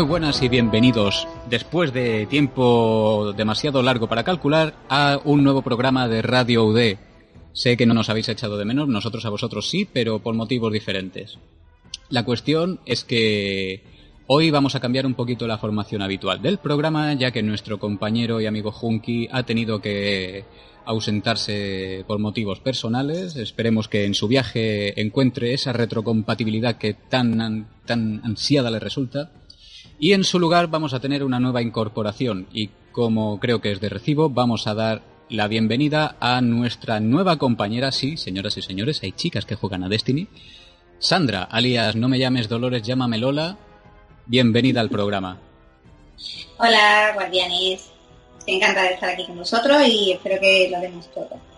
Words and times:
Muy 0.00 0.08
buenas 0.08 0.40
y 0.40 0.48
bienvenidos, 0.48 1.28
después 1.50 1.92
de 1.92 2.24
tiempo 2.24 3.34
demasiado 3.36 3.82
largo 3.82 4.08
para 4.08 4.24
calcular, 4.24 4.72
a 4.88 5.20
un 5.24 5.44
nuevo 5.44 5.60
programa 5.60 6.08
de 6.08 6.22
Radio 6.22 6.64
UD. 6.64 6.96
Sé 7.52 7.76
que 7.76 7.84
no 7.84 7.92
nos 7.92 8.08
habéis 8.08 8.30
echado 8.30 8.56
de 8.56 8.64
menos, 8.64 8.88
nosotros 8.88 9.26
a 9.26 9.28
vosotros 9.28 9.68
sí, 9.68 9.86
pero 9.92 10.20
por 10.20 10.34
motivos 10.34 10.72
diferentes. 10.72 11.38
La 12.08 12.24
cuestión 12.24 12.80
es 12.86 13.04
que 13.04 13.84
hoy 14.26 14.50
vamos 14.50 14.74
a 14.74 14.80
cambiar 14.80 15.04
un 15.04 15.12
poquito 15.12 15.46
la 15.46 15.58
formación 15.58 16.00
habitual 16.00 16.40
del 16.40 16.56
programa, 16.56 17.12
ya 17.12 17.30
que 17.30 17.42
nuestro 17.42 17.78
compañero 17.78 18.40
y 18.40 18.46
amigo 18.46 18.72
Junki 18.72 19.28
ha 19.30 19.42
tenido 19.42 19.82
que 19.82 20.46
ausentarse 20.86 22.06
por 22.06 22.18
motivos 22.20 22.60
personales. 22.60 23.36
Esperemos 23.36 23.86
que 23.88 24.06
en 24.06 24.14
su 24.14 24.28
viaje 24.28 24.98
encuentre 24.98 25.52
esa 25.52 25.74
retrocompatibilidad 25.74 26.78
que 26.78 26.94
tan, 26.94 27.68
tan 27.84 28.22
ansiada 28.24 28.70
le 28.70 28.78
resulta. 28.78 29.32
Y 30.02 30.14
en 30.14 30.24
su 30.24 30.40
lugar 30.40 30.68
vamos 30.68 30.94
a 30.94 31.00
tener 31.00 31.22
una 31.22 31.40
nueva 31.40 31.60
incorporación 31.60 32.48
y 32.54 32.70
como 32.90 33.38
creo 33.38 33.60
que 33.60 33.70
es 33.70 33.80
de 33.80 33.90
recibo, 33.90 34.30
vamos 34.30 34.66
a 34.66 34.72
dar 34.72 35.02
la 35.28 35.46
bienvenida 35.46 36.16
a 36.20 36.40
nuestra 36.40 37.00
nueva 37.00 37.36
compañera, 37.36 37.92
sí, 37.92 38.16
señoras 38.16 38.56
y 38.56 38.62
señores, 38.62 39.02
hay 39.02 39.12
chicas 39.12 39.44
que 39.44 39.56
juegan 39.56 39.84
a 39.84 39.90
Destiny. 39.90 40.26
Sandra, 40.98 41.42
alias 41.42 41.96
No 41.96 42.08
me 42.08 42.18
llames 42.18 42.48
Dolores, 42.48 42.82
llámame 42.82 43.18
Lola. 43.18 43.58
Bienvenida 44.24 44.80
al 44.80 44.88
programa. 44.88 45.38
Hola, 46.56 47.12
guardianes. 47.14 47.90
Encantada 48.46 48.88
de 48.88 48.94
estar 48.94 49.10
aquí 49.10 49.26
con 49.26 49.36
vosotros 49.36 49.86
y 49.86 50.12
espero 50.12 50.40
que 50.40 50.70
lo 50.72 50.80
demos 50.80 51.12
todo. 51.12 51.49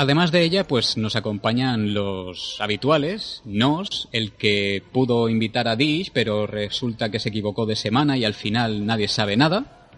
Además 0.00 0.30
de 0.30 0.44
ella, 0.44 0.62
pues 0.62 0.96
nos 0.96 1.16
acompañan 1.16 1.92
los 1.92 2.60
habituales, 2.60 3.42
Nos, 3.44 4.08
el 4.12 4.30
que 4.30 4.80
pudo 4.92 5.28
invitar 5.28 5.66
a 5.66 5.74
Dish, 5.74 6.12
pero 6.14 6.46
resulta 6.46 7.10
que 7.10 7.18
se 7.18 7.30
equivocó 7.30 7.66
de 7.66 7.74
semana 7.74 8.16
y 8.16 8.24
al 8.24 8.34
final 8.34 8.86
nadie 8.86 9.08
sabe 9.08 9.36
nada. 9.36 9.90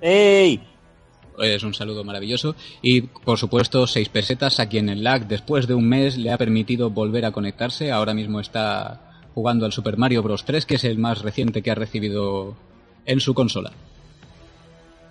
¡Ey! 0.00 0.62
Es 1.42 1.62
un 1.62 1.74
saludo 1.74 2.04
maravilloso. 2.04 2.56
Y 2.80 3.02
por 3.02 3.36
supuesto, 3.36 3.86
seis 3.86 4.08
pesetas 4.08 4.60
a 4.60 4.70
quien 4.70 4.88
el 4.88 5.04
lag 5.04 5.28
después 5.28 5.66
de 5.66 5.74
un 5.74 5.86
mes 5.86 6.16
le 6.16 6.32
ha 6.32 6.38
permitido 6.38 6.88
volver 6.88 7.26
a 7.26 7.32
conectarse. 7.32 7.92
Ahora 7.92 8.14
mismo 8.14 8.40
está 8.40 9.28
jugando 9.34 9.66
al 9.66 9.74
Super 9.74 9.98
Mario 9.98 10.22
Bros. 10.22 10.46
3, 10.46 10.64
que 10.64 10.76
es 10.76 10.84
el 10.84 10.96
más 10.96 11.20
reciente 11.20 11.60
que 11.60 11.70
ha 11.70 11.74
recibido 11.74 12.56
en 13.04 13.20
su 13.20 13.34
consola. 13.34 13.72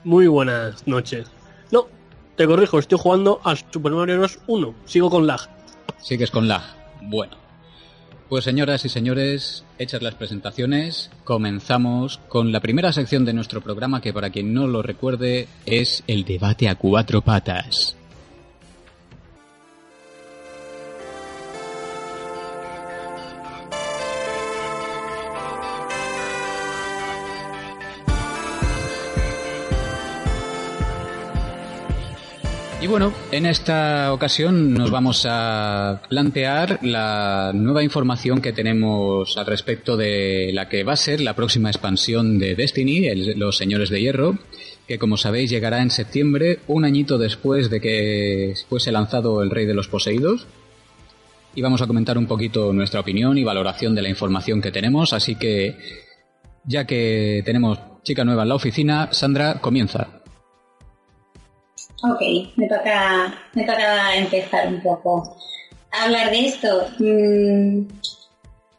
Muy 0.03 0.25
buenas 0.25 0.88
noches. 0.88 1.36
Te 2.38 2.45
corrijo, 2.45 2.77
estoy 2.77 2.99
jugando 3.02 3.41
al 3.43 3.57
Super 3.57 3.91
Mario 3.93 4.19
Bros. 4.19 4.38
1. 4.45 4.75
Sigo 4.85 5.09
con 5.09 5.25
lag. 5.25 5.41
Sigues 5.99 6.30
con 6.30 6.47
lag. 6.47 6.61
Bueno. 7.02 7.35
Pues 8.29 8.44
señoras 8.44 8.85
y 8.85 8.89
señores, 8.89 9.63
hechas 9.79 10.03
las 10.03 10.13
presentaciones, 10.13 11.09
comenzamos 11.23 12.19
con 12.27 12.52
la 12.52 12.59
primera 12.59 12.94
sección 12.94 13.25
de 13.25 13.33
nuestro 13.33 13.61
programa 13.61 14.02
que 14.02 14.13
para 14.13 14.29
quien 14.29 14.53
no 14.53 14.67
lo 14.67 14.83
recuerde 14.83 15.47
es 15.66 16.03
el 16.05 16.25
debate 16.25 16.69
a 16.69 16.75
cuatro 16.75 17.21
patas. 17.21 17.97
Bueno, 32.90 33.12
en 33.34 33.46
esta 33.46 34.14
ocasión 34.14 34.74
nos 34.74 34.92
vamos 34.92 35.25
a 35.30 36.02
plantear 36.08 36.80
la 36.84 37.52
nueva 37.53 37.84
información 37.84 38.40
que 38.40 38.53
tenemos 38.53 39.38
al 39.38 39.46
respecto 39.46 39.98
de 39.98 40.52
la 40.53 40.70
que 40.70 40.86
va 40.86 40.94
a 40.94 40.98
ser 40.98 41.20
la 41.20 41.36
próxima 41.36 41.70
expansión 41.70 42.40
de 42.40 42.56
Destiny, 42.56 43.14
los 43.36 43.58
Señores 43.58 43.90
de 43.90 44.00
Hierro, 44.00 44.38
que 44.88 44.98
como 44.98 45.18
sabéis 45.18 45.50
llegará 45.50 45.81
en 45.81 45.92
septiembre, 45.92 46.59
un 46.68 46.86
añito 46.86 47.18
después 47.18 47.70
de 47.70 47.81
que 47.81 48.53
fuese 48.70 48.94
lanzado 48.94 49.44
El 49.44 49.50
Rey 49.50 49.66
de 49.66 49.74
los 49.74 49.90
Poseídos. 49.90 50.48
Y 51.56 51.62
vamos 51.62 51.81
a 51.81 51.88
comentar 51.88 52.18
un 52.18 52.25
poquito 52.25 52.72
nuestra 52.72 53.02
opinión 53.02 53.38
y 53.38 53.44
valoración 53.44 53.96
de 53.96 54.02
la 54.02 54.09
información 54.09 54.62
que 54.62 54.72
tenemos, 54.72 55.12
así 55.12 55.36
que 55.36 55.78
ya 56.64 56.86
que 56.86 57.42
tenemos 57.44 57.80
chica 58.04 58.24
nueva 58.24 58.44
en 58.44 58.50
la 58.50 58.56
oficina, 58.56 59.09
Sandra, 59.12 59.56
comienza. 59.59 60.16
Ok, 62.03 62.22
me 62.56 62.68
toca, 62.68 63.34
me 63.53 63.63
toca 63.63 64.16
empezar 64.16 64.68
un 64.68 64.81
poco 64.81 65.35
a 65.91 66.03
hablar 66.03 66.30
de 66.30 66.46
esto. 66.46 66.88
Mm, 67.00 67.88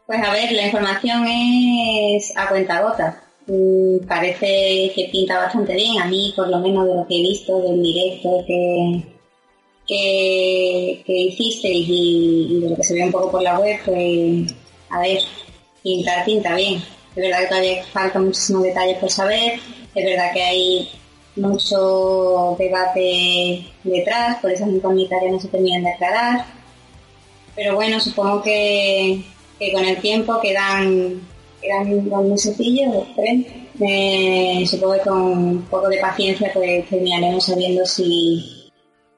pues 0.07 0.19
a 0.23 0.31
ver, 0.31 0.51
la 0.53 0.65
información 0.67 1.25
es 1.27 2.31
a 2.37 2.47
cuenta 2.47 2.81
gota. 2.81 3.21
Mm, 3.47 4.07
parece 4.07 4.91
que 4.95 5.09
pinta 5.11 5.37
bastante 5.37 5.73
bien, 5.73 5.99
a 6.01 6.05
mí 6.05 6.33
por 6.35 6.47
lo 6.49 6.59
menos 6.59 6.87
de 6.87 6.95
lo 6.95 7.07
que 7.07 7.15
he 7.17 7.21
visto 7.21 7.61
del 7.61 7.81
directo 7.81 8.43
que, 8.47 9.03
que, 9.87 11.03
que 11.05 11.13
hicisteis 11.13 11.87
y, 11.89 12.47
y 12.51 12.61
de 12.61 12.69
lo 12.69 12.75
que 12.77 12.83
se 12.83 12.93
ve 12.93 13.03
un 13.03 13.11
poco 13.11 13.31
por 13.31 13.41
la 13.43 13.59
web, 13.59 13.79
pues 13.85 14.53
a 14.91 15.01
ver, 15.01 15.19
pinta, 15.83 16.23
pinta 16.25 16.55
bien. 16.55 16.81
Es 17.15 17.23
verdad 17.23 17.39
que 17.41 17.47
todavía 17.47 17.83
faltan 17.91 18.25
muchísimos 18.25 18.63
detalles 18.63 18.97
por 18.99 19.09
saber, 19.11 19.59
es 19.95 20.05
verdad 20.05 20.31
que 20.33 20.43
hay 20.43 20.89
mucho 21.39 22.55
debate 22.57 23.65
detrás, 23.83 24.37
por 24.41 24.51
esas 24.51 24.69
incógnitas 24.69 25.19
ya 25.23 25.31
no 25.31 25.39
se 25.39 25.47
terminan 25.47 25.83
de 25.83 25.91
aclarar. 25.91 26.45
Pero 27.55 27.75
bueno, 27.75 27.99
supongo 27.99 28.41
que, 28.41 29.23
que 29.57 29.71
con 29.73 29.83
el 29.85 29.97
tiempo 29.97 30.39
quedan, 30.41 31.21
quedan 31.61 32.29
mesecillos, 32.29 32.95
o 32.95 33.07
tres. 33.15 33.45
Eh, 33.81 34.65
supongo 34.67 34.93
que 34.93 35.01
con 35.01 35.21
un 35.21 35.61
poco 35.63 35.87
de 35.89 35.99
paciencia 35.99 36.51
pues 36.53 36.87
terminaremos 36.89 37.45
sabiendo 37.45 37.85
si, 37.85 38.69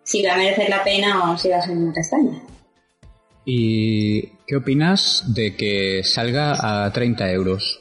si 0.04 0.24
va 0.24 0.34
a 0.34 0.38
merecer 0.38 0.70
la 0.70 0.84
pena 0.84 1.32
o 1.32 1.38
si 1.38 1.50
va 1.50 1.58
a 1.58 1.62
ser 1.62 1.76
una 1.76 1.94
castaña. 1.94 2.42
¿Y 3.44 4.28
qué 4.46 4.56
opinas 4.56 5.24
de 5.34 5.56
que 5.56 6.02
salga 6.04 6.86
a 6.86 6.92
30 6.92 7.32
euros? 7.32 7.81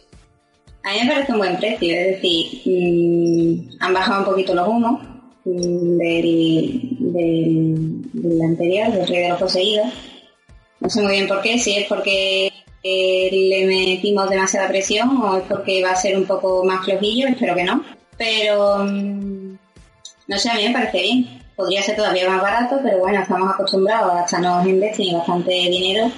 A 0.90 0.92
mí 0.92 0.98
me 1.04 1.12
parece 1.12 1.32
un 1.32 1.38
buen 1.38 1.56
precio, 1.56 1.94
es 1.94 2.06
decir, 2.16 2.62
mm, 2.64 3.76
han 3.78 3.94
bajado 3.94 4.18
un 4.20 4.24
poquito 4.24 4.54
los 4.56 4.66
humos 4.66 5.00
mm, 5.44 5.98
del, 5.98 6.90
anterior, 8.44 8.90
del 8.90 9.06
Rey 9.06 9.22
de 9.22 9.28
los 9.28 9.38
Poseídos. 9.38 9.86
No 10.80 10.90
sé 10.90 11.00
muy 11.02 11.12
bien 11.12 11.28
por 11.28 11.42
qué, 11.42 11.60
si 11.60 11.76
es 11.76 11.86
porque 11.86 12.50
eh, 12.82 13.28
le 13.30 13.66
metimos 13.66 14.28
demasiada 14.28 14.66
presión 14.66 15.16
o 15.22 15.36
es 15.36 15.44
porque 15.44 15.80
va 15.80 15.92
a 15.92 15.96
ser 15.96 16.16
un 16.16 16.24
poco 16.24 16.64
más 16.64 16.84
flojillo, 16.84 17.28
espero 17.28 17.54
que 17.54 17.62
no. 17.62 17.84
Pero, 18.18 18.78
mm, 18.78 19.58
no 20.26 20.38
sé, 20.38 20.50
a 20.50 20.54
mí 20.54 20.64
me 20.66 20.72
parece 20.72 21.02
bien. 21.02 21.40
Podría 21.54 21.82
ser 21.82 21.94
todavía 21.94 22.28
más 22.28 22.42
barato, 22.42 22.80
pero 22.82 22.98
bueno, 22.98 23.20
estamos 23.20 23.48
acostumbrados 23.48 24.10
a 24.10 24.16
gastarnos 24.22 24.66
en 24.66 24.80
bastante 24.80 25.52
dinero. 25.52 26.10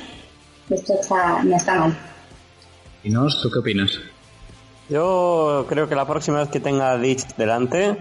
Esto 0.71 0.94
está, 0.99 1.43
no 1.43 1.56
está 1.56 1.75
mal. 1.75 1.94
¿Y 3.05 3.11
nos, 3.11 3.43
tú 3.43 3.50
qué 3.50 3.59
opinas? 3.59 4.00
Yo 4.93 5.65
creo 5.71 5.89
que 5.89 5.95
la 5.95 6.07
próxima 6.07 6.41
vez 6.41 6.51
que 6.51 6.61
tenga 6.61 6.99
Ditch 6.99 7.35
delante, 7.37 7.97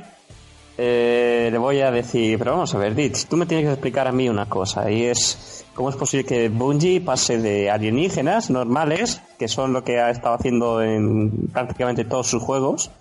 eh, 0.77 1.47
le 1.49 1.57
voy 1.57 1.79
a 1.79 1.89
decir, 1.89 2.37
pero 2.37 2.51
vamos 2.51 2.75
a 2.75 2.79
ver, 2.79 2.95
Ditch, 2.95 3.27
tú 3.27 3.37
me 3.37 3.45
tienes 3.45 3.65
que 3.65 3.71
explicar 3.71 4.09
a 4.09 4.11
mí 4.11 4.27
una 4.27 4.49
cosa, 4.49 4.91
y 4.91 5.05
es 5.05 5.65
cómo 5.73 5.89
es 5.89 5.95
posible 5.95 6.25
que 6.25 6.49
Bungie 6.49 6.99
pase 6.99 7.37
de 7.37 7.71
alienígenas 7.71 8.49
normales, 8.49 9.21
que 9.39 9.47
son 9.47 9.71
lo 9.71 9.85
que 9.85 10.01
ha 10.01 10.09
estado 10.09 10.35
haciendo 10.35 10.83
en 10.83 11.47
prácticamente 11.53 12.03
todos 12.03 12.27
sus 12.27 12.43
juegos, 12.43 12.91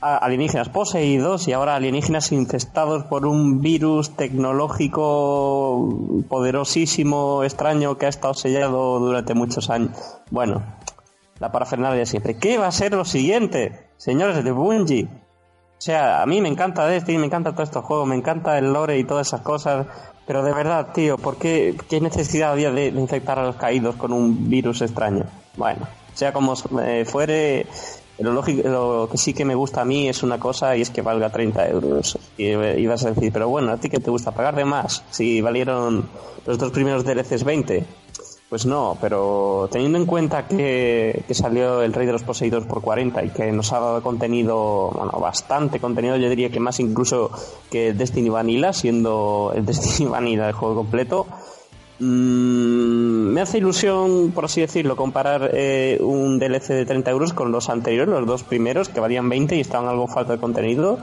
a 0.00 0.16
alienígenas 0.16 0.70
poseídos 0.70 1.46
y 1.46 1.52
ahora 1.52 1.74
alienígenas 1.74 2.32
infestados 2.32 3.04
por 3.04 3.26
un 3.26 3.60
virus 3.60 4.16
tecnológico 4.16 6.24
poderosísimo, 6.26 7.44
extraño, 7.44 7.98
que 7.98 8.06
ha 8.06 8.08
estado 8.08 8.32
sellado 8.32 8.98
durante 8.98 9.34
muchos 9.34 9.68
años. 9.68 9.90
Bueno, 10.30 10.62
la 11.40 11.52
parafernalia 11.52 12.00
de 12.00 12.06
siempre. 12.06 12.36
¿Qué 12.36 12.58
va 12.58 12.66
a 12.66 12.72
ser 12.72 12.92
lo 12.92 13.04
siguiente, 13.04 13.88
señores 13.96 14.42
de 14.42 14.50
Bungie? 14.52 15.08
O 15.78 15.80
sea, 15.80 16.22
a 16.22 16.26
mí 16.26 16.40
me 16.40 16.48
encanta 16.48 16.86
Destiny, 16.86 17.18
me 17.18 17.26
encanta 17.26 17.52
todo 17.52 17.62
estos 17.62 17.84
juegos, 17.84 18.08
me 18.08 18.16
encanta 18.16 18.58
el 18.58 18.72
lore 18.72 18.98
y 18.98 19.04
todas 19.04 19.28
esas 19.28 19.42
cosas, 19.42 19.86
pero 20.26 20.42
de 20.42 20.52
verdad, 20.52 20.88
tío, 20.92 21.16
¿por 21.18 21.36
qué, 21.36 21.76
qué 21.88 22.00
necesidad 22.00 22.50
había 22.50 22.72
de, 22.72 22.88
infectar 22.88 23.38
a 23.38 23.44
los 23.44 23.56
caídos 23.56 23.94
con 23.94 24.12
un 24.12 24.50
virus 24.50 24.82
extraño? 24.82 25.24
Bueno, 25.56 25.86
sea 26.14 26.32
como 26.32 26.54
eh, 26.82 27.04
fuere, 27.04 27.66
lo, 28.18 28.32
lógico, 28.32 28.68
lo 28.68 29.08
que 29.08 29.18
sí 29.18 29.32
que 29.32 29.44
me 29.44 29.54
gusta 29.54 29.82
a 29.82 29.84
mí 29.84 30.08
es 30.08 30.24
una 30.24 30.40
cosa 30.40 30.76
y 30.76 30.82
es 30.82 30.90
que 30.90 31.00
valga 31.00 31.30
30 31.30 31.68
euros. 31.68 32.18
Y 32.36 32.46
eh, 32.46 32.80
ibas 32.80 33.04
a 33.06 33.12
decir, 33.12 33.32
pero 33.32 33.48
bueno, 33.48 33.70
¿a 33.70 33.76
ti 33.76 33.88
qué 33.88 34.00
te 34.00 34.10
gusta 34.10 34.32
pagar 34.32 34.56
de 34.56 34.64
más? 34.64 35.04
Si 35.10 35.40
valieron 35.40 36.08
los 36.44 36.58
dos 36.58 36.72
primeros 36.72 37.04
DLCs 37.04 37.44
20. 37.44 37.86
Pues 38.48 38.64
no, 38.64 38.96
pero 38.98 39.68
teniendo 39.70 39.98
en 39.98 40.06
cuenta 40.06 40.48
que, 40.48 41.22
que 41.26 41.34
salió 41.34 41.82
El 41.82 41.92
Rey 41.92 42.06
de 42.06 42.12
los 42.12 42.22
Poseídos 42.22 42.64
por 42.64 42.80
40 42.80 43.24
y 43.24 43.28
que 43.28 43.52
nos 43.52 43.74
ha 43.74 43.80
dado 43.80 44.02
contenido, 44.02 44.90
bueno, 44.90 45.12
bastante 45.20 45.80
contenido, 45.80 46.16
yo 46.16 46.30
diría 46.30 46.48
que 46.48 46.58
más 46.58 46.80
incluso 46.80 47.30
que 47.70 47.92
Destiny 47.92 48.30
Vanilla, 48.30 48.72
siendo 48.72 49.52
el 49.54 49.66
Destiny 49.66 50.08
Vanilla 50.08 50.48
el 50.48 50.54
juego 50.54 50.76
completo, 50.76 51.26
mm, 51.98 53.34
me 53.34 53.42
hace 53.42 53.58
ilusión, 53.58 54.32
por 54.34 54.46
así 54.46 54.62
decirlo, 54.62 54.96
comparar 54.96 55.50
eh, 55.52 55.98
un 56.00 56.38
DLC 56.38 56.68
de 56.68 56.86
30 56.86 57.10
euros 57.10 57.34
con 57.34 57.52
los 57.52 57.68
anteriores, 57.68 58.08
los 58.08 58.26
dos 58.26 58.44
primeros, 58.44 58.88
que 58.88 59.00
valían 59.00 59.28
20 59.28 59.56
y 59.56 59.60
estaban 59.60 59.90
algo 59.90 60.08
falta 60.08 60.32
de 60.32 60.38
contenido. 60.38 60.98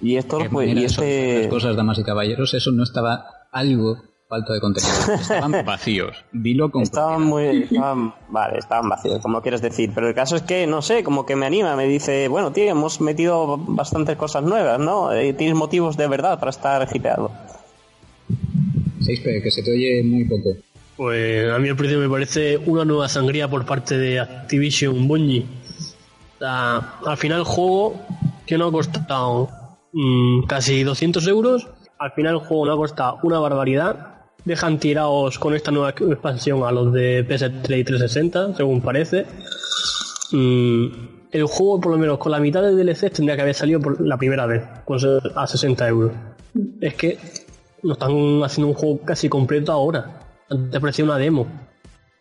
Y 0.00 0.18
esto, 0.18 0.38
pues, 0.52 0.68
y 0.68 0.84
este... 0.84 1.40
las 1.40 1.48
cosas, 1.48 1.74
damas 1.74 1.98
y 1.98 2.04
caballeros, 2.04 2.54
eso 2.54 2.70
no 2.70 2.84
estaba 2.84 3.24
algo 3.50 4.15
falto 4.28 4.52
de 4.52 4.60
contenido. 4.60 4.92
Estaban 5.20 5.64
vacíos. 5.64 6.24
Dilo 6.32 6.70
con 6.70 6.82
Estaban 6.82 7.28
propiedad. 7.28 7.50
muy. 7.52 7.62
Estaban, 7.64 8.14
vale, 8.28 8.58
estaban 8.58 8.88
vacíos, 8.88 9.20
como 9.20 9.40
quieres 9.42 9.62
decir. 9.62 9.92
Pero 9.94 10.08
el 10.08 10.14
caso 10.14 10.36
es 10.36 10.42
que, 10.42 10.66
no 10.66 10.82
sé, 10.82 11.04
como 11.04 11.24
que 11.26 11.36
me 11.36 11.46
anima, 11.46 11.76
me 11.76 11.86
dice, 11.86 12.28
bueno, 12.28 12.52
tío, 12.52 12.64
hemos 12.64 13.00
metido 13.00 13.56
bastantes 13.58 14.16
cosas 14.16 14.42
nuevas, 14.42 14.78
¿no? 14.78 15.12
Eh, 15.12 15.32
tienes 15.32 15.56
motivos 15.56 15.96
de 15.96 16.08
verdad 16.08 16.38
para 16.38 16.50
estar 16.50 16.88
hipeado. 16.92 17.30
6P, 19.00 19.42
que 19.42 19.50
se 19.50 19.62
te 19.62 19.70
oye 19.70 20.02
muy 20.02 20.24
poco. 20.24 20.50
Pues 20.96 21.50
a 21.52 21.58
mí 21.58 21.68
el 21.68 21.76
precio 21.76 21.98
me 21.98 22.08
parece 22.08 22.56
una 22.56 22.84
nueva 22.84 23.08
sangría 23.08 23.48
por 23.48 23.66
parte 23.66 23.96
de 23.98 24.18
Activision 24.18 25.06
Bungie. 25.06 25.46
Sea, 26.38 26.94
al 27.04 27.16
final 27.16 27.40
el 27.40 27.44
juego 27.44 28.00
que 28.46 28.56
no 28.58 28.68
ha 28.68 28.72
costado 28.72 29.48
mm, 29.92 30.44
casi 30.46 30.82
200 30.82 31.26
euros, 31.28 31.68
al 31.98 32.12
final 32.12 32.34
el 32.34 32.40
juego 32.40 32.66
no 32.66 32.72
ha 32.72 32.76
costado 32.76 33.18
una 33.22 33.38
barbaridad. 33.38 34.15
Dejan 34.46 34.78
tirados 34.78 35.38
con 35.38 35.54
esta 35.54 35.70
nueva 35.72 35.90
expansión 35.90 36.62
a 36.64 36.70
los 36.72 36.92
de 36.92 37.26
PS3 37.28 37.78
y 37.80 37.84
360, 37.84 38.54
según 38.56 38.80
parece. 38.80 39.26
Mm, 40.32 40.86
el 41.32 41.44
juego, 41.46 41.80
por 41.80 41.92
lo 41.92 41.98
menos 41.98 42.18
con 42.18 42.30
la 42.32 42.38
mitad 42.38 42.62
de 42.62 42.72
DLC, 42.72 43.10
tendría 43.12 43.34
que 43.36 43.42
haber 43.42 43.54
salido 43.54 43.80
por 43.80 44.00
la 44.00 44.16
primera 44.16 44.46
vez, 44.46 44.62
a 45.34 45.46
60 45.46 45.88
euros. 45.88 46.12
Es 46.80 46.94
que 46.94 47.18
nos 47.82 47.96
están 47.98 48.42
haciendo 48.44 48.68
un 48.68 48.74
juego 48.74 49.00
casi 49.04 49.28
completo 49.28 49.72
ahora. 49.72 50.20
Antes 50.48 50.80
parecía 50.80 51.04
una 51.04 51.18
demo. 51.18 51.46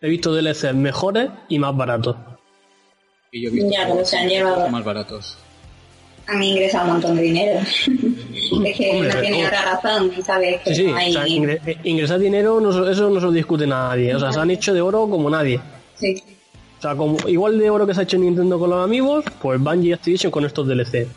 He 0.02 0.10
visto 0.10 0.34
DLCs 0.34 0.74
mejores 0.74 1.30
y 1.48 1.60
más 1.60 1.78
baratos. 1.78 2.16
Y 3.32 3.44
yo 3.44 3.50
he 3.50 3.54
visto 3.54 3.72
Ya, 3.72 4.04
se 4.06 4.18
han 4.18 4.28
llevado- 4.28 4.68
más 4.70 4.84
baratos. 4.84 5.38
Han 6.28 6.42
ingresado 6.44 6.86
un 6.88 6.92
montón 6.94 7.16
de 7.18 7.22
dinero. 7.22 7.60
es 8.66 8.78
que 8.78 8.90
Hombre, 8.92 9.10
no 9.14 9.22
tiene 9.22 9.38
pero- 9.38 9.48
otra 9.48 9.62
razón, 9.74 10.12
¿sabes? 10.26 10.62
Que 10.62 10.70
Sí, 10.76 10.82
sí, 10.84 10.88
no 10.88 10.96
hay- 10.98 11.10
o 11.10 11.14
sea, 11.14 11.28
ingre- 11.28 11.62
eh, 11.66 11.78
ingresar 11.84 12.20
dinero, 12.20 12.60
no, 12.62 12.72
se- 12.72 12.92
eso 12.92 13.10
no 13.10 13.20
se 13.20 13.26
lo 13.26 13.32
discute 13.32 13.66
nadie. 13.68 14.14
O 14.16 14.20
sea, 14.20 14.32
se 14.32 14.40
han 14.40 14.52
hecho 14.52 14.74
de 14.74 14.82
oro 14.82 15.08
como 15.10 15.30
nadie. 15.30 15.60
sí. 15.96 16.22
O 16.78 16.82
sea, 16.82 16.96
como, 16.96 17.18
igual 17.28 17.58
de 17.58 17.70
oro 17.70 17.88
que 17.88 17.94
se 17.96 18.02
ha 18.02 18.04
hecho 18.04 18.18
Nintendo 18.18 18.60
con 18.60 18.70
los 18.70 18.84
amigos, 18.84 19.24
pues 19.42 19.60
Bungie 19.60 19.90
y 19.90 19.94
Activision 19.94 20.30
con 20.32 20.46
estos 20.46 20.68
DLC. 20.68 21.08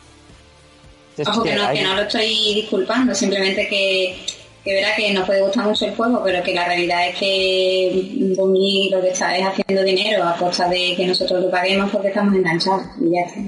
Es 1.17 1.27
Ojo 1.27 1.43
que 1.43 1.53
no, 1.53 1.69
que 1.71 1.83
no 1.83 1.95
lo 1.95 2.01
estoy 2.03 2.27
disculpando, 2.55 3.13
simplemente 3.13 3.67
que, 3.67 4.15
que 4.63 4.73
verá 4.73 4.95
que 4.95 5.13
nos 5.13 5.25
puede 5.25 5.41
gustar 5.41 5.65
mucho 5.67 5.85
el 5.85 5.95
juego, 5.95 6.21
pero 6.23 6.41
que 6.41 6.55
la 6.55 6.65
realidad 6.65 7.09
es 7.09 7.15
que 7.17 8.33
Bungie 8.37 8.89
lo 8.89 9.01
que 9.01 9.09
está 9.09 9.37
es 9.37 9.45
haciendo 9.45 9.83
dinero 9.83 10.23
a 10.23 10.35
costa 10.37 10.69
de 10.69 10.93
que 10.95 11.05
nosotros 11.05 11.43
lo 11.43 11.51
paguemos 11.51 11.91
porque 11.91 12.07
estamos 12.07 12.33
enganchados. 12.33 12.83
Y 13.01 13.11
ya 13.11 13.21
está. 13.27 13.39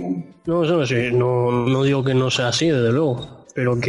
No, 0.46 0.64
eso 0.64 0.76
no, 0.78 0.86
sí, 0.86 0.96
no, 1.14 1.50
no 1.52 1.84
digo 1.84 2.04
que 2.04 2.14
no 2.14 2.30
sea 2.30 2.50
así, 2.50 2.68
desde 2.68 2.92
luego. 2.92 3.26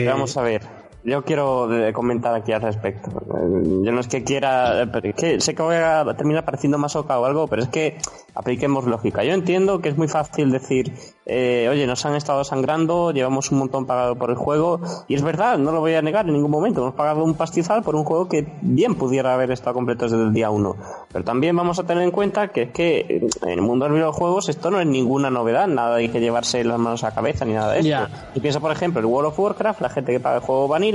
Vamos 0.07 0.37
a 0.37 0.43
ver. 0.43 0.82
Yo 1.05 1.25
quiero 1.25 1.73
eh, 1.75 1.93
comentar 1.93 2.35
aquí 2.35 2.53
al 2.53 2.63
respecto. 2.63 3.11
Eh, 3.11 3.81
Yo 3.85 3.91
no 3.93 4.01
es 4.01 4.09
que 4.09 4.23
quiera. 4.23 4.83
eh, 4.83 4.89
es 5.03 5.15
que 5.15 5.41
sé 5.41 5.55
que 5.55 5.63
voy 5.63 5.75
a 5.75 6.05
terminar 6.17 6.45
pareciendo 6.45 6.79
más 6.79 6.95
oca 6.95 7.19
o 7.19 7.25
algo, 7.25 7.49
pero 7.49 7.63
es 7.63 7.69
que 7.69 7.99
apliquemos 8.35 8.87
lógica. 8.87 9.25
Yo 9.25 9.33
entiendo 9.33 9.81
que 9.81 9.89
es 9.89 9.99
muy 9.99 10.07
fácil 10.09 10.51
decir, 10.53 10.93
eh, 11.27 11.67
oye, 11.71 11.87
nos 11.87 12.07
han 12.07 12.15
estado 12.15 12.45
sangrando, 12.45 13.11
llevamos 13.11 13.51
un 13.51 13.59
montón 13.59 13.85
pagado 13.85 14.15
por 14.17 14.31
el 14.31 14.37
juego, 14.37 14.81
y 15.09 15.15
es 15.17 15.23
verdad, 15.23 15.59
no 15.59 15.73
lo 15.73 15.81
voy 15.81 15.95
a 15.95 16.03
negar 16.03 16.27
en 16.27 16.35
ningún 16.35 16.51
momento. 16.51 16.81
Hemos 16.83 16.95
pagado 16.95 17.25
un 17.25 17.35
pastizal 17.35 17.83
por 17.83 17.97
un 17.97 18.05
juego 18.05 18.29
que 18.29 18.47
bien 18.63 18.95
pudiera 18.95 19.35
haber 19.35 19.51
estado 19.51 19.75
completo 19.75 20.05
desde 20.09 20.23
el 20.23 20.33
día 20.33 20.51
uno. 20.51 20.77
Pero 21.13 21.25
también 21.25 21.57
vamos 21.57 21.79
a 21.79 21.83
tener 21.85 22.05
en 22.05 22.11
cuenta 22.13 22.49
que 22.49 22.63
es 22.63 22.71
que 22.71 23.29
en 23.43 23.49
el 23.51 23.61
mundo 23.61 23.85
de 23.85 23.91
los 23.91 23.97
videojuegos 23.99 24.49
esto 24.49 24.71
no 24.71 24.81
es 24.81 24.87
ninguna 24.87 25.31
novedad, 25.31 25.67
nada 25.67 25.97
hay 25.97 26.09
que 26.09 26.21
llevarse 26.21 26.63
las 26.65 26.79
manos 26.79 27.03
a 27.05 27.09
la 27.09 27.15
cabeza 27.15 27.45
ni 27.45 27.55
nada 27.55 27.73
de 27.73 27.79
esto. 27.81 27.89
Ya. 27.91 28.09
Y 28.35 28.41
piensa, 28.41 28.61
por 28.61 28.71
ejemplo, 28.71 29.01
el 29.01 29.07
World 29.07 29.29
of 29.31 29.39
Warcraft, 29.39 29.81
la 29.81 29.89
gente 29.91 30.13
que 30.13 30.21
paga 30.21 30.37
el 30.37 30.43
juego 30.43 30.69
Vanilla, 30.69 30.92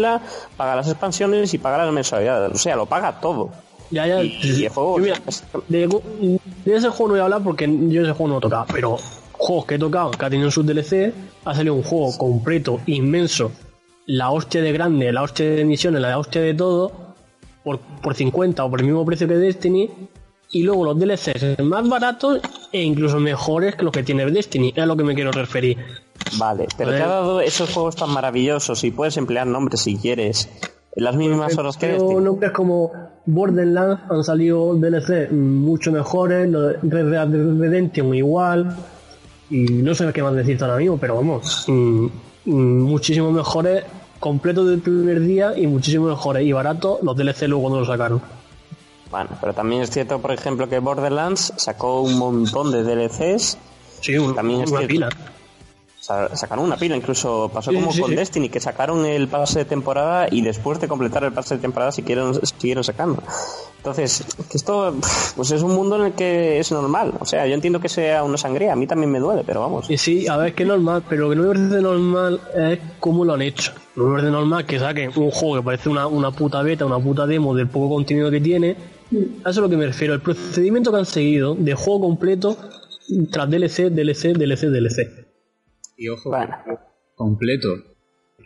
paga 0.55 0.75
las 0.75 0.87
expansiones 0.87 1.53
y 1.53 1.57
paga 1.57 1.83
las 1.85 1.93
mensualidades. 1.93 2.51
O 2.53 2.57
sea, 2.57 2.75
lo 2.75 2.85
paga 2.85 3.19
todo. 3.19 3.49
Ya, 3.91 4.05
ya. 4.07 4.23
Y- 4.23 4.37
y 4.43 4.63
el 4.65 4.69
juego- 4.69 4.97
Yo, 4.97 5.03
mira, 5.03 5.21
de, 5.67 5.87
de 6.65 6.75
ese 6.75 6.89
juego 6.89 7.07
no 7.07 7.13
voy 7.13 7.19
a 7.19 7.23
hablar 7.23 7.41
porque 7.43 7.65
yo 7.89 8.01
ese 8.03 8.11
juego 8.11 8.27
no 8.33 8.37
he 8.39 8.41
tocado. 8.41 8.65
Pero 8.73 8.97
juegos 9.33 9.65
que 9.65 9.75
he 9.75 9.79
tocado, 9.79 10.11
que 10.11 10.25
ha 10.25 10.29
tenido 10.29 10.51
sus 10.51 10.65
DLC, 10.65 11.13
ha 11.45 11.55
salido 11.55 11.73
un 11.75 11.83
juego 11.83 12.17
completo, 12.17 12.79
inmenso, 12.87 13.51
la 14.05 14.29
hostia 14.31 14.61
de 14.61 14.71
grande, 14.73 15.11
la 15.11 15.21
hostia 15.23 15.49
de 15.49 15.63
misiones, 15.65 16.01
la 16.01 16.17
hostia 16.17 16.41
de 16.41 16.53
todo, 16.53 16.91
por, 17.63 17.79
por 17.79 18.13
50 18.15 18.63
o 18.65 18.69
por 18.69 18.79
el 18.81 18.85
mismo 18.87 19.05
precio 19.05 19.27
que 19.27 19.35
Destiny. 19.35 19.89
Y 20.49 20.63
luego 20.63 20.85
los 20.85 20.97
DLCs 20.97 21.59
más 21.61 21.87
baratos 21.89 22.39
e 22.71 22.81
incluso 22.81 23.19
mejores 23.19 23.75
que 23.75 23.83
los 23.83 23.91
que 23.91 24.01
tiene 24.03 24.25
Destiny. 24.31 24.71
Es 24.75 24.81
a 24.81 24.85
lo 24.85 24.95
que 24.95 25.03
me 25.03 25.13
quiero 25.13 25.31
referir. 25.33 25.77
Vale, 26.37 26.67
pero 26.77 26.91
te 26.91 27.01
ha 27.01 27.07
dado 27.07 27.41
esos 27.41 27.73
juegos 27.73 27.95
tan 27.95 28.09
maravillosos 28.11 28.83
y 28.83 28.91
puedes 28.91 29.17
emplear 29.17 29.47
nombres 29.47 29.81
si 29.81 29.95
quieres. 29.97 30.49
En 30.95 31.03
las 31.03 31.15
mismas 31.15 31.55
horas 31.57 31.77
que 31.77 31.89
Destiny. 31.89 32.15
nombres 32.21 32.51
como 32.51 32.91
Borderlands 33.27 34.01
han 34.09 34.23
salido 34.23 34.73
DLC 34.75 35.31
mucho 35.31 35.91
mejores, 35.91 36.51
Red 36.81 37.05
Dead 37.11 37.27
Redemption 37.59 38.15
igual, 38.15 38.75
y 39.49 39.63
no 39.65 39.93
sé 39.93 40.11
qué 40.11 40.23
más 40.23 40.33
decirte 40.35 40.63
ahora 40.63 40.77
mismo, 40.77 40.97
pero 40.97 41.15
vamos, 41.15 41.65
mm, 41.67 42.05
mm, 42.45 42.81
muchísimo 42.83 43.31
mejores 43.31 43.83
completos 44.19 44.67
del 44.69 44.79
primer 44.79 45.19
día 45.21 45.53
y 45.55 45.67
muchísimo 45.67 46.07
mejores 46.07 46.43
y 46.43 46.51
baratos 46.51 46.97
los 47.03 47.15
DLC 47.15 47.47
luego 47.47 47.61
cuando 47.63 47.79
lo 47.81 47.85
sacaron. 47.85 48.21
Bueno, 49.11 49.29
pero 49.39 49.53
también 49.53 49.83
es 49.83 49.91
cierto, 49.91 50.19
por 50.19 50.31
ejemplo, 50.31 50.67
que 50.67 50.79
Borderlands 50.79 51.53
sacó 51.57 52.01
un 52.01 52.17
montón 52.17 52.71
de 52.71 52.83
DLCs. 52.83 53.57
Sí, 54.01 54.17
un- 54.17 54.33
También 54.35 54.61
es 54.61 54.71
una 54.71 54.79
cierto. 54.79 54.93
pila. 54.93 55.09
Sa- 56.07 56.33
Sacaron 56.37 56.63
una 56.63 56.77
pila, 56.77 56.95
incluso 56.95 57.51
pasó 57.53 57.73
como 57.73 57.91
sí, 57.91 57.99
con 57.99 58.11
sí. 58.11 58.15
Destiny, 58.15 58.47
que 58.47 58.61
sacaron 58.61 59.05
el 59.05 59.27
pase 59.27 59.59
de 59.59 59.65
temporada 59.65 60.27
y 60.31 60.41
después 60.41 60.79
de 60.79 60.87
completar 60.87 61.25
el 61.25 61.33
pase 61.33 61.55
de 61.55 61.61
temporada 61.61 61.91
siguieron, 61.91 62.33
siguieron 62.45 62.83
sacando. 62.85 63.21
Entonces, 63.77 64.23
que 64.49 64.55
esto 64.57 64.95
pues 65.35 65.51
es 65.51 65.61
un 65.63 65.75
mundo 65.75 65.97
en 65.97 66.05
el 66.07 66.13
que 66.13 66.59
es 66.59 66.71
normal. 66.71 67.13
O 67.19 67.25
sea, 67.25 67.45
yo 67.45 67.53
entiendo 67.53 67.79
que 67.81 67.89
sea 67.89 68.23
una 68.23 68.37
sangría, 68.37 68.71
a 68.71 68.75
mí 68.77 68.87
también 68.87 69.11
me 69.11 69.19
duele, 69.19 69.43
pero 69.45 69.59
vamos. 69.59 69.89
Y 69.89 69.97
sí, 69.97 70.27
a 70.29 70.37
ver, 70.37 70.53
que 70.55 70.63
es 70.63 70.69
normal, 70.69 71.03
pero 71.09 71.23
lo 71.23 71.29
que 71.29 71.35
no 71.35 71.41
me 71.43 71.47
parece 71.49 71.81
normal 71.81 72.39
es 72.55 72.79
cómo 73.01 73.25
lo 73.25 73.33
han 73.33 73.41
hecho. 73.41 73.73
No 73.97 74.05
me 74.05 74.11
parece 74.11 74.31
normal 74.31 74.65
que 74.65 74.79
saquen 74.79 75.11
un 75.15 75.31
juego 75.31 75.55
que 75.57 75.61
parece 75.63 75.89
una, 75.89 76.07
una 76.07 76.31
puta 76.31 76.61
beta, 76.61 76.85
una 76.85 76.99
puta 76.99 77.27
demo 77.27 77.53
del 77.53 77.67
poco 77.67 77.93
contenido 77.95 78.31
que 78.31 78.39
tiene. 78.39 78.75
A 79.43 79.49
eso 79.49 79.49
es 79.49 79.57
lo 79.57 79.69
que 79.69 79.77
me 79.77 79.85
refiero. 79.85 80.13
El 80.13 80.21
procedimiento 80.21 80.89
que 80.91 80.97
han 80.99 81.05
seguido 81.05 81.53
de 81.55 81.73
juego 81.73 81.99
completo 82.01 82.55
tras 83.31 83.49
DLC, 83.49 83.89
DLC, 83.89 84.33
DLC, 84.37 84.67
DLC. 84.67 85.26
Y 85.97 86.07
ojo, 86.09 86.29
Bueno. 86.29 86.55
completo. 87.15 87.75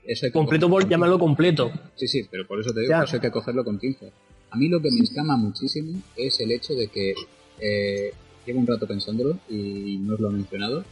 Eso 0.05 0.25
hay 0.25 0.31
que 0.31 0.37
Completo 0.37 0.69
por 0.69 0.81
con 0.83 0.89
llamarlo 0.89 1.19
completo. 1.19 1.71
Sí, 1.95 2.07
sí, 2.07 2.27
pero 2.31 2.47
por 2.47 2.59
eso 2.59 2.73
te 2.73 2.79
digo 2.81 2.91
Ya. 2.91 2.99
que 2.99 3.05
eso 3.05 3.15
hay 3.17 3.21
que 3.21 3.31
cogerlo 3.31 3.63
con 3.63 3.77
pinzas. 3.77 4.11
A 4.49 4.57
mí 4.57 4.67
lo 4.67 4.81
que 4.81 4.89
me 4.91 5.01
escama 5.03 5.35
muchísimo 5.37 6.01
es 6.15 6.39
el 6.39 6.51
hecho 6.51 6.73
de 6.73 6.87
que 6.87 7.13
eh, 7.59 8.13
llevo 8.45 8.59
un 8.59 8.67
rato 8.67 8.87
pensándolo 8.87 9.37
y 9.49 9.97
no 9.99 10.15
os 10.15 10.19
lo 10.19 10.29
he 10.29 10.33
mencionado. 10.33 10.83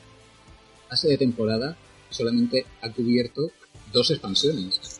Pase 0.89 1.07
de 1.09 1.17
temporada 1.17 1.75
solamente 2.09 2.65
ha 2.81 2.89
cubierto 2.91 3.49
dos 3.93 4.11
expansiones. 4.11 4.99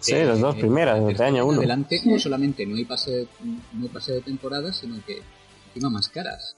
Sí, 0.00 0.14
las 0.14 0.40
dos 0.40 0.56
primeras, 0.56 1.04
de 1.06 1.14
de 1.14 1.24
año 1.24 1.46
uno. 1.46 1.58
Adelante 1.58 2.00
no 2.04 2.18
solamente 2.18 2.66
no 2.66 2.74
hay 2.76 2.84
pase, 2.84 3.28
no 3.44 3.82
hay 3.84 3.88
pase 3.88 4.12
de 4.14 4.20
temporada, 4.20 4.72
sino 4.72 4.96
que 5.06 5.20
encima 5.68 5.90
más 5.90 6.08
caras. 6.08 6.56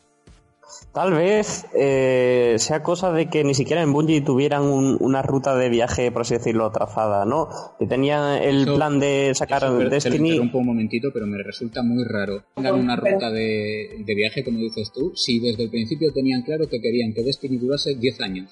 Tal 0.93 1.13
vez 1.13 1.67
eh, 1.75 2.55
sea 2.59 2.83
cosa 2.83 3.13
de 3.13 3.29
que 3.29 3.45
ni 3.45 3.55
siquiera 3.55 3.83
en 3.83 3.93
Bungie 3.93 4.21
tuvieran 4.23 4.63
un- 4.63 4.97
una 5.01 5.23
ruta 5.23 5.55
de 5.57 5.69
viaje, 5.69 6.11
por 6.13 6.23
así 6.23 6.35
decirlo, 6.35 6.71
trazada, 6.71 7.25
¿no? 7.25 7.49
Que 7.79 7.87
tenían 7.87 8.43
el 8.43 8.63
Eso- 8.63 8.75
plan 8.77 8.99
de 9.01 9.33
sacar 9.35 9.65
Eso, 9.65 9.67
pero 9.77 9.79
Te 9.79 9.85
lo 9.85 9.91
Destiny. 9.91 10.29
interrumpo 10.31 10.59
un 10.59 10.67
momentito, 10.67 11.09
pero 11.13 11.27
me 11.27 11.43
resulta 11.43 11.83
muy 11.83 12.05
raro. 12.05 12.45
Tengan 12.55 12.75
una 12.77 12.97
ruta 12.97 13.31
de, 13.31 14.03
de 14.05 14.15
viaje, 14.15 14.45
como 14.45 14.59
dices 14.59 14.91
tú, 14.95 15.13
si 15.15 15.41
desde 15.41 15.65
el 15.65 15.71
principio 15.71 16.13
tenían 16.13 16.43
claro 16.43 16.69
que 16.69 16.81
querían 16.81 17.13
que 17.13 17.23
Destiny 17.23 17.59
durase 17.59 17.95
10 17.95 18.21
años. 18.21 18.51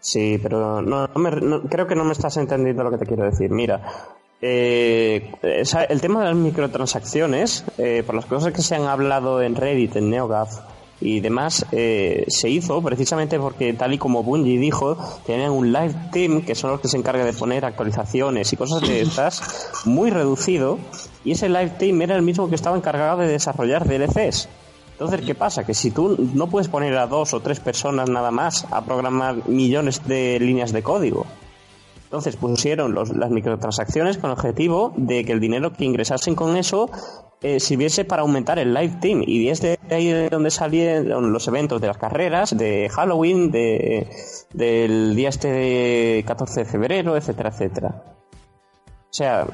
Sí, 0.00 0.38
pero 0.42 0.80
no, 0.80 1.08
no 1.08 1.20
me- 1.20 1.30
no- 1.40 1.62
creo 1.64 1.86
que 1.86 1.94
no 1.96 2.04
me 2.04 2.12
estás 2.12 2.36
entendiendo 2.36 2.84
lo 2.84 2.90
que 2.90 2.98
te 2.98 3.06
quiero 3.06 3.24
decir. 3.24 3.50
Mira, 3.50 3.82
eh, 4.40 5.32
esa- 5.42 5.84
el 5.84 6.00
tema 6.00 6.20
de 6.20 6.26
las 6.26 6.36
microtransacciones, 6.36 7.64
eh, 7.78 8.02
por 8.06 8.14
las 8.14 8.26
cosas 8.26 8.52
que 8.52 8.62
se 8.62 8.74
han 8.76 8.84
hablado 8.84 9.42
en 9.42 9.56
Reddit, 9.56 9.96
en 9.96 10.10
NeoGAF 10.10 10.60
y 11.00 11.20
demás, 11.20 11.66
eh, 11.72 12.24
se 12.28 12.48
hizo 12.48 12.82
precisamente 12.82 13.38
porque, 13.38 13.72
tal 13.74 13.92
y 13.92 13.98
como 13.98 14.22
Bungie 14.22 14.58
dijo, 14.58 14.96
tenían 15.26 15.50
un 15.50 15.72
live 15.72 15.94
team 16.12 16.42
que 16.42 16.54
son 16.54 16.70
los 16.70 16.80
que 16.80 16.88
se 16.88 16.96
encargan 16.96 17.26
de 17.26 17.32
poner 17.32 17.64
actualizaciones 17.64 18.52
y 18.52 18.56
cosas 18.56 18.80
de 18.82 19.02
estas, 19.02 19.70
muy 19.84 20.10
reducido, 20.10 20.78
y 21.24 21.32
ese 21.32 21.48
live 21.48 21.72
team 21.78 22.00
era 22.02 22.16
el 22.16 22.22
mismo 22.22 22.48
que 22.48 22.54
estaba 22.54 22.76
encargado 22.76 23.18
de 23.18 23.28
desarrollar 23.28 23.86
DLCs. 23.86 24.48
Entonces, 24.92 25.20
¿qué 25.26 25.34
pasa? 25.34 25.66
Que 25.66 25.74
si 25.74 25.90
tú 25.90 26.16
no 26.32 26.46
puedes 26.46 26.68
poner 26.68 26.96
a 26.96 27.06
dos 27.06 27.34
o 27.34 27.40
tres 27.40 27.60
personas 27.60 28.08
nada 28.08 28.30
más 28.30 28.66
a 28.70 28.82
programar 28.82 29.46
millones 29.46 30.06
de 30.06 30.38
líneas 30.40 30.72
de 30.72 30.82
código. 30.82 31.26
Entonces 32.06 32.36
pusieron 32.36 32.94
los- 32.94 33.14
las 33.16 33.30
microtransacciones 33.30 34.16
con 34.18 34.30
el 34.30 34.36
objetivo 34.36 34.92
de 34.96 35.24
que 35.24 35.32
el 35.32 35.40
dinero 35.40 35.72
que 35.72 35.84
ingresasen 35.84 36.34
con 36.34 36.56
eso 36.56 36.88
eh, 37.42 37.60
sirviese 37.60 38.04
para 38.06 38.22
aumentar 38.22 38.58
el 38.58 38.72
live 38.72 38.94
team. 39.00 39.22
Y 39.26 39.48
es 39.50 39.60
de 39.60 39.78
ahí 39.90 40.06
de 40.08 40.30
donde 40.30 40.50
salieron 40.50 41.32
los 41.32 41.46
eventos 41.48 41.80
de 41.80 41.86
las 41.88 41.98
carreras, 41.98 42.56
de 42.56 42.88
Halloween, 42.88 43.50
de, 43.50 44.08
del 44.54 45.14
día 45.14 45.28
este 45.28 45.48
de 45.48 46.24
14 46.26 46.60
de 46.60 46.66
febrero, 46.66 47.16
etcétera, 47.16 47.50
etcétera. 47.50 48.02
O 49.10 49.12
sea, 49.12 49.46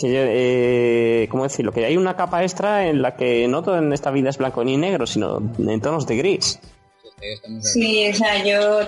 que, 0.00 1.22
eh, 1.22 1.28
¿cómo 1.30 1.42
decirlo? 1.44 1.72
Que 1.72 1.84
hay 1.84 1.96
una 1.96 2.14
capa 2.16 2.42
extra 2.42 2.86
en 2.86 3.02
la 3.02 3.16
que 3.16 3.48
no 3.48 3.62
todo 3.62 3.78
en 3.78 3.92
esta 3.92 4.10
vida 4.10 4.30
es 4.30 4.38
blanco 4.38 4.62
ni 4.64 4.76
negro, 4.76 5.06
sino 5.06 5.38
en 5.58 5.80
tonos 5.80 6.06
de 6.06 6.16
gris. 6.16 6.60
Sí, 7.60 8.08
o 8.10 8.14
sea, 8.14 8.44
yo... 8.44 8.80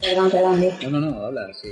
Perdón, 0.00 0.30
perdón. 0.30 0.60
di. 0.60 0.68
No, 0.86 1.00
no, 1.00 1.10
no, 1.10 1.26
habla. 1.26 1.40
Sí, 1.60 1.68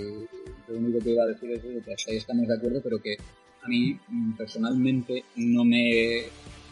lo 0.77 0.87
único 0.87 1.03
que 1.03 1.11
iba 1.11 1.25
a 1.25 1.27
decir 1.27 1.51
es 1.51 1.61
que 1.85 1.93
hasta 1.95 2.11
ahí 2.11 2.17
estamos 2.19 2.47
de 2.49 2.55
acuerdo, 2.55 2.81
pero 2.83 3.01
que 3.01 3.17
a 3.63 3.69
mí 3.69 3.99
mm, 4.09 4.33
personalmente 4.37 5.25
no 5.37 5.65
me, 5.65 6.23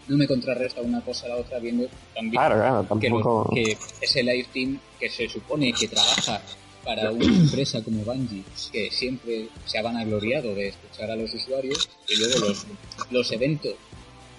no 0.08 0.16
me 0.16 0.26
contrarresta 0.26 0.80
una 0.82 1.00
cosa 1.00 1.26
a 1.26 1.30
la 1.30 1.36
otra 1.36 1.58
viendo 1.58 1.86
también 2.14 2.32
Claro, 2.34 2.54
claro, 2.86 2.98
que, 3.00 3.08
lo- 3.10 3.50
que 3.54 3.76
ese 4.00 4.22
live 4.22 4.46
team 4.52 4.78
que 5.00 5.10
se 5.10 5.28
supone 5.28 5.72
que 5.72 5.88
trabaja 5.88 6.40
para 6.84 7.10
una 7.10 7.24
empresa 7.24 7.82
como 7.82 8.04
Bungie, 8.04 8.44
que 8.70 8.90
siempre 8.90 9.48
se 9.64 9.78
ha 9.78 9.82
vanagloriado 9.82 10.54
de 10.54 10.68
escuchar 10.68 11.10
a 11.10 11.16
los 11.16 11.32
usuarios 11.32 11.88
y 12.08 12.18
luego 12.18 12.38
los, 12.40 12.66
los 13.10 13.32
eventos 13.32 13.74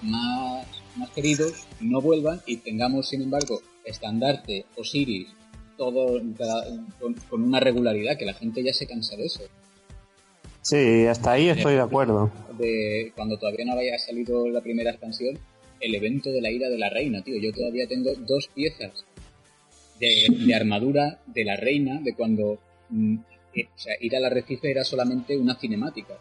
más, 0.03 0.67
más 0.95 1.09
queridos 1.09 1.53
no 1.79 2.01
vuelvan 2.01 2.41
y 2.45 2.57
tengamos, 2.57 3.09
sin 3.09 3.23
embargo, 3.23 3.61
estandarte, 3.83 4.65
Osiris, 4.77 5.27
todo 5.77 6.21
cada- 6.37 6.65
con, 6.99 7.13
con 7.29 7.43
una 7.43 7.59
regularidad 7.59 8.17
que 8.17 8.25
la 8.25 8.33
gente 8.33 8.63
ya 8.63 8.73
se 8.73 8.87
cansa 8.87 9.15
de 9.15 9.25
eso. 9.25 9.41
Sí, 10.61 11.05
hasta 11.05 11.33
ahí 11.33 11.49
estoy 11.49 11.75
de 11.75 11.81
acuerdo. 11.81 12.31
De 12.57 13.11
cuando 13.15 13.37
todavía 13.37 13.65
no 13.65 13.73
había 13.73 13.97
salido 13.99 14.47
la 14.49 14.61
primera 14.61 14.89
expansión, 14.91 15.37
el 15.79 15.93
evento 15.93 16.31
de 16.31 16.41
la 16.41 16.49
ira 16.49 16.69
de 16.69 16.77
la 16.77 16.89
reina, 16.89 17.21
tío. 17.23 17.35
Yo 17.39 17.51
todavía 17.53 17.87
tengo 17.87 18.11
dos 18.25 18.49
piezas 18.53 19.05
de, 19.99 20.25
de 20.45 20.55
armadura 20.55 21.19
de 21.27 21.45
la 21.45 21.55
reina 21.55 21.99
de 22.01 22.15
cuando 22.15 22.57
mm, 22.89 23.15
eh, 23.55 23.67
o 23.75 23.79
sea, 23.79 23.93
ir 24.01 24.15
al 24.15 24.25
arrecife 24.25 24.71
era 24.71 24.83
solamente 24.83 25.37
una 25.37 25.55
cinemática. 25.55 26.15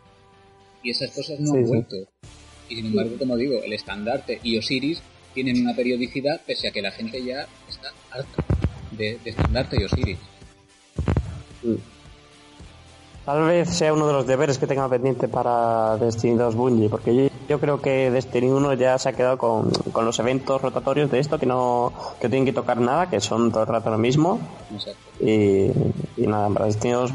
Y 0.83 0.91
esas 0.91 1.11
cosas 1.13 1.41
no 1.41 1.53
Sí, 1.53 1.57
han 1.59 1.65
sí. 1.65 1.69
vuelto. 1.71 1.97
Y 2.69 2.77
sin 2.77 2.87
embargo, 2.87 3.17
como 3.19 3.37
digo, 3.37 3.63
el 3.63 3.73
estandarte 3.73 4.41
y 4.43 4.59
Osiris 4.59 5.01
tienen 5.33 5.61
una 5.63 5.75
periodicidad 5.75 6.41
pese 6.47 6.69
a 6.69 6.71
que 6.71 6.83
la 6.83 6.91
gente 6.91 7.25
ya 7.25 7.47
está 7.69 7.93
harta 8.11 8.45
de, 8.97 9.19
de 9.23 9.31
estandarte 9.31 9.81
y 9.81 9.85
Osiris. 9.85 10.19
Tal 13.25 13.43
vez 13.47 13.71
sea 13.71 13.95
uno 13.95 14.07
de 14.07 14.13
los 14.13 14.27
deberes 14.27 14.59
que 14.59 14.67
tenga 14.67 14.87
pendiente 14.87 15.29
para 15.29 15.97
Destiny 15.97 16.37
2 16.37 16.55
Bungie, 16.55 16.91
porque 16.91 17.17
yo, 17.17 17.29
yo 17.49 17.59
creo 17.59 17.81
que 17.81 18.11
Destiny 18.11 18.49
1 18.49 18.75
ya 18.75 18.99
se 18.99 19.09
ha 19.09 19.13
quedado 19.15 19.39
con, 19.39 19.71
con 19.71 20.05
los 20.05 20.19
eventos 20.19 20.61
rotatorios 20.61 21.11
de 21.11 21.21
esto, 21.21 21.39
que 21.39 21.47
no 21.47 21.91
que 22.21 22.29
tienen 22.29 22.45
que 22.45 22.53
tocar 22.53 22.79
nada, 22.81 23.09
que 23.09 23.21
son 23.21 23.51
todo 23.51 23.63
el 23.63 23.69
rato 23.69 23.91
lo 23.91 23.97
mismo. 23.97 24.41
Y, 25.21 25.71
y 26.19 26.27
nada, 26.27 26.51
para 26.51 26.67
Destiny 26.67 26.93
2, 26.93 27.13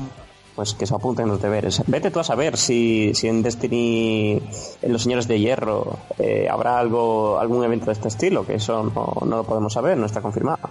pues 0.56 0.74
que 0.74 0.88
se 0.88 0.96
apunten 0.96 1.28
los 1.28 1.40
deberes. 1.44 1.84
Vete 1.86 2.10
tú 2.10 2.20
a 2.20 2.24
saber 2.24 2.58
si, 2.58 3.12
si 3.14 3.28
en 3.28 3.44
Destiny, 3.44 4.42
en 4.82 4.92
los 4.92 5.04
Señores 5.04 5.28
de 5.28 5.40
Hierro, 5.40 6.00
eh, 6.18 6.48
habrá 6.50 6.80
algo 6.80 7.38
algún 7.38 7.64
evento 7.64 7.86
de 7.86 7.92
este 7.92 8.08
estilo, 8.08 8.48
que 8.48 8.56
eso 8.56 8.82
no, 8.82 9.28
no 9.28 9.38
lo 9.38 9.44
podemos 9.44 9.74
saber, 9.74 9.96
no 9.96 10.08
está 10.08 10.22
confirmado. 10.22 10.70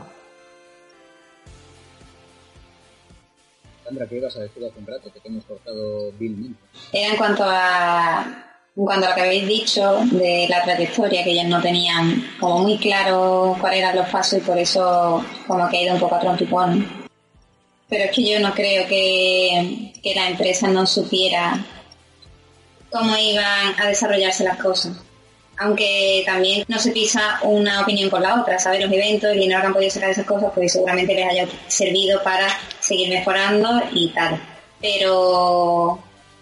Era 6.93 7.09
en 7.09 7.17
cuanto 7.17 7.45
a 7.47 8.45
en 8.77 8.85
cuanto 8.85 9.07
a 9.07 9.09
lo 9.11 9.15
que 9.17 9.23
habéis 9.23 9.47
dicho 9.49 9.99
de 10.13 10.47
la 10.49 10.63
trayectoria, 10.63 11.25
que 11.25 11.33
ellos 11.33 11.47
no 11.47 11.61
tenían 11.61 12.37
como 12.39 12.61
muy 12.61 12.79
claro 12.79 13.57
cuáles 13.61 13.81
eran 13.81 13.97
los 13.97 14.09
pasos 14.09 14.39
y 14.39 14.43
por 14.43 14.57
eso 14.57 15.25
como 15.49 15.69
que 15.69 15.79
ha 15.79 15.83
ido 15.83 15.95
un 15.95 16.01
poco 16.01 16.15
a 16.15 16.21
trompicón. 16.21 17.09
Pero 17.89 18.05
es 18.05 18.11
que 18.13 18.31
yo 18.31 18.39
no 18.39 18.55
creo 18.55 18.87
que, 18.87 19.93
que 20.01 20.15
la 20.15 20.29
empresa 20.29 20.69
no 20.69 20.87
supiera 20.87 21.59
cómo 22.91 23.17
iban 23.17 23.75
a 23.81 23.89
desarrollarse 23.89 24.45
las 24.45 24.59
cosas. 24.59 24.93
Aunque 25.59 26.23
también 26.25 26.65
no 26.69 26.79
se 26.79 26.93
pisa 26.93 27.41
una 27.43 27.83
opinión 27.83 28.11
con 28.11 28.23
la 28.23 28.41
otra, 28.41 28.59
¿sabes? 28.59 28.81
Los 28.81 28.93
eventos, 28.93 29.33
el 29.33 29.41
dinero 29.41 29.61
que 29.61 29.67
han 29.67 29.73
podido 29.73 29.91
sacar 29.91 30.11
esas 30.11 30.27
cosas, 30.27 30.53
pues 30.55 30.73
seguramente 30.73 31.15
les 31.15 31.29
haya 31.29 31.49
servido 31.67 32.23
para 32.23 32.47
seguir 32.79 33.09
mejorando 33.09 33.83
y 33.93 34.09
tal. 34.11 34.41
Pero 34.81 35.99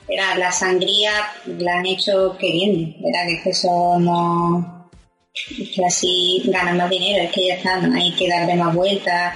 era 0.09 0.37
la 0.37 0.53
sangría 0.53 1.11
la 1.47 1.79
han 1.79 1.87
hecho 1.87 2.37
queriendo, 2.39 2.95
¿verdad? 3.01 3.27
Que 3.27 3.35
es 3.35 3.43
que 3.43 3.51
eso 3.51 3.99
no... 3.99 4.91
que 5.33 5.85
así 5.87 6.43
ganan 6.47 6.77
más 6.77 6.91
dinero, 6.91 7.25
es 7.25 7.33
que 7.33 7.47
ya 7.49 7.55
está, 7.55 7.79
no 7.79 7.97
hay 7.97 8.13
que 8.15 8.29
darle 8.29 8.55
más 8.55 8.75
vueltas 8.75 9.35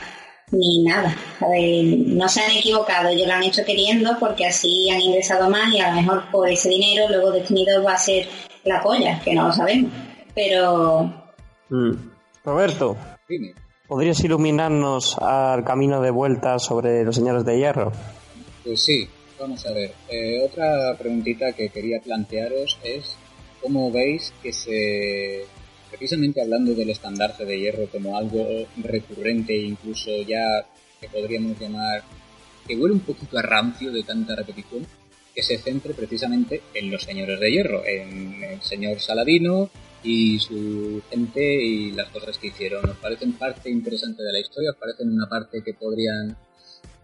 ni 0.52 0.82
nada. 0.82 1.16
¿sabes? 1.38 1.84
No 2.06 2.28
se 2.28 2.42
han 2.42 2.50
equivocado, 2.52 3.08
ellos 3.08 3.26
lo 3.26 3.34
han 3.34 3.42
hecho 3.42 3.64
queriendo 3.64 4.16
porque 4.18 4.46
así 4.46 4.90
han 4.90 5.00
ingresado 5.00 5.48
más 5.48 5.72
y 5.72 5.80
a 5.80 5.90
lo 5.90 6.00
mejor 6.00 6.30
por 6.30 6.48
ese 6.48 6.68
dinero 6.68 7.08
luego 7.08 7.32
Destinido 7.32 7.82
va 7.82 7.94
a 7.94 7.98
ser 7.98 8.28
la 8.64 8.82
polla, 8.82 9.20
que 9.22 9.34
no 9.34 9.48
lo 9.48 9.52
sabemos. 9.52 9.92
Pero 10.34 11.12
Mm. 11.68 11.92
Roberto, 12.44 12.96
Dime. 13.28 13.54
¿podrías 13.86 14.18
iluminarnos 14.24 15.16
al 15.18 15.62
camino 15.64 16.00
de 16.00 16.10
vuelta 16.10 16.58
sobre 16.58 17.04
los 17.04 17.14
Señores 17.14 17.44
de 17.44 17.58
Hierro? 17.58 17.92
Pues 18.64 18.82
sí, 18.82 19.08
vamos 19.38 19.64
a 19.66 19.72
ver. 19.72 19.92
Eh, 20.08 20.40
otra 20.44 20.96
preguntita 20.98 21.52
que 21.52 21.68
quería 21.68 22.00
plantearos 22.00 22.78
es 22.82 23.16
cómo 23.62 23.90
veis 23.90 24.32
que 24.42 24.52
se... 24.52 25.44
Precisamente 25.90 26.40
hablando 26.40 26.72
del 26.74 26.90
estandarte 26.90 27.44
de 27.44 27.58
hierro 27.58 27.86
como 27.90 28.16
algo 28.16 28.46
recurrente 28.76 29.52
e 29.54 29.62
incluso 29.64 30.10
ya 30.26 30.64
que 31.00 31.08
podríamos 31.08 31.58
llamar 31.58 32.02
que 32.66 32.76
huele 32.76 32.94
un 32.94 33.00
poquito 33.00 33.36
a 33.38 33.42
rancio 33.42 33.90
de 33.90 34.02
tanta 34.04 34.36
repetición, 34.36 34.86
que 35.40 35.56
se 35.56 35.58
centre 35.58 35.94
precisamente 35.94 36.60
en 36.74 36.90
los 36.90 37.02
señores 37.02 37.40
de 37.40 37.50
hierro, 37.50 37.82
en 37.86 38.44
el 38.44 38.60
señor 38.62 39.00
Saladino 39.00 39.70
y 40.02 40.38
su 40.38 41.00
gente 41.10 41.40
y 41.64 41.92
las 41.92 42.08
cosas 42.10 42.36
que 42.36 42.48
hicieron. 42.48 42.84
¿Os 42.90 42.96
parecen 42.98 43.32
parte 43.32 43.70
interesante 43.70 44.22
de 44.22 44.32
la 44.32 44.40
historia? 44.40 44.70
¿Os 44.72 44.76
parecen 44.76 45.10
una 45.10 45.26
parte 45.30 45.62
que 45.64 45.72
podrían 45.72 46.36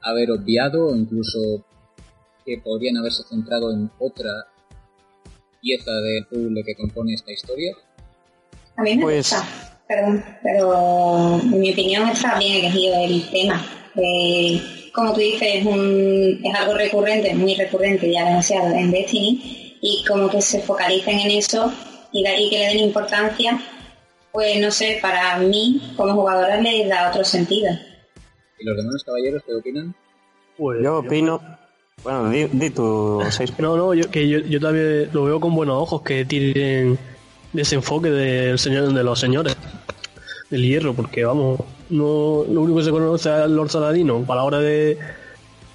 haber 0.03 0.31
obviado 0.33 0.89
o 0.89 0.95
incluso 0.95 1.65
que 2.45 2.59
podrían 2.59 2.99
haberse 2.99 3.23
centrado 3.25 3.73
en 3.73 3.91
otra 3.99 4.31
pieza 5.63 5.93
del 5.93 6.27
puzzle 6.27 6.63
que 6.63 6.75
compone 6.77 7.15
esta 7.15 7.33
historia? 7.33 7.75
a 8.77 8.83
mí 8.83 8.97
me 8.97 9.03
Pues- 9.03 9.31
gusta, 9.31 9.81
perdón, 9.89 10.23
pero 10.43 11.41
en 11.41 11.59
mi 11.59 11.73
opinión 11.73 12.07
está 12.11 12.39
bien 12.39 12.57
elegido 12.67 12.95
el 13.03 13.31
tema. 13.31 13.65
Eh, 13.95 14.86
como 14.97 15.13
tú 15.13 15.21
dices, 15.21 15.47
es, 15.57 15.67
un, 15.67 16.41
es 16.43 16.55
algo 16.55 16.75
recurrente, 16.75 17.35
muy 17.35 17.55
recurrente 17.55 18.11
ya 18.11 18.25
demasiado 18.25 18.75
en 18.75 18.91
Destiny, 18.91 19.79
y 19.83 20.03
como 20.09 20.29
que 20.31 20.41
se 20.43 20.61
focalicen 20.63 21.19
en 21.21 21.31
eso 21.33 21.71
y, 22.13 22.25
da- 22.25 22.35
y 22.37 22.49
que 22.51 22.59
le 22.59 22.67
den 22.69 22.79
importancia, 22.79 23.61
pues 24.33 24.59
no 24.59 24.71
sé, 24.71 24.99
para 25.03 25.39
mí 25.39 25.93
como 25.97 26.15
jugadora 26.15 26.61
le 26.61 26.87
da 26.87 27.11
otro 27.11 27.23
sentido. 27.25 27.69
¿Y 28.59 28.65
los 28.65 28.77
demás 28.77 29.03
caballeros 29.05 29.43
qué 29.47 29.55
opinan? 29.55 29.95
Pues 30.57 30.83
Yo 30.83 30.99
opino... 30.99 31.41
Bueno, 32.03 32.29
di, 32.31 32.45
di 32.53 32.71
tu 32.71 33.23
seis... 33.31 33.53
No, 33.59 33.77
no, 33.77 33.93
yo, 33.95 34.11
que 34.11 34.29
yo, 34.29 34.39
yo 34.41 34.61
también 34.61 35.09
lo 35.13 35.25
veo 35.25 35.41
con 35.41 35.55
buenos 35.55 35.77
ojos 35.83 36.03
que 36.03 36.25
tiren 36.25 36.99
desenfoque 37.53 38.11
del 38.11 38.59
señor, 38.59 38.93
de 38.93 39.03
los 39.03 39.19
señores 39.19 39.57
del 40.51 40.63
hierro, 40.63 40.95
porque 40.95 41.25
vamos, 41.25 41.61
no 41.91 42.45
lo 42.49 42.63
único 42.63 42.79
que 42.79 42.85
se 42.85 42.91
conoce 42.91 43.31
al 43.31 43.55
Lord 43.55 43.71
Saladino 43.71 44.23
para 44.25 44.41
la 44.41 44.45
hora 44.45 44.59
de. 44.61 44.99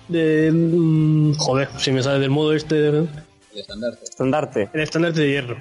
de. 0.08 0.52
mm, 0.52 1.34
joder, 1.36 1.70
si 1.78 1.92
me 1.92 2.04
sale 2.04 2.20
del 2.20 2.30
modo 2.30 2.54
este. 2.54 2.88
El 2.88 3.10
estandarte. 3.54 4.04
Estandarte. 4.04 4.70
el 4.74 4.82
estandarte 4.82 5.22
de 5.22 5.30
hierro. 5.30 5.58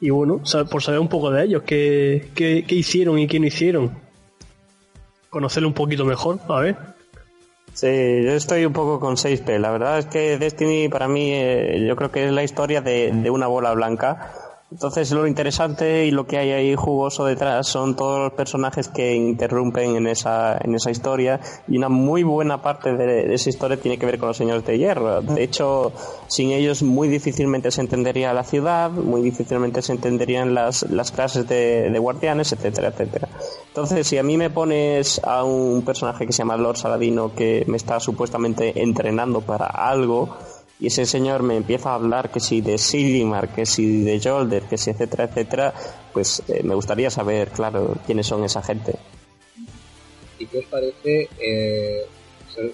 Y 0.00 0.10
bueno, 0.10 0.42
por 0.70 0.82
saber 0.82 1.00
un 1.00 1.08
poco 1.08 1.30
de 1.30 1.44
ellos, 1.44 1.62
qué, 1.64 2.28
qué, 2.34 2.64
qué 2.66 2.74
hicieron 2.74 3.18
y 3.18 3.26
qué 3.26 3.40
no 3.40 3.46
hicieron. 3.46 3.92
Conocerlo 5.30 5.68
un 5.68 5.74
poquito 5.74 6.04
mejor, 6.04 6.40
a 6.48 6.60
ver. 6.60 6.76
Sí, 7.72 7.86
yo 7.86 8.32
estoy 8.32 8.66
un 8.66 8.72
poco 8.72 9.00
con 9.00 9.16
6P. 9.16 9.58
La 9.58 9.70
verdad 9.70 9.98
es 9.98 10.06
que 10.06 10.38
Destiny 10.38 10.88
para 10.88 11.08
mí 11.08 11.32
eh, 11.32 11.84
yo 11.88 11.96
creo 11.96 12.12
que 12.12 12.26
es 12.26 12.32
la 12.32 12.44
historia 12.44 12.80
de, 12.82 13.10
de 13.12 13.30
una 13.30 13.46
bola 13.46 13.72
blanca 13.72 14.43
Entonces 14.74 15.12
lo 15.12 15.24
interesante 15.28 16.04
y 16.04 16.10
lo 16.10 16.26
que 16.26 16.36
hay 16.36 16.50
ahí 16.50 16.74
jugoso 16.74 17.24
detrás 17.24 17.68
son 17.68 17.94
todos 17.94 18.18
los 18.18 18.32
personajes 18.32 18.88
que 18.88 19.14
interrumpen 19.14 19.94
en 19.94 20.08
esa, 20.08 20.58
en 20.60 20.74
esa 20.74 20.90
historia 20.90 21.38
y 21.68 21.76
una 21.76 21.88
muy 21.88 22.24
buena 22.24 22.60
parte 22.60 22.92
de, 22.96 23.32
esa 23.32 23.50
historia 23.50 23.76
tiene 23.76 23.98
que 23.98 24.06
ver 24.06 24.18
con 24.18 24.26
los 24.26 24.36
señores 24.36 24.66
de 24.66 24.76
hierro. 24.76 25.22
De 25.22 25.44
hecho, 25.44 25.92
sin 26.26 26.50
ellos 26.50 26.82
muy 26.82 27.06
difícilmente 27.06 27.70
se 27.70 27.82
entendería 27.82 28.34
la 28.34 28.42
ciudad, 28.42 28.90
muy 28.90 29.22
difícilmente 29.22 29.80
se 29.80 29.92
entenderían 29.92 30.54
las, 30.54 30.82
las 30.90 31.12
clases 31.12 31.46
de, 31.46 31.88
de 31.88 31.98
guardianes, 32.00 32.52
etcétera, 32.52 32.88
etcétera. 32.88 33.28
Entonces, 33.68 34.08
si 34.08 34.18
a 34.18 34.24
mí 34.24 34.36
me 34.36 34.50
pones 34.50 35.20
a 35.22 35.44
un 35.44 35.82
personaje 35.82 36.26
que 36.26 36.32
se 36.32 36.38
llama 36.38 36.56
Lord 36.56 36.78
Saladino 36.78 37.32
que 37.32 37.62
me 37.68 37.76
está 37.76 38.00
supuestamente 38.00 38.82
entrenando 38.82 39.40
para 39.40 39.66
algo, 39.66 40.36
y 40.80 40.88
ese 40.88 41.06
señor 41.06 41.42
me 41.42 41.56
empieza 41.56 41.90
a 41.90 41.94
hablar 41.94 42.30
que 42.30 42.40
si 42.40 42.60
de 42.60 42.78
Sigmar, 42.78 43.54
que 43.54 43.64
si 43.64 44.02
de 44.02 44.20
Jolder, 44.20 44.64
que 44.64 44.76
si 44.76 44.90
etcétera, 44.90 45.24
etcétera, 45.24 45.74
pues 46.12 46.42
eh, 46.48 46.62
me 46.62 46.74
gustaría 46.74 47.10
saber, 47.10 47.50
claro, 47.50 47.96
quiénes 48.06 48.26
son 48.26 48.44
esa 48.44 48.62
gente. 48.62 48.94
¿Y 50.38 50.46
qué 50.46 50.58
os 50.58 50.66
parece? 50.66 51.28
Eh, 51.40 52.04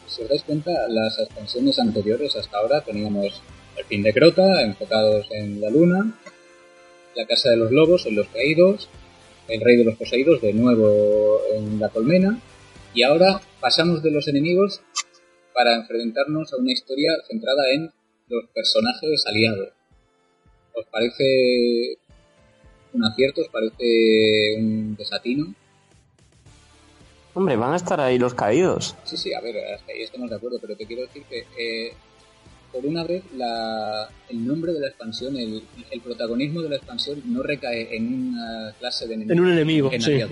si 0.07 0.23
os 0.23 0.29
dais 0.29 0.43
cuenta, 0.45 0.71
las 0.89 1.19
expansiones 1.19 1.79
anteriores 1.79 2.37
hasta 2.37 2.59
ahora 2.59 2.81
teníamos 2.81 3.43
el 3.77 3.85
fin 3.85 4.03
de 4.03 4.13
Crota, 4.13 4.63
enfocados 4.63 5.27
en 5.31 5.61
la 5.61 5.71
luna, 5.71 6.19
la 7.15 7.27
casa 7.27 7.51
de 7.51 7.57
los 7.57 7.71
lobos, 7.71 8.07
en 8.07 8.17
los 8.17 8.29
caídos, 8.29 8.89
el 9.49 9.61
rey 9.61 9.77
de 9.77 9.85
los 9.85 9.97
poseídos, 9.97 10.41
de 10.41 10.53
nuevo 10.53 11.41
en 11.55 11.79
la 11.79 11.89
colmena, 11.89 12.41
y 12.95 13.03
ahora 13.03 13.41
pasamos 13.61 14.03
de 14.03 14.11
los 14.11 14.27
enemigos 14.29 14.83
para 15.61 15.75
enfrentarnos 15.75 16.55
a 16.55 16.57
una 16.57 16.73
historia 16.73 17.13
centrada 17.29 17.71
en 17.75 17.93
los 18.29 18.47
personajes 18.55 19.27
aliados. 19.27 19.69
¿Os 20.75 20.87
parece 20.87 21.99
un 22.95 23.05
acierto? 23.05 23.43
¿Os 23.43 23.49
parece 23.49 24.57
un 24.57 24.97
desatino? 24.97 25.55
Hombre, 27.35 27.57
van 27.57 27.75
a 27.75 27.77
estar 27.77 28.01
ahí 28.01 28.19
los 28.19 28.33
caídos. 28.33 28.97
Sí, 29.05 29.19
sí, 29.19 29.35
a 29.35 29.43
ver, 29.43 29.75
hasta 29.75 29.93
ahí 29.93 30.01
estamos 30.01 30.31
de 30.31 30.37
acuerdo, 30.37 30.59
pero 30.63 30.75
te 30.77 30.87
quiero 30.87 31.03
decir 31.03 31.25
que 31.25 31.41
eh, 31.59 31.93
por 32.73 32.87
una 32.87 33.05
vez 33.05 33.23
el 34.31 34.47
nombre 34.47 34.73
de 34.73 34.81
la 34.81 34.89
expansión, 34.89 35.37
el, 35.37 35.63
protagonismo 36.03 36.63
de 36.63 36.71
la 36.71 36.77
expansión 36.77 37.21
no 37.27 37.43
recae 37.43 37.95
en 37.95 38.31
una 38.31 38.73
clase 38.79 39.07
de 39.07 39.13
enemigo. 39.13 39.35
En 39.35 39.41
un 39.41 39.53
enemigo, 39.53 39.91
sí. 39.91 40.23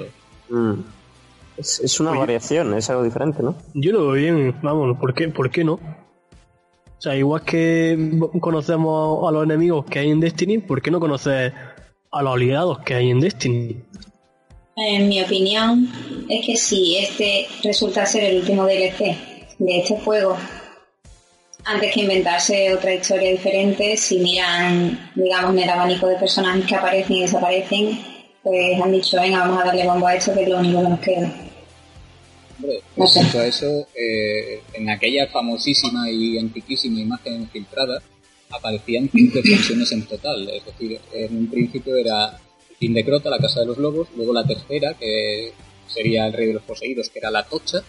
Es, 1.58 1.98
una 1.98 2.12
variación, 2.12 2.74
es 2.74 2.88
algo 2.88 3.02
diferente, 3.02 3.42
¿no? 3.42 3.56
Yo 3.74 3.92
lo 3.92 4.08
veo 4.08 4.12
bien, 4.12 4.54
vamos, 4.62 4.96
¿por 4.98 5.12
qué, 5.12 5.28
¿por 5.28 5.50
qué 5.50 5.64
no? 5.64 5.74
O 5.74 7.00
sea, 7.00 7.16
igual 7.16 7.42
que 7.42 8.18
conocemos 8.40 9.28
a 9.28 9.32
los 9.32 9.44
enemigos 9.44 9.84
que 9.86 9.98
hay 9.98 10.10
en 10.10 10.20
Destiny, 10.20 10.58
¿por 10.58 10.80
qué 10.82 10.90
no 10.90 11.00
conocer 11.00 11.52
a 12.10 12.22
los 12.22 12.34
aliados 12.34 12.78
que 12.80 12.94
hay 12.94 13.10
en 13.10 13.20
Destiny? 13.20 13.76
En 14.76 15.08
mi 15.08 15.20
opinión, 15.20 15.88
es 16.28 16.46
que 16.46 16.56
si 16.56 16.98
este 16.98 17.48
resulta 17.64 18.06
ser 18.06 18.24
el 18.24 18.36
último 18.38 18.64
DLC 18.64 19.16
de 19.58 19.78
este 19.78 19.98
juego, 20.00 20.36
antes 21.64 21.92
que 21.92 22.00
inventarse 22.00 22.72
otra 22.72 22.94
historia 22.94 23.30
diferente, 23.30 23.96
si 23.96 24.20
miran, 24.20 25.10
digamos, 25.16 25.60
el 25.60 25.68
abanico 25.68 26.06
de 26.06 26.16
personajes 26.16 26.64
que 26.66 26.76
aparecen 26.76 27.16
y 27.16 27.22
desaparecen, 27.22 28.00
pues 28.42 28.80
han 28.80 28.92
dicho, 28.92 29.20
venga, 29.20 29.40
vamos 29.40 29.62
a 29.62 29.66
darle 29.66 29.86
bombo 29.86 30.06
a 30.06 30.14
esto, 30.14 30.32
que 30.32 30.44
es 30.44 30.48
lo 30.48 30.58
único 30.58 30.82
que 30.82 30.88
nos 30.88 31.00
queda. 31.00 31.47
Hombre, 32.58 32.82
respecto 32.96 33.38
a 33.38 33.46
eso, 33.46 33.86
eh, 33.94 34.62
en 34.72 34.90
aquella 34.90 35.28
famosísima 35.28 36.10
y 36.10 36.38
antiquísima 36.38 37.00
imagen 37.00 37.48
filtrada 37.50 38.02
aparecían 38.50 39.08
15 39.08 39.38
expansiones 39.38 39.92
en 39.92 40.06
total. 40.06 40.48
Es 40.48 40.64
decir, 40.64 41.00
en 41.12 41.36
un 41.36 41.46
principio 41.48 41.96
era 41.96 42.36
Fin 42.78 42.94
de 42.94 43.04
Crota, 43.04 43.30
la 43.30 43.38
Casa 43.38 43.60
de 43.60 43.66
los 43.66 43.78
Lobos, 43.78 44.08
luego 44.16 44.32
la 44.32 44.44
tercera, 44.44 44.94
que 44.94 45.52
sería 45.86 46.26
el 46.26 46.32
Rey 46.32 46.48
de 46.48 46.54
los 46.54 46.62
Poseídos, 46.62 47.10
que 47.10 47.20
era 47.20 47.30
la 47.30 47.44
Tocha, 47.44 47.82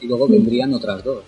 y 0.00 0.06
luego 0.06 0.28
vendrían 0.28 0.72
otras 0.72 1.04
dos. 1.04 1.22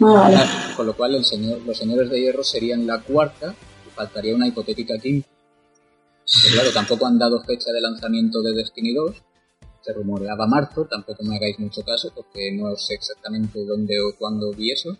Ah, 0.00 0.72
Con 0.76 0.86
lo 0.86 0.96
cual 0.96 1.14
el 1.14 1.24
señor, 1.24 1.60
los 1.66 1.76
Señores 1.76 2.08
de 2.10 2.20
Hierro 2.20 2.44
serían 2.44 2.86
la 2.86 3.00
cuarta, 3.00 3.54
y 3.86 3.90
faltaría 3.94 4.34
una 4.34 4.46
hipotética 4.46 4.98
quinta. 4.98 5.28
Pero 6.42 6.54
claro, 6.54 6.70
tampoco 6.72 7.06
han 7.06 7.18
dado 7.18 7.42
fecha 7.42 7.72
de 7.72 7.80
lanzamiento 7.80 8.42
de 8.42 8.52
Destiny 8.52 8.92
2, 8.92 9.16
se 9.88 9.94
rumoreaba 9.94 10.46
marzo, 10.46 10.84
tampoco 10.84 11.24
me 11.24 11.36
hagáis 11.36 11.58
mucho 11.58 11.82
caso 11.82 12.12
porque 12.14 12.52
no 12.52 12.76
sé 12.76 12.94
exactamente 12.94 13.64
dónde 13.64 13.98
o 14.00 14.14
cuándo 14.18 14.52
vi 14.52 14.70
eso. 14.72 14.90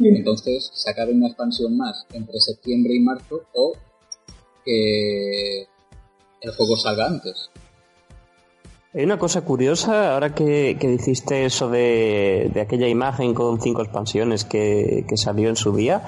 Entonces, 0.00 0.70
sacar 0.74 1.08
una 1.08 1.28
expansión 1.28 1.76
más 1.76 2.04
entre 2.12 2.38
septiembre 2.40 2.94
y 2.94 3.00
marzo 3.00 3.42
o 3.54 3.72
que 4.64 5.66
el 6.40 6.52
juego 6.56 6.76
salga 6.76 7.06
antes. 7.06 7.50
Hay 8.94 9.04
una 9.04 9.18
cosa 9.18 9.42
curiosa, 9.42 10.14
ahora 10.14 10.34
que, 10.34 10.76
dijiste 10.80 11.44
eso 11.44 11.68
de, 11.68 12.50
aquella 12.60 12.88
imagen 12.88 13.34
con 13.34 13.60
cinco 13.60 13.82
expansiones 13.82 14.44
que, 14.44 15.04
que 15.08 15.16
salió 15.16 15.48
en 15.48 15.56
su 15.56 15.74
día, 15.74 16.04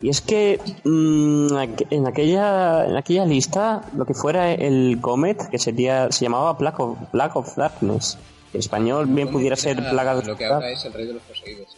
y 0.00 0.10
es 0.10 0.20
que 0.20 0.60
mm, 0.84 1.48
en, 1.90 2.06
aquella, 2.06 2.86
en 2.86 2.96
aquella 2.96 3.24
lista, 3.24 3.82
lo 3.96 4.04
que 4.04 4.14
fuera 4.14 4.52
el 4.52 4.98
Comet, 5.00 5.48
que 5.48 5.58
sería 5.58 6.10
se 6.12 6.24
llamaba 6.24 6.52
Black 6.54 6.78
of, 6.80 6.98
Black 7.12 7.36
of 7.36 7.56
Darkness. 7.56 8.18
En 8.52 8.60
español 8.60 9.06
bien 9.06 9.30
pudiera 9.30 9.56
ser 9.56 9.76
Plaga 9.76 10.16
de 10.16 10.24
Lo 10.24 10.36
que 10.36 10.46
ahora 10.46 10.70
es 10.70 10.84
el 10.84 10.92
Rey 10.92 11.06
de 11.06 11.14
los 11.14 11.22
Poseídos. 11.22 11.76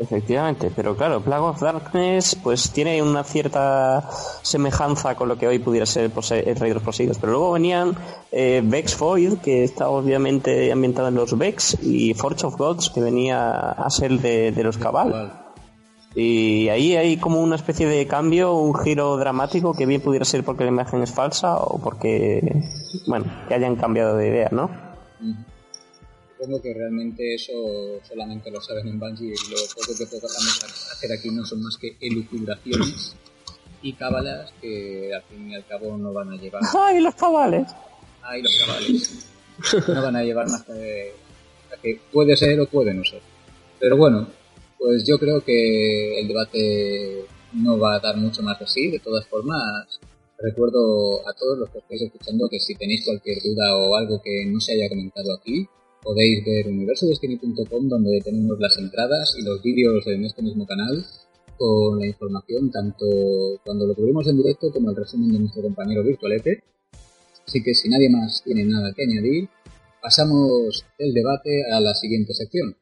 Efectivamente, 0.00 0.72
pero 0.74 0.96
claro, 0.96 1.20
Plague 1.20 1.42
of 1.42 1.60
Darkness 1.60 2.34
pues 2.42 2.70
tiene 2.70 3.02
una 3.02 3.22
cierta 3.22 4.08
semejanza 4.40 5.14
con 5.14 5.28
lo 5.28 5.36
que 5.36 5.46
hoy 5.46 5.58
pudiera 5.58 5.84
ser 5.84 6.04
el, 6.04 6.56
Rey 6.56 6.70
de 6.70 6.74
los 6.74 6.82
Poseídos. 6.82 7.18
Pero 7.18 7.32
luego 7.32 7.52
venían 7.52 7.94
eh, 8.32 8.62
Vex 8.64 8.98
Void, 8.98 9.38
que 9.40 9.62
está 9.62 9.90
obviamente 9.90 10.72
ambientada 10.72 11.08
en 11.08 11.16
los 11.16 11.36
Vex, 11.36 11.76
y 11.82 12.14
Forge 12.14 12.46
of 12.46 12.56
Gods, 12.56 12.88
que 12.88 13.02
venía 13.02 13.72
a 13.72 13.90
ser 13.90 14.12
de, 14.12 14.52
de 14.52 14.62
los 14.64 14.78
Cabal. 14.78 15.49
Y 16.14 16.68
ahí 16.68 16.96
hay 16.96 17.16
como 17.18 17.40
una 17.40 17.56
especie 17.56 17.86
de 17.86 18.06
cambio, 18.06 18.54
un 18.54 18.74
giro 18.74 19.16
dramático 19.16 19.74
que 19.74 19.86
bien 19.86 20.00
pudiera 20.00 20.24
ser 20.24 20.42
porque 20.42 20.64
la 20.64 20.70
imagen 20.70 21.02
es 21.02 21.12
falsa 21.12 21.56
o 21.56 21.80
porque, 21.80 22.40
bueno, 23.06 23.26
que 23.46 23.54
hayan 23.54 23.76
cambiado 23.76 24.16
de 24.16 24.28
idea, 24.28 24.48
¿no? 24.50 24.70
Supongo 26.36 26.60
que 26.62 26.74
realmente 26.74 27.34
eso 27.34 27.52
solamente 28.02 28.50
lo 28.50 28.60
saben 28.60 28.88
en 28.88 28.98
Bungie 28.98 29.28
y 29.28 29.50
lo 29.50 29.56
poco 29.74 29.96
que 29.96 30.06
podamos 30.06 30.64
hacer 30.90 31.12
aquí 31.12 31.30
no 31.30 31.44
son 31.44 31.62
más 31.62 31.76
que 31.76 31.96
elucubraciones 32.00 33.14
y 33.82 33.92
cábalas 33.92 34.52
que 34.60 35.12
al 35.14 35.22
fin 35.22 35.50
y 35.50 35.54
al 35.54 35.64
cabo 35.66 35.96
no 35.96 36.12
van 36.12 36.32
a 36.32 36.36
llevar. 36.36 36.62
¡Ay, 36.78 37.00
los 37.00 37.14
cabales! 37.14 37.68
¡Ay, 38.22 38.42
los 38.42 38.58
cabales! 38.58 39.26
No 39.86 40.02
van 40.02 40.16
a 40.16 40.22
llevar 40.22 40.48
más 40.48 40.62
que, 40.62 41.14
que 41.82 42.00
puede 42.10 42.36
ser 42.36 42.58
o 42.60 42.66
puede 42.66 42.94
no 42.94 43.04
ser. 43.04 43.20
Pero 43.78 43.96
bueno, 43.96 44.26
pues 44.80 45.04
yo 45.06 45.18
creo 45.18 45.44
que 45.44 46.20
el 46.20 46.26
debate 46.26 47.26
no 47.52 47.78
va 47.78 47.96
a 47.96 48.00
dar 48.00 48.16
mucho 48.16 48.42
más 48.42 48.58
de 48.58 48.66
sí. 48.66 48.90
De 48.90 48.98
todas 48.98 49.26
formas, 49.26 50.00
recuerdo 50.38 51.20
a 51.28 51.34
todos 51.34 51.58
los 51.58 51.68
que 51.68 51.78
estáis 51.78 52.02
escuchando 52.02 52.48
que 52.48 52.58
si 52.58 52.74
tenéis 52.74 53.04
cualquier 53.04 53.36
duda 53.44 53.76
o 53.76 53.94
algo 53.94 54.20
que 54.22 54.46
no 54.46 54.58
se 54.58 54.72
haya 54.72 54.88
comentado 54.88 55.34
aquí, 55.34 55.68
podéis 56.02 56.42
ver 56.46 56.68
universodestiny.com 56.68 57.88
donde 57.88 58.20
tenemos 58.24 58.58
las 58.58 58.78
entradas 58.78 59.36
y 59.38 59.42
los 59.42 59.62
vídeos 59.62 60.06
en 60.06 60.24
este 60.24 60.40
mismo 60.40 60.66
canal 60.66 61.04
con 61.58 61.98
la 61.98 62.06
información 62.06 62.70
tanto 62.70 63.04
cuando 63.62 63.86
lo 63.86 63.94
cubrimos 63.94 64.26
en 64.28 64.38
directo 64.38 64.72
como 64.72 64.90
el 64.90 64.96
resumen 64.96 65.30
de 65.30 65.40
nuestro 65.40 65.60
compañero 65.60 66.02
Virtualete. 66.02 66.64
Así 67.46 67.62
que 67.62 67.74
si 67.74 67.90
nadie 67.90 68.08
más 68.08 68.42
tiene 68.42 68.64
nada 68.64 68.94
que 68.94 69.02
añadir, 69.02 69.46
pasamos 70.00 70.86
el 70.96 71.12
debate 71.12 71.70
a 71.70 71.80
la 71.80 71.92
siguiente 71.92 72.32
sección. 72.32 72.79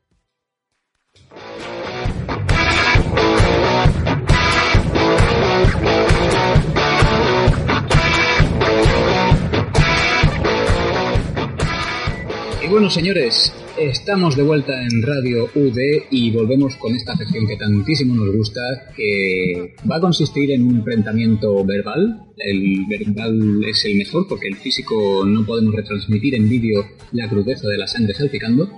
Bueno, 12.78 12.90
señores, 12.90 13.52
estamos 13.76 14.36
de 14.36 14.44
vuelta 14.44 14.72
en 14.82 15.02
Radio 15.02 15.48
UD 15.52 15.78
y 16.12 16.30
volvemos 16.30 16.76
con 16.76 16.94
esta 16.94 17.16
sección 17.16 17.46
que 17.46 17.56
tantísimo 17.56 18.14
nos 18.14 18.32
gusta, 18.32 18.60
que 18.94 19.74
va 19.90 19.96
a 19.96 20.00
consistir 20.00 20.52
en 20.52 20.62
un 20.62 20.76
enfrentamiento 20.76 21.64
verbal. 21.64 22.26
El 22.36 22.84
verbal 22.88 23.64
es 23.64 23.84
el 23.84 23.96
mejor 23.96 24.28
porque 24.28 24.46
el 24.46 24.56
físico 24.56 25.24
no 25.26 25.44
podemos 25.44 25.74
retransmitir 25.74 26.36
en 26.36 26.48
vídeo 26.48 26.86
la 27.10 27.28
crudeza 27.28 27.66
de 27.68 27.78
la 27.78 27.88
sangre 27.88 28.14
salpicando. 28.14 28.70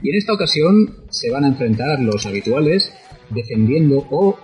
Y 0.00 0.10
en 0.10 0.16
esta 0.16 0.34
ocasión 0.34 0.94
se 1.08 1.30
van 1.30 1.42
a 1.44 1.48
enfrentar 1.48 2.00
los 2.00 2.26
habituales 2.26 2.92
defendiendo 3.30 4.06
o 4.10 4.38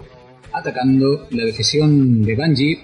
atacando 0.57 1.29
la 1.31 1.45
decisión 1.45 2.23
de 2.23 2.35
Bungie 2.35 2.79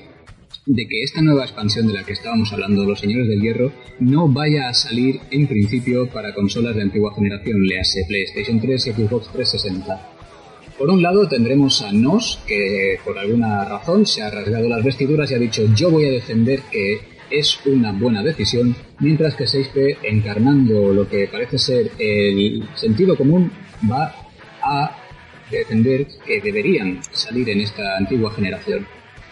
de 0.66 0.86
que 0.86 1.02
esta 1.02 1.22
nueva 1.22 1.44
expansión 1.44 1.86
de 1.86 1.94
la 1.94 2.04
que 2.04 2.12
estábamos 2.12 2.52
hablando, 2.52 2.84
Los 2.84 3.00
Señores 3.00 3.26
del 3.28 3.40
Hierro, 3.40 3.72
no 3.98 4.28
vaya 4.28 4.68
a 4.68 4.74
salir 4.74 5.18
en 5.30 5.46
principio 5.46 6.06
para 6.08 6.34
consolas 6.34 6.76
de 6.76 6.82
antigua 6.82 7.14
generación, 7.14 7.64
le 7.64 7.80
hace 7.80 8.04
PlayStation 8.06 8.60
3 8.60 8.86
y 8.86 8.92
Xbox 8.92 9.32
360. 9.32 10.08
Por 10.78 10.90
un 10.90 11.02
lado 11.02 11.26
tendremos 11.26 11.82
a 11.82 11.92
Nos, 11.92 12.40
que 12.46 12.98
por 13.04 13.18
alguna 13.18 13.64
razón 13.64 14.06
se 14.06 14.22
ha 14.22 14.30
rasgado 14.30 14.68
las 14.68 14.84
vestiduras 14.84 15.30
y 15.30 15.34
ha 15.34 15.38
dicho 15.38 15.64
yo 15.74 15.90
voy 15.90 16.06
a 16.06 16.12
defender 16.12 16.60
que 16.70 17.00
es 17.30 17.58
una 17.64 17.92
buena 17.92 18.22
decisión, 18.22 18.76
mientras 19.00 19.34
que 19.34 19.46
Seife, 19.46 19.96
encarnando 20.02 20.92
lo 20.92 21.08
que 21.08 21.26
parece 21.26 21.58
ser 21.58 21.90
el 21.98 22.68
sentido 22.74 23.16
común, 23.16 23.50
va 23.90 24.14
a 24.62 25.01
defender 25.58 26.06
que 26.26 26.40
deberían 26.40 27.00
salir 27.12 27.48
en 27.50 27.60
esta 27.60 27.96
antigua 27.96 28.32
generación. 28.32 28.86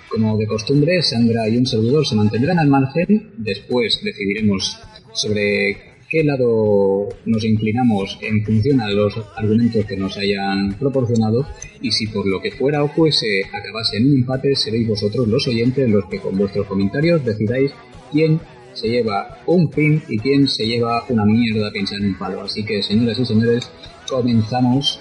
Como 0.09 0.37
de 0.37 0.47
costumbre, 0.47 1.03
Sandra 1.03 1.49
y 1.49 1.57
un 1.57 1.67
servidor 1.67 2.07
se 2.07 2.17
mantendrán 2.17 2.59
al 2.59 2.69
margen, 2.69 3.33
después 3.37 4.01
decidiremos 4.03 4.79
sobre 5.13 5.77
qué 6.09 6.25
lado 6.25 7.09
nos 7.25 7.45
inclinamos 7.45 8.19
en 8.21 8.45
función 8.45 8.81
a 8.81 8.91
los 8.91 9.15
argumentos 9.37 9.85
que 9.87 9.97
nos 9.97 10.17
hayan 10.19 10.75
proporcionado 10.75 11.47
y 11.81 11.93
si 11.93 12.09
por 12.09 12.27
lo 12.27 12.41
que 12.41 12.51
fuera 12.51 12.83
o 12.83 12.89
fuese 12.89 13.45
acabase 13.53 13.99
en 13.99 14.09
un 14.09 14.15
empate 14.17 14.57
seréis 14.57 14.89
vosotros 14.89 15.29
los 15.29 15.47
oyentes 15.47 15.89
los 15.89 16.05
que 16.07 16.19
con 16.19 16.37
vuestros 16.37 16.67
comentarios 16.67 17.25
decidáis 17.25 17.71
quién 18.11 18.41
se 18.73 18.89
lleva 18.89 19.39
un 19.47 19.71
pin 19.71 20.03
y 20.09 20.19
quién 20.19 20.49
se 20.49 20.67
lleva 20.67 21.05
una 21.09 21.25
mierda 21.25 21.71
pinchada 21.71 22.01
en 22.01 22.09
un 22.09 22.19
palo. 22.19 22.43
Así 22.43 22.65
que 22.65 22.83
señoras 22.83 23.19
y 23.19 23.27
señores, 23.27 23.71
comenzamos 24.09 25.01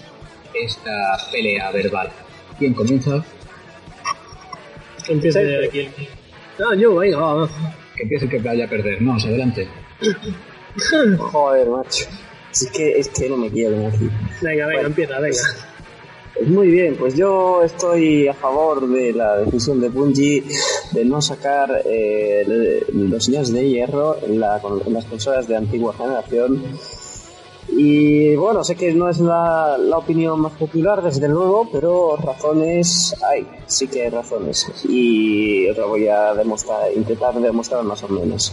esta 0.63 1.17
pelea 1.31 1.71
verbal. 1.71 2.09
¿Quién 2.57 2.73
comienza? 2.73 3.23
Que 5.05 5.13
empiece 5.13 5.65
aquí 5.67 5.79
el... 5.79 5.91
Ah, 6.59 6.75
yo, 6.77 6.95
venga, 6.95 7.17
va, 7.17 7.33
va. 7.33 7.49
Que 7.95 8.03
empiece 8.03 8.25
el 8.25 8.31
que 8.31 8.39
vaya 8.39 8.65
a 8.65 8.69
perder. 8.69 9.01
No, 9.01 9.13
adelante. 9.13 9.67
Joder, 11.17 11.67
macho. 11.69 12.05
Es 12.51 12.69
que, 12.71 12.99
es 12.99 13.09
que 13.09 13.29
no 13.29 13.37
me 13.37 13.49
quiero 13.49 13.87
aquí. 13.87 14.09
Venga, 14.41 14.65
venga, 14.65 14.65
Bueno, 14.73 14.87
empieza, 14.87 15.19
venga. 15.19 15.37
Pues 16.35 16.47
muy 16.49 16.67
bien, 16.69 16.95
pues 16.95 17.15
yo 17.15 17.63
estoy 17.63 18.27
a 18.27 18.33
favor 18.33 18.87
de 18.87 19.11
la 19.13 19.37
decisión 19.39 19.81
de 19.81 19.89
Bungie 19.89 20.43
de 20.93 21.03
no 21.05 21.21
sacar 21.21 21.81
eh, 21.85 22.81
los 22.93 23.25
señores 23.25 23.51
de 23.51 23.67
hierro 23.69 24.17
en, 24.25 24.39
la- 24.39 24.61
en 24.85 24.93
las 24.93 25.05
consolas 25.05 25.47
de 25.47 25.57
antigua 25.57 25.93
generación. 25.97 26.63
Y 27.71 28.35
bueno, 28.35 28.63
sé 28.63 28.75
que 28.75 28.93
no 28.93 29.09
es 29.09 29.19
la, 29.19 29.77
la 29.77 29.97
opinión 29.97 30.39
más 30.41 30.53
popular, 30.53 31.01
desde 31.01 31.27
luego, 31.27 31.69
pero 31.71 32.15
razones 32.17 33.15
hay, 33.23 33.47
sí 33.67 33.87
que 33.87 34.03
hay 34.03 34.09
razones. 34.09 34.71
Y 34.87 35.67
lo 35.73 35.89
voy 35.89 36.07
a 36.07 36.33
demostrar, 36.33 36.91
intentar 36.95 37.35
demostrar 37.39 37.83
más 37.83 38.03
o 38.03 38.09
menos. 38.09 38.51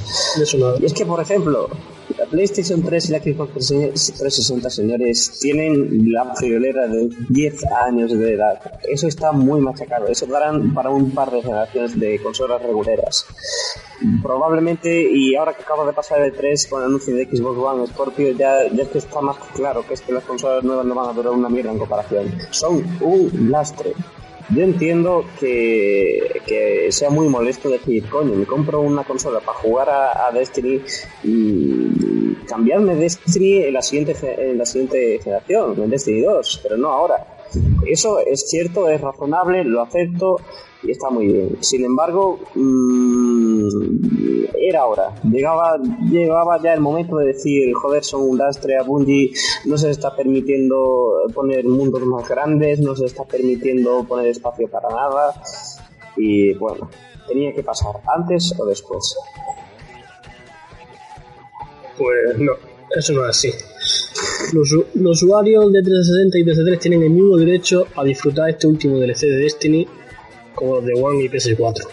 Y 0.79 0.85
es 0.85 0.93
que, 0.93 1.07
por 1.07 1.21
ejemplo, 1.21 1.69
la 2.19 2.27
PlayStation 2.27 2.83
3 2.83 3.09
y 3.09 3.13
la 3.13 3.19
Xbox 3.19 3.53
360, 3.53 4.71
señores, 4.71 5.39
tienen 5.41 6.13
la 6.13 6.35
friolera 6.35 6.87
de 6.87 7.09
10 7.29 7.65
años 7.85 8.19
de 8.19 8.35
edad. 8.35 8.61
Eso 8.89 9.09
está 9.09 9.33
muy 9.33 9.61
machacado. 9.61 10.07
Eso 10.07 10.27
darán 10.27 10.73
para 10.73 10.91
un 10.91 11.11
par 11.11 11.31
de 11.31 11.43
generaciones 11.43 11.99
de 11.99 12.19
consolas 12.23 12.63
reguleras. 12.63 13.27
Probablemente, 14.23 15.09
y 15.11 15.35
ahora 15.37 15.55
que 15.55 15.63
acaba 15.63 15.87
de 15.87 15.93
pasar 15.93 16.21
el 16.21 16.33
3 16.33 16.67
con 16.69 16.83
el 16.83 16.89
anuncio 16.89 17.15
de 17.15 17.25
Xbox 17.25 17.59
One 17.59 17.87
Scorpio, 17.87 18.33
ya, 18.33 18.69
ya 18.73 18.89
que 18.91 18.99
está 18.99 19.21
más 19.21 19.37
claro 19.55 19.87
que 19.87 19.95
es 19.95 20.03
que 20.03 20.13
las 20.13 20.25
consolas 20.25 20.63
nuevas 20.65 20.85
no 20.85 20.95
van 20.95 21.11
a 21.11 21.13
durar 21.13 21.33
una 21.33 21.49
mierda 21.49 21.73
en 21.73 21.79
comparación. 21.79 22.33
Son 22.51 22.85
un 23.01 23.51
lastre. 23.51 23.93
Yo 24.51 24.63
entiendo 24.63 25.25
que, 25.41 26.41
que 26.47 26.93
sea 26.93 27.11
muy 27.11 27.29
molesto 27.29 27.69
decir, 27.69 28.09
coño, 28.09 28.37
me 28.37 28.47
compro 28.47 28.81
una 28.81 29.03
consola 29.03 29.41
para 29.41 29.59
jugar 29.59 29.89
a, 29.91 30.31
Destiny 30.33 30.83
y 31.25 32.35
cambiarme 32.47 32.95
Destiny 32.95 33.65
en 33.65 33.73
la 33.73 33.83
siguiente 33.83 34.15
en 34.39 34.59
la 34.59 34.65
siguiente 34.65 35.19
generación, 35.23 35.83
en 35.83 35.91
Destiny 35.91 36.21
2, 36.21 36.61
pero 36.63 36.77
no 36.77 36.93
ahora. 36.93 37.27
Eso 37.87 38.21
es 38.21 38.49
cierto, 38.49 38.89
es 38.89 39.01
razonable, 39.01 39.65
lo 39.65 39.83
acepto 39.83 40.37
y 40.87 40.91
está 40.93 41.11
muy 41.11 41.27
bien. 41.27 41.57
Sin 41.61 41.85
embargo, 41.85 42.39
mm, 42.55 43.67
era 44.57 44.87
hora. 44.87 45.15
Llegaba, 45.25 45.79
llegaba 46.11 46.63
ya 46.63 46.75
el 46.75 46.81
momento 46.81 47.17
de 47.17 47.27
decir, 47.27 47.73
joder, 47.75 48.05
son 48.05 48.23
un 48.23 48.39
lastre 48.39 48.77
a 48.77 48.83
Bungie, 48.83 49.33
no 49.65 49.77
se 49.77 49.91
está 49.91 50.15
permitiendo 50.15 51.29
poner 51.35 51.65
mundos 51.65 52.03
más 52.03 52.29
grandes, 52.29 52.81
no 52.81 52.95
se 52.95 53.07
está 53.07 53.25
permitiendo 53.25 54.05
poner 54.05 54.29
espacio 54.29 54.69
para 54.69 54.89
nada. 54.91 55.35
Y 56.17 56.55
bueno, 56.55 56.89
tenía 57.27 57.53
que 57.53 57.63
pasar 57.63 57.97
antes 58.17 58.55
o 58.59 58.65
después. 58.65 59.17
Pues 61.99 62.39
no, 62.39 62.53
eso 62.95 63.13
no 63.13 63.23
es 63.25 63.31
así. 63.31 63.51
Los, 64.53 64.73
usuarios 64.95 65.73
de 65.73 65.83
360 65.83 66.39
y 66.39 66.45
PS3 66.45 66.79
tienen 66.79 67.03
el 67.03 67.11
mismo 67.11 67.37
derecho 67.37 67.87
a 67.97 68.05
disfrutar 68.05 68.51
este 68.51 68.67
último 68.67 68.99
DLC 68.99 69.23
de 69.23 69.37
Destiny 69.37 69.89
como 70.57 70.77
los 70.77 70.85
de 70.85 70.93
One 71.01 71.23
y 71.25 71.29
PS4. 71.29 71.87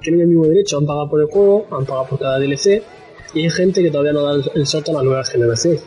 Tienen 0.00 0.20
el 0.22 0.26
mismo 0.28 0.46
derecho, 0.46 0.78
han 0.78 0.86
pagado 0.86 1.10
por 1.10 1.20
el 1.20 1.26
juego, 1.26 1.66
han 1.72 1.84
pagado 1.84 2.06
por 2.06 2.18
cada 2.20 2.38
DLC 2.38 2.82
y 3.34 3.42
hay 3.42 3.50
gente 3.50 3.82
que 3.82 3.90
todavía 3.90 4.12
no 4.12 4.22
da 4.22 4.34
el- 4.34 4.50
el 4.54 4.66
salto 4.66 4.92
a 4.92 4.94
la 4.94 5.02
nueva 5.02 5.24
generación. 5.24 5.78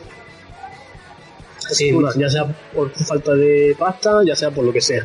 Más, 2.02 2.14
ya 2.16 2.28
sea 2.28 2.44
por 2.74 2.90
falta 2.90 3.32
de 3.34 3.74
pasta, 3.78 4.22
ya 4.24 4.36
sea 4.36 4.50
por 4.50 4.64
lo 4.64 4.72
que 4.72 4.80
sea. 4.82 5.04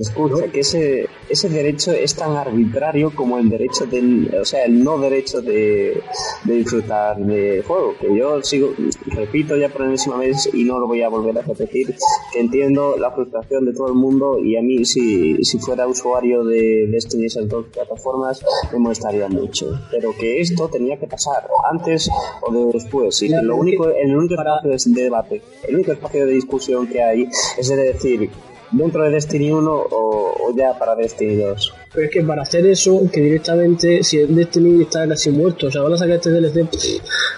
Escucha, 0.00 0.48
que 0.50 0.60
ese, 0.60 1.06
ese 1.28 1.50
derecho 1.50 1.92
es 1.92 2.14
tan 2.14 2.34
arbitrario 2.34 3.14
como 3.14 3.38
el 3.38 3.50
derecho 3.50 3.84
del, 3.84 4.34
o 4.40 4.46
sea, 4.46 4.64
el 4.64 4.82
no 4.82 4.98
derecho 4.98 5.42
de, 5.42 6.02
de 6.44 6.54
disfrutar 6.54 7.18
del 7.18 7.62
juego. 7.62 7.94
Que 8.00 8.16
yo 8.16 8.42
sigo, 8.42 8.72
repito 9.08 9.58
ya 9.58 9.68
por 9.68 9.82
enésima 9.82 10.16
vez 10.16 10.48
y 10.54 10.64
no 10.64 10.78
lo 10.78 10.86
voy 10.86 11.02
a 11.02 11.10
volver 11.10 11.36
a 11.36 11.42
repetir, 11.42 11.94
que 12.32 12.40
entiendo 12.40 12.96
la 12.96 13.10
frustración 13.10 13.66
de 13.66 13.74
todo 13.74 13.88
el 13.88 13.94
mundo 13.94 14.38
y 14.38 14.56
a 14.56 14.62
mí 14.62 14.86
si, 14.86 15.36
si 15.44 15.58
fuera 15.58 15.86
usuario 15.86 16.44
de 16.44 16.86
Destiny 16.90 17.26
esas 17.26 17.46
dos 17.46 17.66
plataformas 17.66 18.42
me 18.72 18.78
molestaría 18.78 19.28
mucho. 19.28 19.78
Pero 19.90 20.14
que 20.18 20.40
esto 20.40 20.68
tenía 20.68 20.98
que 20.98 21.08
pasar 21.08 21.46
antes 21.70 22.08
o 22.40 22.50
de 22.50 22.72
después. 22.72 23.20
Y 23.22 23.28
que 23.28 23.42
lo 23.42 23.56
único, 23.56 23.90
el 23.90 24.16
único 24.16 24.34
espacio 24.40 24.94
de 24.94 25.02
debate, 25.02 25.42
el 25.68 25.74
único 25.74 25.92
espacio 25.92 26.24
de 26.24 26.32
discusión 26.32 26.86
que 26.86 27.02
hay 27.02 27.28
es 27.58 27.68
de 27.68 27.76
decir 27.76 28.30
dentro 28.72 29.02
de 29.04 29.10
Destiny 29.10 29.50
1 29.52 29.70
o, 29.70 30.34
o 30.48 30.54
ya 30.56 30.78
para 30.78 30.94
Destiny 30.94 31.36
2. 31.36 31.74
Pero 31.92 32.06
es 32.06 32.12
que 32.12 32.22
para 32.22 32.42
hacer 32.42 32.64
eso, 32.66 33.00
que 33.12 33.20
directamente, 33.20 34.02
si 34.04 34.18
el 34.18 34.34
Destiny 34.34 34.82
está 34.82 35.06
casi 35.08 35.30
muerto, 35.30 35.66
o 35.66 35.70
sea, 35.70 35.82
van 35.82 35.92
a 35.94 35.98
sacar 35.98 36.16
este 36.16 36.30
DLC, 36.30 36.68
pff, 36.70 36.84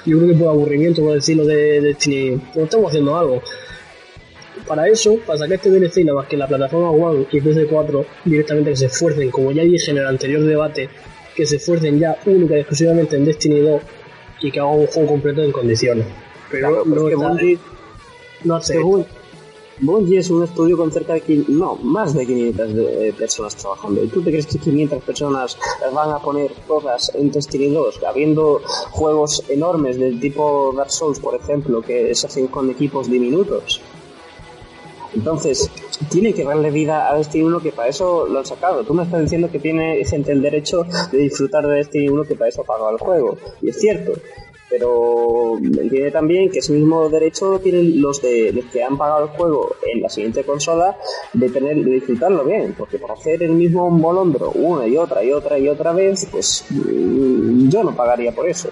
yo 0.06 0.18
creo 0.18 0.28
que 0.30 0.34
por 0.38 0.48
aburrimiento, 0.48 1.02
por 1.02 1.14
decirlo 1.14 1.44
de 1.46 1.80
Destiny, 1.80 2.38
pues 2.52 2.64
estamos 2.64 2.88
haciendo 2.90 3.16
algo. 3.16 3.42
Para 4.66 4.86
eso, 4.88 5.16
para 5.26 5.38
sacar 5.38 5.54
este 5.54 5.70
DLC, 5.70 6.04
nada 6.04 6.18
más 6.18 6.28
que 6.28 6.36
la 6.36 6.46
plataforma 6.46 6.90
One 6.90 7.26
y 7.32 7.40
PS4, 7.40 8.04
directamente 8.24 8.70
que 8.70 8.76
se 8.76 8.86
esfuercen, 8.86 9.30
como 9.30 9.50
ya 9.52 9.62
dije 9.62 9.90
en 9.90 9.98
el 9.98 10.06
anterior 10.06 10.42
debate, 10.44 10.88
que 11.34 11.46
se 11.46 11.56
esfuercen 11.56 11.98
ya 11.98 12.16
única 12.26 12.56
y 12.56 12.60
exclusivamente 12.60 13.16
en 13.16 13.24
Destiny 13.24 13.60
2 13.60 13.82
y 14.42 14.50
que 14.50 14.60
hagan 14.60 14.78
un 14.80 14.86
juego 14.86 15.08
completo 15.08 15.42
en 15.42 15.50
condiciones. 15.52 16.06
Pero 16.50 16.68
Claro, 16.68 16.84
pero 16.84 17.00
no, 17.00 17.08
es 17.08 17.08
que 17.08 17.14
está- 17.14 17.28
Bungie, 17.28 17.58
no 18.44 18.54
hace 18.56 18.78
Bun- 18.78 19.06
Bungie 19.82 20.18
es 20.20 20.30
un 20.30 20.44
estudio 20.44 20.76
con 20.76 20.92
cerca 20.92 21.14
de 21.14 21.44
no, 21.48 21.74
más 21.76 22.14
de 22.14 22.24
500 22.24 22.74
de- 22.74 23.08
eh, 23.08 23.12
personas 23.12 23.56
trabajando. 23.56 24.02
¿Y 24.02 24.06
tú 24.06 24.22
te 24.22 24.30
crees 24.30 24.46
que 24.46 24.58
500 24.58 25.02
personas 25.02 25.58
las 25.80 25.92
van 25.92 26.10
a 26.10 26.18
poner 26.20 26.52
todas 26.68 27.12
en 27.16 27.30
Destiny 27.32 27.68
2, 27.68 28.00
habiendo 28.04 28.60
juegos 28.92 29.42
enormes 29.48 29.98
del 29.98 30.20
tipo 30.20 30.72
Dark 30.76 30.90
Souls, 30.92 31.18
por 31.18 31.34
ejemplo, 31.34 31.82
que 31.82 32.14
se 32.14 32.26
hacen 32.28 32.46
con 32.46 32.70
equipos 32.70 33.10
diminutos? 33.10 33.80
Entonces, 35.14 35.68
tiene 36.10 36.32
que 36.32 36.44
darle 36.44 36.70
vida 36.70 37.10
a 37.10 37.18
Destiny 37.18 37.44
1 37.44 37.60
que 37.60 37.72
para 37.72 37.88
eso 37.88 38.26
lo 38.26 38.38
han 38.38 38.46
sacado. 38.46 38.82
Tú 38.84 38.94
me 38.94 39.02
estás 39.02 39.20
diciendo 39.20 39.50
que 39.50 39.58
tiene 39.58 40.02
gente 40.04 40.32
el 40.32 40.40
derecho 40.40 40.84
de 41.10 41.18
disfrutar 41.18 41.66
de 41.66 41.74
Destiny 41.78 42.08
1 42.08 42.22
que 42.24 42.34
para 42.36 42.48
eso 42.48 42.62
ha 42.62 42.64
pagado 42.64 42.90
el 42.92 42.98
juego. 42.98 43.36
Y 43.60 43.68
es 43.70 43.80
cierto. 43.80 44.12
Pero 44.72 45.58
entiende 45.58 46.10
también 46.10 46.50
que 46.50 46.60
ese 46.60 46.72
mismo 46.72 47.06
derecho 47.10 47.60
tienen 47.62 48.00
los 48.00 48.22
de 48.22 48.52
los 48.54 48.64
que 48.72 48.82
han 48.82 48.96
pagado 48.96 49.24
el 49.24 49.28
juego 49.30 49.76
en 49.86 50.00
la 50.00 50.08
siguiente 50.08 50.44
consola 50.44 50.96
de 51.34 51.50
tener 51.50 51.76
de 51.84 51.90
disfrutarlo 51.90 52.42
bien, 52.42 52.74
porque 52.78 52.98
para 52.98 53.12
hacer 53.12 53.42
el 53.42 53.52
mismo 53.52 53.90
molondro 53.90 54.50
una 54.52 54.86
y 54.86 54.96
otra 54.96 55.22
y 55.22 55.30
otra 55.30 55.58
y 55.58 55.68
otra 55.68 55.92
vez, 55.92 56.26
pues 56.32 56.64
mm, 56.70 57.68
yo 57.68 57.84
no 57.84 57.94
pagaría 57.94 58.32
por 58.32 58.48
eso. 58.48 58.70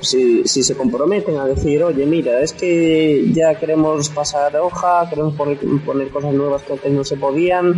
Si, 0.00 0.46
si 0.46 0.62
se 0.62 0.76
comprometen 0.76 1.36
a 1.36 1.46
decir, 1.46 1.82
oye, 1.82 2.06
mira, 2.06 2.40
es 2.40 2.52
que 2.52 3.32
ya 3.32 3.58
queremos 3.58 4.08
pasar 4.08 4.56
hoja, 4.56 5.08
queremos 5.10 5.34
poner, 5.34 5.58
poner 5.84 6.10
cosas 6.10 6.32
nuevas 6.32 6.62
que 6.62 6.74
antes 6.74 6.92
no 6.92 7.02
se 7.02 7.16
podían, 7.16 7.74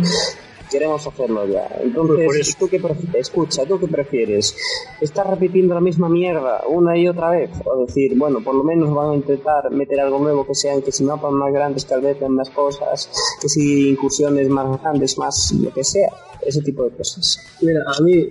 queremos 0.73 1.05
hacerlo 1.05 1.47
ya. 1.47 1.67
Entonces, 1.81 2.25
por 2.25 2.37
eso. 2.37 2.57
¿tú 2.59 2.67
qué? 2.67 2.81
Escucha, 3.19 3.65
¿tú 3.65 3.79
qué 3.79 3.87
prefieres? 3.87 4.55
¿Estar 4.99 5.29
repitiendo 5.29 5.75
la 5.75 5.81
misma 5.81 6.09
mierda 6.09 6.63
una 6.67 6.97
y 6.97 7.07
otra 7.07 7.29
vez? 7.29 7.51
O 7.65 7.85
decir, 7.85 8.17
bueno, 8.17 8.43
por 8.43 8.55
lo 8.55 8.63
menos 8.63 8.93
van 8.93 9.11
a 9.11 9.15
intentar 9.15 9.71
meter 9.71 9.99
algo 9.99 10.19
nuevo 10.19 10.45
que 10.45 10.55
sean, 10.55 10.81
que 10.81 10.91
si 10.91 11.03
mapas 11.03 11.31
más 11.31 11.53
grandes, 11.53 11.85
que 11.85 11.95
vez 11.97 12.19
más 12.27 12.49
cosas, 12.49 13.09
que 13.39 13.47
si 13.47 13.89
incursiones 13.89 14.49
más 14.49 14.81
grandes, 14.81 15.17
más 15.17 15.53
lo 15.53 15.71
que 15.71 15.83
sea, 15.83 16.09
ese 16.41 16.61
tipo 16.61 16.83
de 16.85 16.91
cosas. 16.91 17.39
Mira, 17.61 17.81
a 17.85 18.01
mí, 18.01 18.29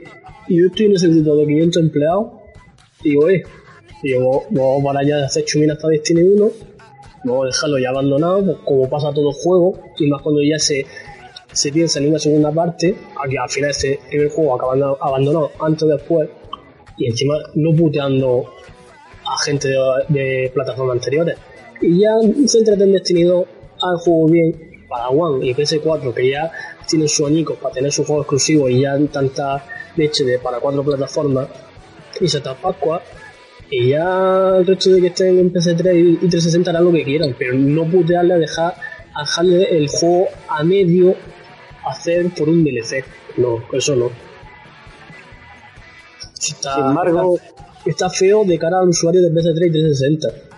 yo 0.48 0.66
estoy 0.66 0.87
en 0.87 0.92
ese 0.96 1.09
grupo 1.09 1.37
de 1.37 1.46
500 1.46 1.83
empleados, 1.83 2.26
y 3.05 3.11
digo, 3.11 3.28
eh, 3.28 3.42
digo, 4.02 4.44
vos 4.50 4.85
para 4.85 5.00
allá 5.00 5.24
hacer 5.26 5.44
chuminas 5.44 5.78
para 5.78 5.90
Destiny 5.90 6.22
1, 6.22 6.50
luego 7.24 7.44
dejarlo 7.44 7.78
ya 7.78 7.90
abandonado, 7.90 8.44
pues, 8.44 8.59
como 8.64 8.90
pasa 8.90 9.12
todo 9.12 9.33
juego, 9.33 9.78
y 9.98 10.09
más 10.09 10.22
cuando 10.22 10.42
ya 10.42 10.59
se, 10.59 10.85
se 11.52 11.72
piensa 11.72 11.98
en 11.98 12.08
una 12.08 12.18
segunda 12.18 12.50
parte, 12.50 12.94
aquí 13.22 13.36
al 13.36 13.48
final 13.48 13.70
ese 13.70 13.98
primer 14.08 14.28
juego 14.30 14.54
acaba 14.54 14.96
abandonado 15.00 15.50
antes 15.60 15.82
o 15.82 15.86
después, 15.86 16.28
y 16.96 17.08
encima 17.08 17.34
no 17.54 17.74
puteando 17.76 18.46
a 19.24 19.44
gente 19.44 19.68
de, 20.08 20.50
plataformas 20.54 20.96
anteriores. 20.96 21.36
Y 21.80 22.00
ya 22.00 22.10
se 22.46 22.58
entreten 22.58 22.92
destinados 22.92 23.46
al 23.80 23.96
juego 23.98 24.26
bien 24.28 24.84
para 24.88 25.08
One 25.08 25.46
y 25.46 25.54
PS4, 25.54 26.14
que 26.14 26.30
ya 26.30 26.50
tienen 26.88 27.08
su 27.08 27.26
añicos 27.26 27.56
para 27.58 27.74
tener 27.74 27.92
su 27.92 28.04
juego 28.04 28.22
exclusivo 28.22 28.68
y 28.68 28.82
ya 28.82 28.98
tanta 29.10 29.64
leche 29.96 30.24
de 30.24 30.38
para 30.38 30.58
cuatro 30.58 30.82
plataformas 30.82 31.48
y 32.20 32.28
se 32.28 32.38
está 32.38 32.54
Pascua 32.54 33.02
y 33.70 33.88
ya 33.88 34.56
el 34.58 34.66
resto 34.66 34.90
de 34.90 35.00
que 35.00 35.06
estén 35.08 35.38
en 35.38 35.52
PC3 35.52 36.18
y 36.22 36.28
360 36.28 36.70
harán 36.70 36.84
lo 36.84 36.92
que 36.92 37.04
quieran, 37.04 37.34
pero 37.38 37.54
no 37.54 37.86
putearle 37.86 38.34
a 38.34 38.38
dejar 38.38 38.74
a 39.14 39.20
dejarle 39.22 39.76
el 39.76 39.88
juego 39.88 40.28
a 40.48 40.62
medio 40.62 41.14
hacer 41.86 42.30
por 42.34 42.48
un 42.48 42.64
DLC. 42.64 43.04
No, 43.36 43.62
eso 43.72 43.96
no. 43.96 44.10
Está, 46.40 46.74
Sin 46.74 46.84
embargo, 46.84 47.36
está, 47.36 47.64
está 47.86 48.10
feo 48.10 48.44
de 48.44 48.58
cara 48.58 48.80
al 48.80 48.88
usuario 48.88 49.22
de 49.22 49.30
PS3 49.30 49.66
y 49.66 49.70
360 49.70 50.52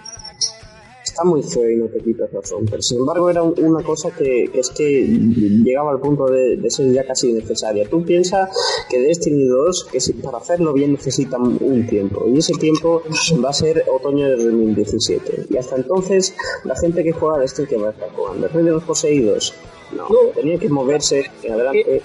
está 1.14 1.24
muy 1.24 1.44
feo 1.44 1.70
y 1.70 1.76
no 1.76 1.87
te 1.87 2.00
quitas 2.00 2.30
razón, 2.32 2.66
pero 2.68 2.82
sin 2.82 2.98
embargo 2.98 3.30
era 3.30 3.40
una 3.44 3.84
cosa 3.84 4.10
que, 4.10 4.50
que 4.52 4.58
es 4.58 4.70
que 4.70 5.06
llegaba 5.06 5.92
al 5.92 6.00
punto 6.00 6.26
de, 6.26 6.56
de, 6.56 6.70
ser 6.70 6.92
ya 6.92 7.06
casi 7.06 7.32
necesaria. 7.32 7.88
Tú 7.88 8.02
piensas 8.04 8.50
que 8.90 9.00
Destiny 9.00 9.44
2, 9.44 9.88
que 9.92 9.98
para 10.20 10.38
hacerlo 10.38 10.72
bien 10.72 10.92
necesita 10.92 11.38
un 11.38 11.87
tiempo, 11.87 12.24
y 12.28 12.38
ese 12.38 12.54
tiempo 12.54 13.02
va 13.44 13.50
a 13.50 13.52
ser 13.52 13.84
otoño 13.88 14.28
de 14.28 14.44
2017. 14.44 15.46
Y 15.50 15.56
hasta 15.56 15.76
entonces, 15.76 16.34
la 16.64 16.74
gente 16.74 17.04
que 17.04 17.12
juega 17.12 17.38
Destiny 17.38 17.68
que 17.68 17.76
va 17.76 17.88
a 17.88 17.92
estar 17.92 18.10
jugando. 18.10 18.48
Rey 18.48 18.64
de 18.64 18.70
los 18.72 18.82
Poseídos, 18.82 19.54
no, 19.94 20.09
no. 20.09 20.30
tenía 20.35 20.59
que 20.59 20.68
moverse 20.68 21.30
en 21.42 21.52
adelante. 21.52 21.96
Eh, 21.96 22.02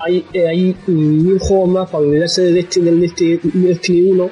hay, 0.00 0.24
eh, 0.32 0.46
hay 0.46 0.76
mil 0.86 1.38
juegos 1.38 1.68
más 1.68 1.90
para 1.90 2.04
olvidarse 2.04 2.42
de 2.42 2.52
Destiny, 2.52 2.86
del 2.86 3.00
Destiny, 3.00 3.40
Destiny 3.42 4.10
1 4.12 4.30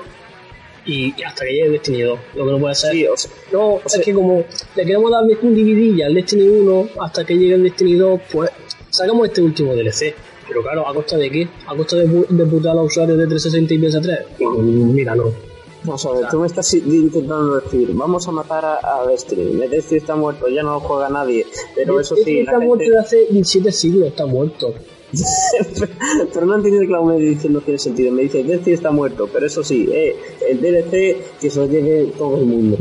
y, 0.87 1.23
hasta 1.23 1.45
que 1.45 1.53
llegue 1.53 1.71
Destiny 1.71 2.03
2. 2.03 2.19
Lo 2.37 2.47
que 2.47 2.53
no 2.53 2.59
puede 2.61 2.75
ser. 2.75 2.93
Sí, 2.93 3.07
o 3.07 3.17
sea, 3.17 3.31
no, 3.53 3.75
o 3.75 3.83
sea, 3.87 4.01
es 4.01 4.07
que 4.07 4.15
como 4.15 4.45
le 4.77 4.85
queremos 4.85 5.11
dar 5.11 5.25
un 5.25 5.55
DVD 5.55 6.03
al 6.05 6.15
Destiny 6.15 6.49
1 6.49 6.89
hasta 7.01 7.25
que 7.25 7.37
llegue 7.37 7.55
el 7.55 7.65
Destiny 7.65 7.95
2, 7.95 8.21
pues 8.33 8.51
sacamos 8.91 9.29
este 9.29 9.43
último 9.43 9.75
DLC. 9.75 10.15
Pero 10.47 10.63
claro, 10.63 10.87
¿a 10.87 10.95
costa 10.95 11.17
de 11.17 11.29
qué? 11.31 11.49
¿A 11.67 11.75
costa 11.75 11.97
de, 11.97 12.07
de 12.07 12.47
putar 12.47 12.73
a 12.73 12.75
los 12.77 12.87
usuarios 12.87 13.19
de 13.19 13.27
360 13.27 13.75
y 13.75 13.79
PS3? 13.79 14.93
Mira, 14.93 15.17
no. 15.17 15.56
Vamos 15.87 16.05
a 16.05 16.13
ver, 16.13 16.29
tú 16.29 16.41
me 16.41 16.49
estás 16.49 16.75
intentando 16.75 17.61
decir, 17.61 17.91
vamos 17.95 18.27
a 18.27 18.33
matar 18.33 18.65
a, 18.65 19.03
a 19.03 19.07
Destiny. 19.07 19.69
Destiny 19.69 19.99
está 19.99 20.17
muerto, 20.17 20.49
ya 20.49 20.63
no 20.65 20.75
lo 20.75 20.81
juega 20.81 21.09
nadie. 21.09 21.47
Pero 21.77 22.01
eso 22.01 22.17
sí. 22.17 22.41
Está 22.41 22.59
muerto 22.59 22.79
gente... 22.79 22.91
de 22.91 22.99
hace 22.99 23.27
17 23.31 23.73
siglos, 23.73 24.09
está 24.09 24.27
muerto. 24.27 24.75
pero 26.35 26.47
no 26.47 26.57
entiendo 26.57 26.81
que 26.81 26.89
la 26.89 27.01
me 27.01 27.19
dice 27.21 27.49
no 27.49 27.61
tiene 27.61 27.79
sentido. 27.79 28.11
Me 28.11 28.23
dice, 28.23 28.43
Destiny 28.43 28.75
está 28.75 28.91
muerto, 28.91 29.29
pero 29.33 29.47
eso 29.47 29.63
sí, 29.63 29.89
eh, 29.93 30.17
el 30.51 30.61
DLC 30.61 31.39
que 31.41 31.51
se 31.51 31.61
lo 31.61 31.67
lleve 31.67 32.13
todo 32.19 32.37
el 32.37 32.47
mundo. 32.47 32.79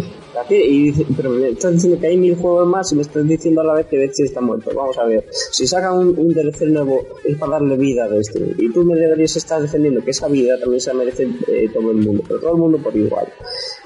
Y 0.49 0.91
pero 1.15 1.29
me 1.29 1.49
estás 1.49 1.73
diciendo 1.73 1.99
que 1.99 2.07
hay 2.07 2.17
mil 2.17 2.35
juegos 2.35 2.67
más 2.67 2.91
y 2.91 2.95
me 2.95 3.01
estás 3.01 3.27
diciendo 3.27 3.61
a 3.61 3.63
la 3.63 3.73
vez 3.73 3.87
que 3.87 3.97
Destiny 3.97 4.27
está 4.27 4.41
muerto. 4.41 4.71
Vamos 4.73 4.97
a 4.97 5.05
ver, 5.05 5.25
si 5.31 5.65
sacan 5.67 5.97
un, 5.97 6.19
un 6.19 6.33
DLC 6.33 6.61
nuevo 6.63 7.05
es 7.23 7.37
para 7.37 7.53
darle 7.53 7.77
vida 7.77 8.05
a 8.05 8.09
Destiny. 8.09 8.53
Y 8.57 8.71
tú 8.71 8.83
me 8.83 8.95
deberías 8.95 9.35
estar 9.35 9.61
defendiendo 9.61 10.03
que 10.03 10.11
esa 10.11 10.27
vida 10.27 10.59
también 10.59 10.81
se 10.81 10.91
la 10.91 10.99
merece 10.99 11.27
eh, 11.47 11.69
todo 11.73 11.91
el 11.91 11.97
mundo, 11.97 12.23
pero 12.27 12.39
todo 12.39 12.51
el 12.51 12.57
mundo 12.57 12.77
por 12.79 12.95
igual. 12.95 13.27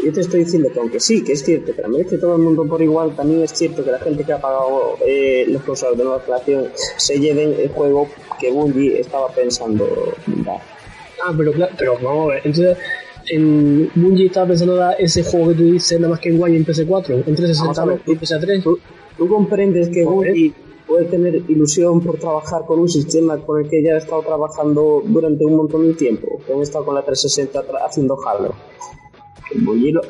Yo 0.03 0.11
te 0.11 0.21
estoy 0.21 0.43
diciendo 0.43 0.69
que 0.73 0.79
aunque 0.79 0.99
sí, 0.99 1.23
que 1.23 1.33
es 1.33 1.43
cierto 1.43 1.73
que 1.75 1.81
la 1.81 1.87
merece 1.87 2.17
todo 2.17 2.35
el 2.35 2.41
mundo 2.41 2.65
por 2.65 2.81
igual, 2.81 3.15
también 3.15 3.43
es 3.43 3.51
cierto 3.51 3.83
que 3.83 3.91
la 3.91 3.99
gente 3.99 4.23
que 4.23 4.33
ha 4.33 4.41
pagado 4.41 4.97
eh, 5.05 5.45
los 5.47 5.61
cosas 5.63 5.97
de 5.97 6.03
nueva 6.03 6.23
creación 6.23 6.67
se 6.97 7.19
lleven 7.19 7.53
el 7.59 7.69
juego 7.69 8.07
que 8.39 8.51
Bungie 8.51 8.99
estaba 8.99 9.29
pensando 9.29 9.85
dar. 10.45 10.61
Ah, 11.21 11.33
pero 11.37 11.51
claro, 11.51 11.73
pero 11.77 11.93
vamos 12.01 12.31
a 12.31 12.33
ver, 12.35 12.41
entonces 12.45 12.77
en 13.29 13.89
Bungie 13.95 14.27
estaba 14.27 14.47
pensando 14.47 14.75
dar 14.75 14.95
ese 14.99 15.23
juego 15.23 15.49
que 15.49 15.55
tú 15.55 15.63
dices 15.71 15.99
nada 15.99 16.11
más 16.11 16.19
que 16.19 16.29
en 16.29 16.41
One 16.41 16.53
y 16.53 16.57
en 16.57 16.65
PS4, 16.65 17.23
en 17.25 17.35
360 17.35 17.85
ver, 17.85 18.01
y 18.05 18.11
PS3. 18.11 18.63
¿Tú, 18.63 18.79
tú 19.17 19.27
comprendes 19.27 19.89
que 19.89 20.03
Bungie 20.03 20.53
puede 20.89 21.05
tener 21.05 21.35
ilusión 21.47 22.01
por 22.01 22.17
trabajar 22.17 22.63
con 22.65 22.79
un 22.79 22.89
sistema 22.89 23.37
con 23.37 23.63
el 23.63 23.69
que 23.69 23.83
ya 23.83 23.93
ha 23.93 23.97
estado 23.97 24.23
trabajando 24.23 25.03
durante 25.05 25.45
un 25.45 25.55
montón 25.55 25.87
de 25.87 25.93
tiempo, 25.93 26.41
que 26.45 26.53
han 26.53 26.61
estado 26.61 26.85
con 26.85 26.95
la 26.95 27.03
360 27.03 27.63
haciendo 27.85 28.17
Halo. 28.25 28.55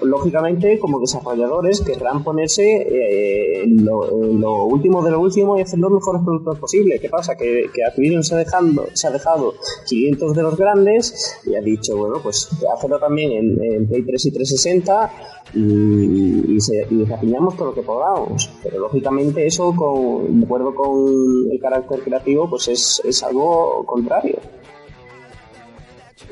Lógicamente, 0.01 0.79
como 0.79 0.99
desarrolladores, 0.99 1.81
querrán 1.81 2.23
ponerse 2.23 2.63
eh, 2.81 3.65
lo, 3.67 4.65
último 4.65 5.03
de 5.03 5.11
lo 5.11 5.21
último 5.21 5.57
y 5.57 5.61
hacer 5.61 5.79
los 5.79 5.91
mejores 5.91 6.21
productos 6.23 6.59
posibles. 6.59 6.99
¿Qué 6.99 7.09
pasa? 7.09 7.35
Que, 7.35 7.69
que 7.73 7.83
Activision 7.83 8.23
se 8.23 8.35
dejando, 8.35 8.87
se 8.93 9.07
ha 9.07 9.11
dejado 9.11 9.53
500 9.87 10.35
de 10.35 10.43
los 10.43 10.57
grandes 10.57 11.39
y 11.45 11.55
ha 11.55 11.61
dicho, 11.61 11.95
bueno, 11.95 12.17
pues 12.21 12.49
hacerlo 12.75 12.99
también 12.99 13.31
en, 13.31 13.63
en 13.63 13.87
Play 13.87 14.03
3 14.03 14.25
y 14.25 14.31
360 14.31 15.11
y, 15.53 16.55
y, 16.55 16.61
se, 16.61 16.85
y 16.89 17.11
apiñamos 17.11 17.55
todo 17.55 17.67
lo 17.67 17.73
que 17.73 17.81
podamos. 17.81 18.51
Pero 18.61 18.79
lógicamente 18.79 19.45
eso, 19.45 19.73
con, 19.75 20.39
de 20.39 20.45
acuerdo 20.45 20.75
con 20.75 21.51
el 21.51 21.59
carácter 21.59 21.99
creativo, 22.01 22.49
pues 22.49 22.67
es, 22.67 23.01
es 23.05 23.23
algo 23.23 23.85
contrario. 23.85 24.37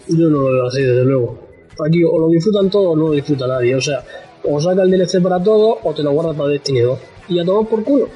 Yo 0.08 0.30
no 0.30 0.40
lo 0.40 0.54
veo 0.54 0.68
así, 0.68 0.82
desde 0.82 1.04
luego. 1.04 1.47
Aquí 1.86 2.04
o 2.04 2.20
lo 2.20 2.30
disfrutan 2.30 2.70
todos 2.70 2.94
o 2.94 2.96
no 2.96 3.08
lo 3.08 3.14
disfruta 3.14 3.48
nadie. 3.48 3.76
O 3.76 3.82
sea, 3.82 4.04
o 4.44 4.60
saca 4.60 4.84
el 4.84 4.92
DLC 4.92 5.22
para 5.22 5.42
todos 5.42 5.78
o 5.84 5.94
te 5.94 6.04
lo 6.04 6.12
guardas 6.12 6.36
para 6.36 6.50
Destiny 6.50 6.80
2. 6.82 7.00
Y 7.30 7.40
a 7.40 7.46
tomar 7.46 7.70
por 7.70 7.84
culo. 7.84 8.08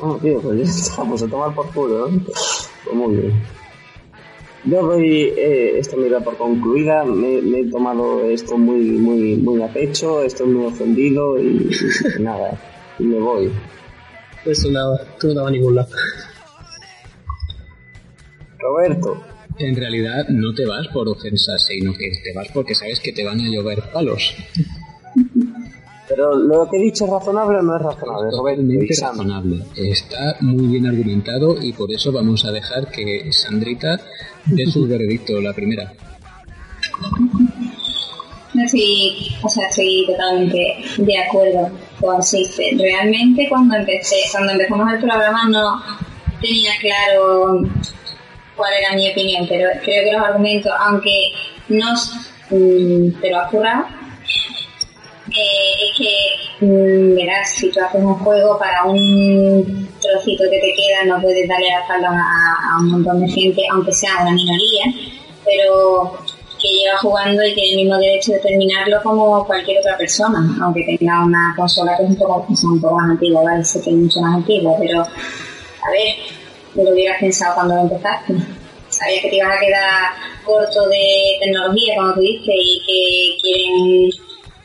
Oh, 0.00 0.16
tío, 0.16 0.40
pues 0.40 0.58
ya 0.58 0.64
estamos 0.64 1.22
a 1.22 1.28
tomar 1.28 1.54
por 1.54 1.72
culo, 1.72 2.08
¿no? 2.08 2.24
Pues 2.24 2.70
muy 2.92 3.16
bien. 3.16 3.58
Yo 4.64 4.82
doy 4.82 5.32
eh, 5.36 5.78
esta 5.78 5.96
medida 5.96 6.20
por 6.20 6.36
concluida, 6.36 7.04
me, 7.04 7.40
me, 7.40 7.60
he 7.60 7.70
tomado 7.70 8.24
esto 8.24 8.58
muy, 8.58 8.82
muy, 8.82 9.36
muy 9.36 9.62
a 9.62 9.72
pecho, 9.72 10.22
estoy 10.22 10.48
muy 10.48 10.66
ofendido 10.66 11.38
y, 11.38 11.70
y 12.18 12.22
nada, 12.22 12.58
y 12.98 13.04
me 13.04 13.20
voy. 13.20 13.52
Eso 14.44 14.70
nada, 14.70 15.06
tú 15.18 15.28
no 15.28 15.34
te 15.34 15.38
vas 15.40 15.48
a 15.48 15.50
ningún 15.52 15.74
lado. 15.76 15.88
Roberto. 18.58 19.27
En 19.58 19.76
realidad 19.76 20.28
no 20.28 20.54
te 20.54 20.64
vas 20.66 20.86
por 20.88 21.08
ofensas, 21.08 21.64
sino 21.64 21.92
que 21.92 22.10
te 22.22 22.32
vas 22.32 22.48
porque 22.52 22.74
sabes 22.74 23.00
que 23.00 23.12
te 23.12 23.24
van 23.24 23.40
a 23.40 23.48
llover 23.48 23.82
palos. 23.92 24.34
Pero 26.08 26.34
lo 26.34 26.68
que 26.70 26.78
he 26.78 26.82
dicho 26.84 27.04
es 27.04 27.10
razonable 27.10 27.58
o 27.58 27.62
no 27.62 27.76
es 27.76 27.82
razonable, 27.82 28.30
Totalmente 28.30 28.94
razonable. 29.00 29.64
Está 29.76 30.36
muy 30.40 30.66
bien 30.68 30.86
argumentado 30.86 31.56
y 31.60 31.72
por 31.72 31.92
eso 31.92 32.12
vamos 32.12 32.44
a 32.44 32.50
dejar 32.50 32.90
que 32.90 33.30
Sandrita 33.30 34.00
dé 34.46 34.66
su 34.66 34.86
veredicto, 34.88 35.40
la 35.40 35.52
primera. 35.52 35.92
Sí, 38.66 39.28
o 39.42 39.48
sea, 39.48 39.68
estoy 39.68 40.04
totalmente 40.06 40.76
de 40.96 41.18
acuerdo 41.18 41.70
con 42.00 42.22
Seife. 42.22 42.76
Realmente 42.78 43.46
cuando 43.48 43.76
empecé, 43.76 44.16
cuando 44.32 44.52
empezamos 44.52 44.92
el 44.92 45.00
programa 45.00 45.48
no 45.48 45.82
tenía 46.40 46.72
claro 46.80 47.62
cuál 48.58 48.74
era 48.74 48.94
mi 48.94 49.10
opinión, 49.10 49.46
pero 49.48 49.70
creo 49.82 50.04
que 50.04 50.12
los 50.12 50.22
argumentos, 50.22 50.72
aunque 50.78 51.32
no 51.68 51.94
mmm, 52.50 53.20
te 53.20 53.30
lo 53.30 53.38
has 53.38 53.50
currado, 53.50 53.86
eh, 55.28 55.72
es 55.84 55.96
que, 55.96 56.66
mmm, 56.66 57.14
verás, 57.14 57.50
si 57.54 57.70
tú 57.70 57.80
haces 57.80 58.02
un 58.02 58.14
juego 58.14 58.58
para 58.58 58.84
un 58.84 59.88
trocito 60.00 60.44
que 60.44 60.58
te 60.58 60.74
queda, 60.74 61.04
no 61.06 61.22
puedes 61.22 61.48
darle 61.48 61.70
la 61.70 61.80
espalda 61.80 62.08
a, 62.10 62.78
un 62.80 62.90
montón 62.90 63.20
de 63.20 63.28
gente, 63.28 63.62
aunque 63.72 63.92
sea 63.92 64.10
una 64.22 64.32
minoría, 64.32 64.84
pero 65.44 66.18
que 66.60 66.68
lleva 66.68 66.98
jugando 66.98 67.44
y 67.44 67.54
tiene 67.54 67.70
el 67.70 67.76
mismo 67.76 67.98
derecho 67.98 68.32
de 68.32 68.40
terminarlo 68.40 69.00
como 69.02 69.46
cualquier 69.46 69.78
otra 69.78 69.96
persona, 69.96 70.58
aunque 70.60 70.96
tenga 70.98 71.24
una 71.24 71.54
consola 71.56 71.96
que 71.96 72.02
es 72.02 72.08
un 72.08 72.16
poco, 72.16 72.46
es 72.52 72.64
un 72.64 72.80
poco 72.80 72.96
más 72.96 73.10
antigua, 73.10 73.42
¿vale? 73.42 73.64
Sé 73.64 73.80
que 73.80 73.90
es 73.90 73.96
mucho 73.96 74.20
más 74.20 74.34
antigua, 74.34 74.74
pero 74.80 75.02
a 75.02 75.90
ver, 75.92 76.16
lo 76.84 76.92
hubieras 76.92 77.18
pensado 77.20 77.54
cuando 77.54 77.80
empezaste. 77.80 78.34
Sabías 78.88 79.22
que 79.22 79.30
te 79.30 79.36
ibas 79.36 79.56
a 79.56 79.60
quedar 79.60 80.28
corto 80.44 80.88
de 80.88 81.36
tecnología, 81.40 81.96
como 81.96 82.14
tú 82.14 82.20
dices, 82.20 82.54
y 82.54 82.82
que 82.86 83.40
quieren 83.42 84.10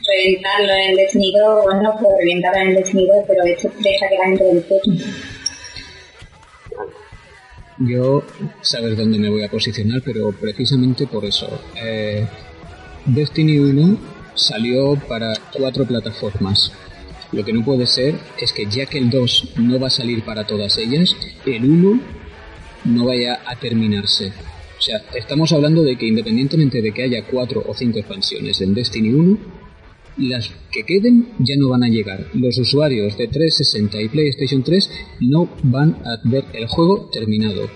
reventarlo 0.06 0.74
en 0.74 0.90
el 0.92 0.96
Destiny 0.96 1.32
2, 1.32 1.64
bueno, 1.64 1.96
pues 2.02 2.14
reventarlo 2.20 2.62
en 2.62 2.68
el 2.70 2.76
Destiny 2.76 3.08
2, 3.08 3.16
pero 3.28 3.44
esto 3.44 3.72
deja 3.80 4.10
que 4.10 4.18
la 4.18 4.26
gente 4.26 4.44
lo 4.44 4.54
disfrute. 4.54 4.92
Yo 7.80 8.24
sabes 8.62 8.98
dónde 8.98 9.18
me 9.18 9.30
voy 9.30 9.44
a 9.44 9.50
posicionar, 9.50 10.02
pero 10.06 10.32
precisamente 10.32 11.08
por 11.08 11.26
eso. 11.26 11.48
Eh, 11.76 12.26
Destiny 13.06 13.58
1 13.60 13.98
salió 14.36 14.96
para 14.96 15.34
cuatro 15.52 15.86
plataformas. 15.86 16.72
Lo 17.34 17.44
que 17.44 17.52
no 17.52 17.66
puede 17.66 17.88
ser 17.88 18.16
es 18.40 18.54
que 18.54 18.68
ya 18.68 18.86
que 18.86 19.00
el 19.00 19.10
2 19.10 19.56
no 19.58 19.80
va 19.80 19.88
a 19.88 19.90
salir 19.90 20.24
para 20.24 20.46
todas 20.46 20.78
ellas, 20.78 21.16
el 21.46 21.66
1 21.66 22.02
no 22.86 23.06
vaya 23.06 23.40
a 23.46 23.56
terminarse. 23.56 24.32
O 24.78 24.82
sea, 24.82 25.02
estamos 25.16 25.52
hablando 25.52 25.82
de 25.82 25.96
que 25.96 26.06
independientemente 26.06 26.82
de 26.82 26.92
que 26.92 27.04
haya 27.04 27.26
cuatro 27.26 27.64
o 27.66 27.74
cinco 27.74 28.00
expansiones 28.00 28.62
en 28.62 28.74
Destiny 28.74 29.14
1, 29.14 29.38
las 30.18 30.52
que 30.72 30.84
queden 30.84 31.30
ya 31.40 31.56
no 31.58 31.70
van 31.70 31.84
a 31.84 31.88
llegar. 31.88 32.28
Los 32.34 32.58
usuarios 32.60 33.18
de 33.18 33.28
360 33.28 34.02
y 34.02 34.10
PlayStation 34.10 34.62
3 34.62 34.92
no 35.22 35.50
van 35.64 35.98
a 36.06 36.20
ver 36.24 36.46
el 36.54 36.68
juego 36.68 37.10
terminado. 37.12 37.68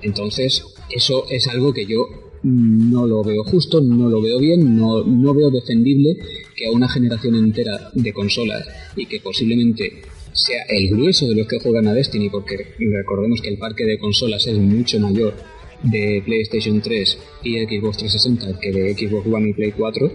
Entonces, 0.00 0.64
eso 0.88 1.26
es 1.28 1.46
algo 1.48 1.74
que 1.74 1.84
yo 1.84 2.27
no 2.42 3.06
lo 3.06 3.22
veo 3.22 3.44
justo, 3.44 3.80
no 3.80 4.08
lo 4.08 4.20
veo 4.22 4.38
bien, 4.38 4.76
no, 4.76 5.04
no 5.04 5.34
veo 5.34 5.50
defendible 5.50 6.16
que 6.56 6.66
a 6.66 6.72
una 6.72 6.88
generación 6.88 7.34
entera 7.34 7.90
de 7.94 8.12
consolas 8.12 8.66
y 8.96 9.06
que 9.06 9.20
posiblemente 9.20 10.02
sea 10.32 10.62
el 10.68 10.88
grueso 10.88 11.26
de 11.28 11.34
los 11.34 11.46
que 11.46 11.58
juegan 11.58 11.88
a 11.88 11.94
Destiny, 11.94 12.30
porque 12.30 12.74
recordemos 12.78 13.40
que 13.40 13.48
el 13.48 13.58
parque 13.58 13.84
de 13.84 13.98
consolas 13.98 14.46
es 14.46 14.58
mucho 14.58 15.00
mayor 15.00 15.34
de 15.82 16.22
PlayStation 16.24 16.80
3 16.80 17.18
y 17.44 17.58
Xbox 17.60 17.98
360 17.98 18.60
que 18.60 18.72
de 18.72 18.94
Xbox 18.94 19.26
One 19.26 19.50
y 19.50 19.52
Play 19.52 19.72
4, 19.72 20.12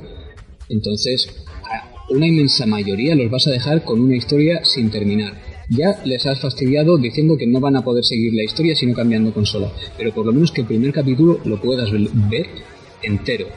entonces 0.70 1.28
a 1.64 1.94
una 2.10 2.28
inmensa 2.28 2.66
mayoría 2.66 3.16
los 3.16 3.32
vas 3.32 3.48
a 3.48 3.52
dejar 3.52 3.84
con 3.84 4.00
una 4.02 4.16
historia 4.16 4.64
sin 4.64 4.90
terminar. 4.90 5.53
Ya 5.76 6.00
les 6.06 6.26
has 6.26 6.40
fastidiado 6.40 6.98
diciendo 6.98 7.38
que 7.38 7.48
no 7.48 7.60
van 7.60 7.76
a 7.76 7.84
poder 7.84 8.04
seguir 8.04 8.34
la 8.34 8.44
historia 8.44 8.76
sino 8.76 8.94
cambiando 8.94 9.34
consola, 9.34 9.72
pero 9.98 10.14
por 10.14 10.26
lo 10.26 10.32
menos 10.32 10.52
que 10.52 10.62
el 10.62 10.68
primer 10.68 10.92
capítulo 10.92 11.40
lo 11.46 11.60
puedas 11.60 11.90
ver 11.92 12.48
entero. 13.02 13.48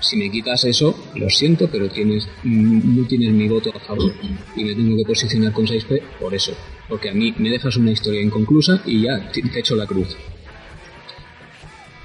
Si 0.00 0.16
me 0.16 0.30
quitas 0.30 0.64
eso, 0.64 0.96
lo 1.14 1.28
siento, 1.28 1.68
pero 1.70 1.88
tienes 1.88 2.26
no 2.42 3.06
tienes 3.06 3.32
mi 3.32 3.46
voto 3.46 3.70
a 3.74 3.80
favor 3.80 4.12
y 4.56 4.64
me 4.64 4.74
tengo 4.74 4.96
que 4.96 5.04
posicionar 5.04 5.52
con 5.52 5.66
6P 5.66 6.00
por 6.18 6.34
eso, 6.34 6.52
porque 6.88 7.10
a 7.10 7.14
mí 7.14 7.34
me 7.38 7.50
dejas 7.50 7.76
una 7.76 7.92
historia 7.92 8.22
inconclusa 8.22 8.82
y 8.86 9.02
ya 9.02 9.30
te 9.30 9.42
echo 9.58 9.76
la 9.76 9.86
cruz. 9.86 10.16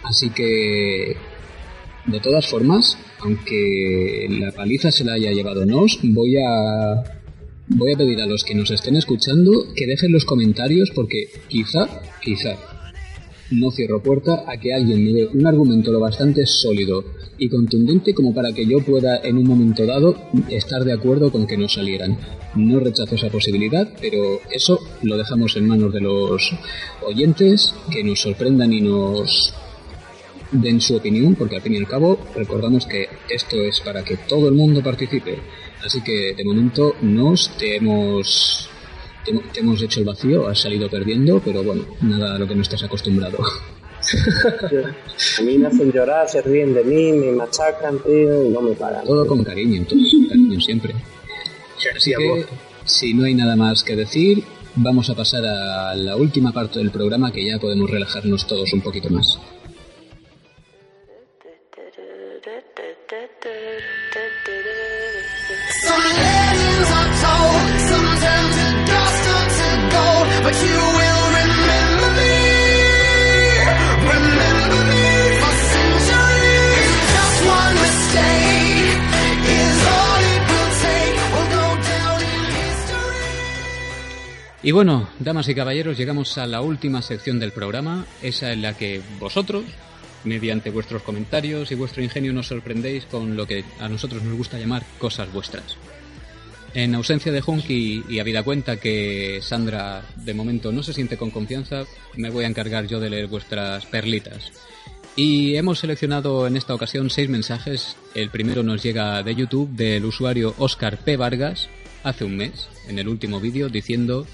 Así 0.04 0.30
que, 0.30 1.16
de 2.06 2.20
todas 2.20 2.48
formas, 2.48 2.98
aunque 3.20 4.28
la 4.30 4.52
paliza 4.52 4.92
se 4.92 5.04
la 5.04 5.14
haya 5.14 5.32
llevado 5.32 5.66
Nos, 5.66 6.00
voy 6.04 6.36
a 6.38 7.25
voy 7.68 7.94
a 7.94 7.98
pedir 7.98 8.22
a 8.22 8.28
los 8.28 8.44
que 8.44 8.56
nos 8.56 8.72
estén 8.72 8.96
escuchando 8.96 9.52
que 9.76 9.88
dejen 9.88 10.12
los 10.12 10.26
comentarios 10.26 10.92
porque 10.94 11.30
quizá, 11.48 12.02
quizá, 12.22 12.58
no 13.52 13.72
cierro 13.72 14.02
puerta 14.02 14.44
a 14.48 14.58
que 14.58 14.74
alguien 14.74 15.04
me 15.04 15.14
dé 15.14 15.28
un 15.28 15.46
argumento 15.46 15.92
lo 15.92 16.00
bastante 16.00 16.46
sólido 16.46 17.04
y 17.38 17.50
contundente 17.50 18.14
como 18.14 18.34
para 18.34 18.54
que 18.54 18.66
yo 18.66 18.80
pueda 18.80 19.18
en 19.18 19.38
un 19.38 19.48
momento 19.48 19.86
dado 19.86 20.16
estar 20.50 20.84
de 20.84 20.94
acuerdo 20.94 21.32
con 21.32 21.46
que 21.46 21.58
no 21.58 21.68
salieran. 21.68 22.18
No 22.56 22.80
rechazo 22.80 23.16
esa 23.16 23.30
posibilidad, 23.30 23.88
pero 24.00 24.40
eso 24.52 24.80
lo 25.04 25.18
dejamos 25.18 25.56
en 25.58 25.68
manos 25.68 25.94
de 25.94 26.02
los 26.02 26.52
oyentes, 27.06 27.74
que 27.92 28.04
nos 28.04 28.22
sorprendan 28.22 28.72
y 28.72 28.82
nos 28.82 29.54
den 30.52 30.80
su 30.80 30.96
opinión, 30.96 31.36
porque 31.36 31.58
al 31.58 31.62
fin 31.62 31.74
y 31.74 31.78
al 31.78 31.88
cabo 31.88 32.18
recordamos 32.34 32.86
que 32.86 33.10
esto 33.30 33.58
es 33.62 33.82
para 33.82 34.04
que 34.04 34.16
todo 34.16 34.48
el 34.48 34.56
mundo 34.56 34.82
participe. 34.82 35.40
Así 35.86 36.02
que 36.02 36.34
de 36.34 36.44
momento 36.44 36.96
nos 37.02 37.56
te 37.58 37.76
hemos, 37.76 38.68
te, 39.24 39.60
hemos 39.60 39.82
hecho 39.84 40.00
el 40.00 40.06
vacío, 40.06 40.48
has 40.48 40.60
salido 40.60 40.90
perdiendo, 40.90 41.40
pero 41.40 41.64
bueno, 41.64 41.86
nada 42.02 42.36
a 42.36 42.40
lo 42.40 42.48
que 42.48 42.56
no 42.56 42.64
estás 42.64 42.82
acostumbrado. 42.84 43.38
a 45.40 45.42
mí 45.44 45.58
me 45.60 45.68
hacen 45.68 45.92
llorar, 45.92 46.28
se 46.28 46.42
ríen 46.42 46.74
de 46.74 46.84
mí, 46.84 47.12
me 47.12 47.32
machacan, 47.34 48.00
tío, 48.00 48.46
y 48.46 48.50
no 48.50 48.62
me 48.62 48.72
paran. 48.72 49.06
Todo 49.06 49.28
con 49.28 49.44
cariño, 49.44 49.78
entonces, 49.78 50.12
cariño 50.28 50.60
siempre. 50.60 50.96
Así 51.96 52.14
que, 52.18 52.46
si 52.86 53.14
no 53.14 53.26
hay 53.26 53.36
nada 53.36 53.56
más 53.56 53.84
que 53.84 53.96
decir, 53.96 54.44
vamos 54.76 55.12
a 55.12 55.16
pasar 55.16 55.46
a 55.46 55.94
la 55.94 56.16
última 56.16 56.52
parte 56.52 56.80
del 56.80 56.90
programa 56.90 57.32
que 57.32 57.46
ya 57.46 57.60
podemos 57.60 57.92
relajarnos 57.92 58.48
todos 58.48 58.74
un 58.74 58.82
poquito 58.82 59.12
más. 59.12 59.40
Y 84.66 84.72
bueno, 84.72 85.08
damas 85.20 85.48
y 85.48 85.54
caballeros, 85.54 85.96
llegamos 85.96 86.40
a 86.40 86.48
la 86.48 86.62
última 86.62 87.04
sección 87.04 87.40
del 87.40 87.52
programa, 87.52 88.08
esa 88.24 88.52
en 88.52 88.64
la 88.64 88.76
que 88.76 89.00
vosotros, 89.20 89.64
mediante 90.24 90.72
vuestros 90.72 91.04
comentarios 91.04 91.72
y 91.72 91.76
vuestro 91.76 92.02
ingenio, 92.02 92.34
nos 92.34 92.48
sorprendéis 92.48 93.06
con 93.06 93.38
lo 93.38 93.46
que 93.46 93.64
a 93.80 93.88
nosotros 93.88 94.24
nos 94.24 94.36
gusta 94.36 94.58
llamar 94.58 94.84
cosas 94.98 95.32
vuestras. 95.32 95.78
En 96.74 96.96
ausencia 96.96 97.32
de 97.32 97.44
Hunky 97.46 98.06
y 98.10 98.18
habida 98.18 98.42
cuenta 98.42 98.78
que 98.78 99.38
Sandra 99.44 100.02
de 100.16 100.34
momento 100.34 100.72
no 100.72 100.82
se 100.82 100.94
siente 100.94 101.16
con 101.16 101.30
confianza, 101.30 101.84
me 102.16 102.32
voy 102.32 102.46
a 102.46 102.48
encargar 102.48 102.88
yo 102.88 103.00
de 103.00 103.12
leer 103.12 103.28
vuestras 103.28 103.86
perlitas. 103.86 104.52
Y 105.16 105.58
hemos 105.58 105.78
seleccionado 105.78 106.48
en 106.48 106.58
esta 106.58 106.74
ocasión 106.74 107.12
seis 107.12 107.30
mensajes. 107.30 107.98
El 108.16 108.32
primero 108.32 108.64
nos 108.64 108.82
llega 108.82 109.22
de 109.22 109.36
YouTube 109.36 109.70
del 109.76 110.06
usuario 110.06 110.56
Oscar 110.58 110.98
P. 110.98 111.18
Vargas 111.18 111.70
hace 112.06 112.24
un 112.24 112.38
mes, 112.38 112.68
en 112.88 113.00
el 113.00 113.08
último 113.08 113.40
vídeo, 113.40 113.68
diciendo 113.68 114.28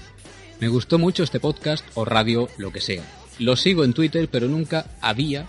me 0.62 0.68
gustó 0.68 0.96
mucho 0.96 1.24
este 1.24 1.40
podcast 1.40 1.84
o 1.94 2.04
radio, 2.04 2.48
lo 2.56 2.72
que 2.72 2.80
sea. 2.80 3.02
Lo 3.40 3.56
sigo 3.56 3.82
en 3.82 3.94
Twitter, 3.94 4.28
pero 4.30 4.46
nunca 4.46 4.86
había, 5.00 5.48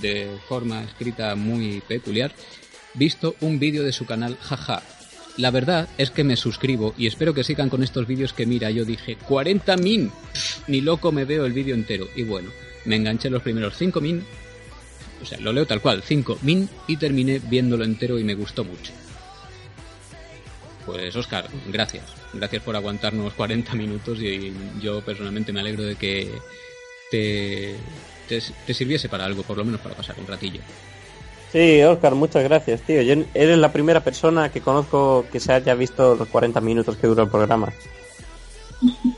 de 0.00 0.30
forma 0.48 0.82
escrita 0.82 1.34
muy 1.34 1.82
peculiar, 1.86 2.32
visto 2.94 3.36
un 3.42 3.58
vídeo 3.58 3.82
de 3.82 3.92
su 3.92 4.06
canal 4.06 4.38
Jaja. 4.40 4.82
La 5.36 5.50
verdad 5.50 5.90
es 5.98 6.10
que 6.10 6.24
me 6.24 6.38
suscribo 6.38 6.94
y 6.96 7.06
espero 7.06 7.34
que 7.34 7.44
sigan 7.44 7.68
con 7.68 7.82
estos 7.82 8.06
vídeos 8.06 8.32
que 8.32 8.46
mira, 8.46 8.70
yo 8.70 8.86
dije 8.86 9.18
40 9.28 9.76
min. 9.76 10.10
Ni 10.68 10.80
loco 10.80 11.12
me 11.12 11.26
veo 11.26 11.44
el 11.44 11.52
vídeo 11.52 11.74
entero. 11.74 12.08
Y 12.16 12.22
bueno, 12.22 12.48
me 12.86 12.96
enganché 12.96 13.28
los 13.28 13.42
primeros 13.42 13.76
5 13.76 14.00
min. 14.00 14.24
O 15.20 15.26
sea, 15.26 15.38
lo 15.38 15.52
leo 15.52 15.66
tal 15.66 15.82
cual, 15.82 16.02
5 16.02 16.38
min 16.40 16.66
y 16.86 16.96
terminé 16.96 17.40
viéndolo 17.40 17.84
entero 17.84 18.18
y 18.18 18.24
me 18.24 18.34
gustó 18.34 18.64
mucho. 18.64 18.90
Pues 20.86 21.14
Oscar, 21.14 21.46
gracias. 21.70 22.23
Gracias 22.34 22.62
por 22.62 22.76
aguantarnos 22.76 23.32
40 23.34 23.74
minutos 23.74 24.20
y 24.20 24.52
yo 24.80 25.00
personalmente 25.02 25.52
me 25.52 25.60
alegro 25.60 25.84
de 25.84 25.96
que 25.96 26.30
te, 27.10 27.74
te, 28.28 28.74
sirviese 28.74 29.08
para 29.08 29.24
algo, 29.24 29.42
por 29.42 29.56
lo 29.56 29.64
menos 29.64 29.80
para 29.80 29.94
pasar 29.94 30.16
un 30.18 30.26
ratillo. 30.26 30.60
Sí, 31.52 31.82
Oscar, 31.82 32.14
muchas 32.16 32.42
gracias, 32.42 32.80
tío. 32.82 33.00
eres 33.00 33.58
la 33.58 33.72
primera 33.72 34.02
persona 34.02 34.50
que 34.50 34.60
conozco 34.60 35.24
que 35.30 35.38
se 35.38 35.52
haya 35.52 35.74
visto 35.74 36.16
los 36.16 36.28
40 36.28 36.60
minutos 36.60 36.96
que 36.96 37.06
dura 37.06 37.22
el 37.22 37.30
programa. 37.30 37.72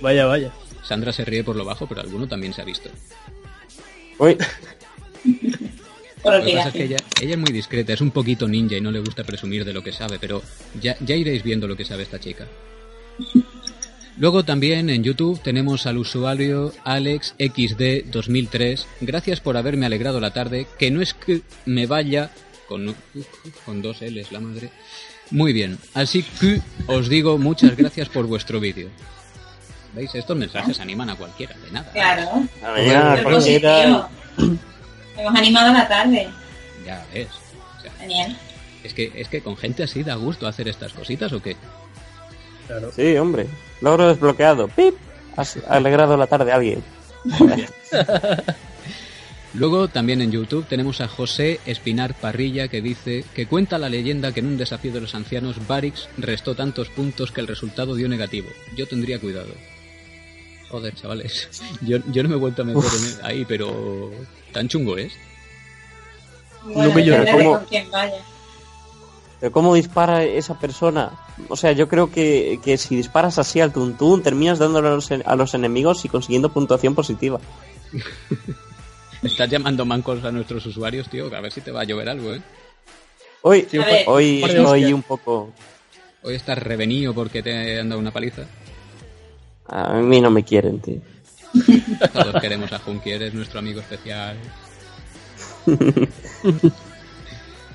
Vaya, 0.03 0.27
vaya. 0.27 0.53
Sandra 0.83 1.13
se 1.13 1.25
ríe 1.25 1.43
por 1.43 1.57
lo 1.57 1.65
bajo, 1.65 1.87
pero 1.87 2.03
alguno 2.03 2.29
también 2.29 2.53
se 2.53 2.61
ha 2.61 2.65
visto. 2.65 2.91
Uy. 4.19 4.37
Lo 6.25 6.45
que 6.45 6.55
pasa 6.55 6.69
es 6.69 6.75
que 6.75 6.85
ella, 6.85 6.97
es 7.21 7.39
muy 7.39 7.53
discreta, 7.53 7.93
es 7.93 8.01
un 8.01 8.11
poquito 8.11 8.49
ninja 8.49 8.77
y 8.77 8.81
no 8.81 8.91
le 8.91 9.01
gusta 9.01 9.25
presumir 9.25 9.65
de 9.65 9.73
lo 9.73 9.83
que 9.83 9.93
sabe, 9.93 10.19
pero 10.19 10.43
ya, 10.81 10.97
ya 11.01 11.15
iréis 11.15 11.43
viendo 11.43 11.69
lo 11.69 11.77
que 11.77 11.85
sabe 11.85 12.03
esta 12.03 12.19
chica. 12.19 12.47
Luego 14.19 14.45
también 14.45 14.89
en 14.89 15.05
YouTube 15.05 15.43
tenemos 15.43 15.85
al 15.87 15.99
usuario 15.99 16.73
AlexXD2003. 16.85 18.87
Gracias 19.03 19.41
por 19.41 19.59
haberme 19.59 19.85
alegrado 19.85 20.21
la 20.21 20.33
tarde, 20.33 20.67
que 20.79 20.91
no 20.91 21.03
es 21.03 21.13
que 21.13 21.43
me 21.67 21.87
vaya 21.87 22.31
con, 22.67 22.95
con 23.67 23.83
dos 23.83 24.01
L's 24.01 24.33
la 24.33 24.41
madre. 24.41 24.71
Muy 25.31 25.53
bien, 25.53 25.79
así 25.93 26.23
que 26.23 26.63
os 26.87 27.09
digo 27.09 27.37
muchas 27.37 27.77
gracias 27.77 28.09
por 28.09 28.27
vuestro 28.27 28.59
vídeo. 28.59 28.89
¿Veis? 29.93 30.15
Estos 30.15 30.37
mensajes 30.37 30.81
animan 30.81 31.11
a 31.11 31.17
cualquiera, 31.17 31.55
de 31.59 31.73
nada. 31.73 31.91
Claro. 31.93 32.49
Hemos 35.19 35.35
animado 35.35 35.73
la 35.73 35.89
tarde. 35.89 36.29
Ya 36.87 37.05
ves. 37.13 37.29
Genial. 37.99 38.37
Es 38.85 38.95
que, 38.95 39.13
es 39.15 39.29
que 39.29 39.41
con 39.41 39.57
gente 39.57 39.83
así 39.83 40.03
da 40.03 40.15
gusto 40.15 40.47
hacer 40.47 40.69
estas 40.69 40.93
cositas 40.93 41.33
o 41.33 41.43
qué? 41.43 41.57
Claro. 42.67 42.91
Sí, 42.95 43.17
hombre. 43.17 43.47
Logro 43.81 44.09
desbloqueado. 44.09 44.69
¡Pip! 44.69 44.95
Has 45.37 45.59
alegrado 45.69 46.17
la 46.17 46.27
tarde 46.27 46.53
a 46.53 46.57
alguien. 46.57 46.83
Luego 49.55 49.89
también 49.89 50.21
en 50.21 50.31
YouTube 50.31 50.67
tenemos 50.67 51.01
a 51.01 51.09
José 51.09 51.61
Espinar 51.65 52.15
Parrilla 52.15 52.69
que 52.69 52.83
dice 52.83 53.25
que 53.35 53.47
cuenta 53.47 53.79
la 53.79 53.89
leyenda 53.89 54.33
que 54.33 54.41
en 54.41 54.47
un 54.47 54.59
desafío 54.59 54.93
de 54.93 55.01
los 55.01 55.15
ancianos 55.15 55.67
Barix 55.67 56.09
restó 56.19 56.55
tantos 56.55 56.91
puntos 56.91 57.33
que 57.33 57.41
el 57.41 57.47
resultado 57.47 57.95
dio 57.95 58.09
negativo. 58.09 58.49
Yo 58.77 58.87
tendría 58.87 59.19
cuidado. 59.19 59.49
Joder, 60.69 60.95
chavales. 60.95 61.49
Yo, 61.81 61.99
yo 62.13 62.23
no 62.23 62.29
me 62.29 62.35
he 62.35 62.39
vuelto 62.39 62.63
a 62.63 62.65
meter 62.65 62.83
ahí, 63.23 63.45
pero 63.47 64.11
tan 64.53 64.69
chungo 64.69 64.99
es. 64.99 65.13
Bueno, 66.65 66.89
no 66.89 66.95
vaya. 66.95 68.25
Pero 69.39 69.53
cómo 69.53 69.75
dispara 69.75 70.25
esa 70.25 70.59
persona. 70.59 71.13
O 71.49 71.57
sea, 71.57 71.73
yo 71.73 71.89
creo 71.89 72.11
que, 72.11 72.59
que 72.65 72.79
si 72.79 72.97
disparas 72.97 73.39
así 73.39 73.61
al 73.61 73.73
tuntún, 73.73 74.23
terminas 74.23 74.59
dándole 74.59 74.89
a 74.89 74.93
los, 74.93 75.11
a 75.11 75.37
los 75.37 75.55
enemigos 75.55 76.05
y 76.05 76.09
consiguiendo 76.09 76.53
puntuación 76.53 76.95
positiva. 76.95 77.41
Estás 79.23 79.51
llamando 79.51 79.85
mancos 79.85 80.25
a 80.25 80.33
nuestros 80.33 80.65
usuarios, 80.67 81.09
tío, 81.09 81.35
a 81.35 81.41
ver 81.41 81.53
si 81.53 81.61
te 81.61 81.73
va 81.73 81.83
a 81.83 81.85
llover 81.85 82.09
algo, 82.09 82.35
¿eh? 82.35 82.43
Hoy, 83.43 83.67
Sí, 83.71 83.79
hoy 84.07 84.43
estoy 84.43 84.93
un 84.93 85.03
poco... 85.03 85.53
Hoy 86.23 86.35
estás 86.35 86.59
revenido 86.59 87.15
porque 87.15 87.43
te 87.43 87.79
han 87.79 87.89
dado 87.89 88.01
una 88.01 88.11
paliza. 88.11 88.43
A 89.69 89.95
mí 90.01 90.21
no 90.21 90.31
me 90.31 90.43
quieren, 90.43 90.81
tío. 90.81 91.01
Todos 92.13 92.41
queremos 92.41 92.73
a 92.73 92.79
Junkie, 92.81 93.13
eres 93.13 93.33
nuestro 93.35 93.61
amigo 93.61 93.81
especial. 93.81 94.37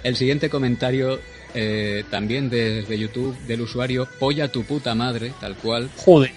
El 0.03 0.16
siguiente 0.16 0.49
comentario, 0.49 1.20
eh, 1.54 2.04
también 2.10 2.49
desde 2.49 2.97
YouTube, 2.97 3.38
del 3.47 3.62
usuario 3.62 4.08
Polla 4.20 4.47
tu 4.52 4.64
puta 4.64 4.95
madre, 4.95 5.34
tal 5.39 5.56
cual. 5.56 5.89
Joder. 5.97 6.32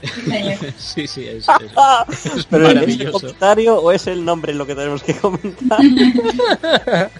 Sí, 0.78 1.08
sí, 1.08 1.26
es, 1.26 1.46
es- 1.48 2.26
es 2.36 2.46
¿Pero 2.46 2.66
es 2.66 2.70
el 2.70 2.74
maravilloso. 2.76 3.12
comentario 3.20 3.76
o 3.80 3.90
es 3.90 4.06
el 4.06 4.24
nombre 4.24 4.54
lo 4.54 4.64
que 4.66 4.74
tenemos 4.76 5.02
que 5.02 5.14
comentar? 5.14 5.80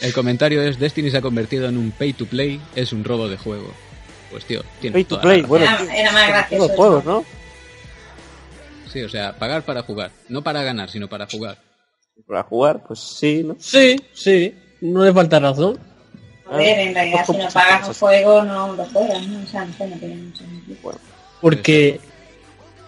El 0.00 0.12
comentario 0.12 0.62
es 0.62 0.78
Destiny 0.78 1.10
se 1.10 1.16
ha 1.18 1.20
convertido 1.22 1.68
en 1.68 1.76
un 1.76 1.90
pay 1.90 2.12
to 2.12 2.24
play, 2.26 2.60
es 2.76 2.92
un 2.92 3.02
robo 3.04 3.28
de 3.28 3.36
juego. 3.36 3.72
Pues 4.30 4.44
tío, 4.44 4.62
tiene 4.80 4.94
Pay 4.94 5.04
to 5.04 5.08
toda 5.16 5.22
play, 5.22 5.42
bueno, 5.42 5.64
Era, 5.64 5.76
tío, 5.78 5.90
era 5.90 6.12
más 6.12 6.28
gracioso. 6.28 6.66
los 6.68 6.76
juegos, 6.76 7.04
¿no? 7.04 7.24
Sí, 8.92 9.02
o 9.02 9.08
sea, 9.08 9.36
pagar 9.36 9.62
para 9.64 9.82
jugar, 9.82 10.12
no 10.28 10.42
para 10.42 10.62
ganar, 10.62 10.88
sino 10.88 11.08
para 11.08 11.26
jugar. 11.26 11.58
Para 12.26 12.42
jugar, 12.44 12.84
pues 12.86 13.00
sí, 13.00 13.42
¿no? 13.44 13.56
Sí, 13.58 14.00
sí. 14.12 14.54
No 14.80 15.04
le 15.04 15.12
falta 15.12 15.40
razón. 15.40 15.78
A 16.50 16.56
ver, 16.56 16.78
en 16.78 16.94
realidad, 16.94 17.24
si 17.26 17.32
no 17.36 17.48
pagas 17.48 17.88
un 17.88 17.94
juego, 17.94 18.42
no 18.42 18.72
lo 18.74 18.84
juegas, 18.86 19.26
¿no? 19.26 19.42
O 19.42 19.46
sea, 19.46 19.64
no 19.64 19.72
sé, 19.74 19.86
no 19.88 19.96
tiene 19.96 20.16
mucho 20.16 20.38
sentido. 20.44 20.78
Porque. 21.40 22.00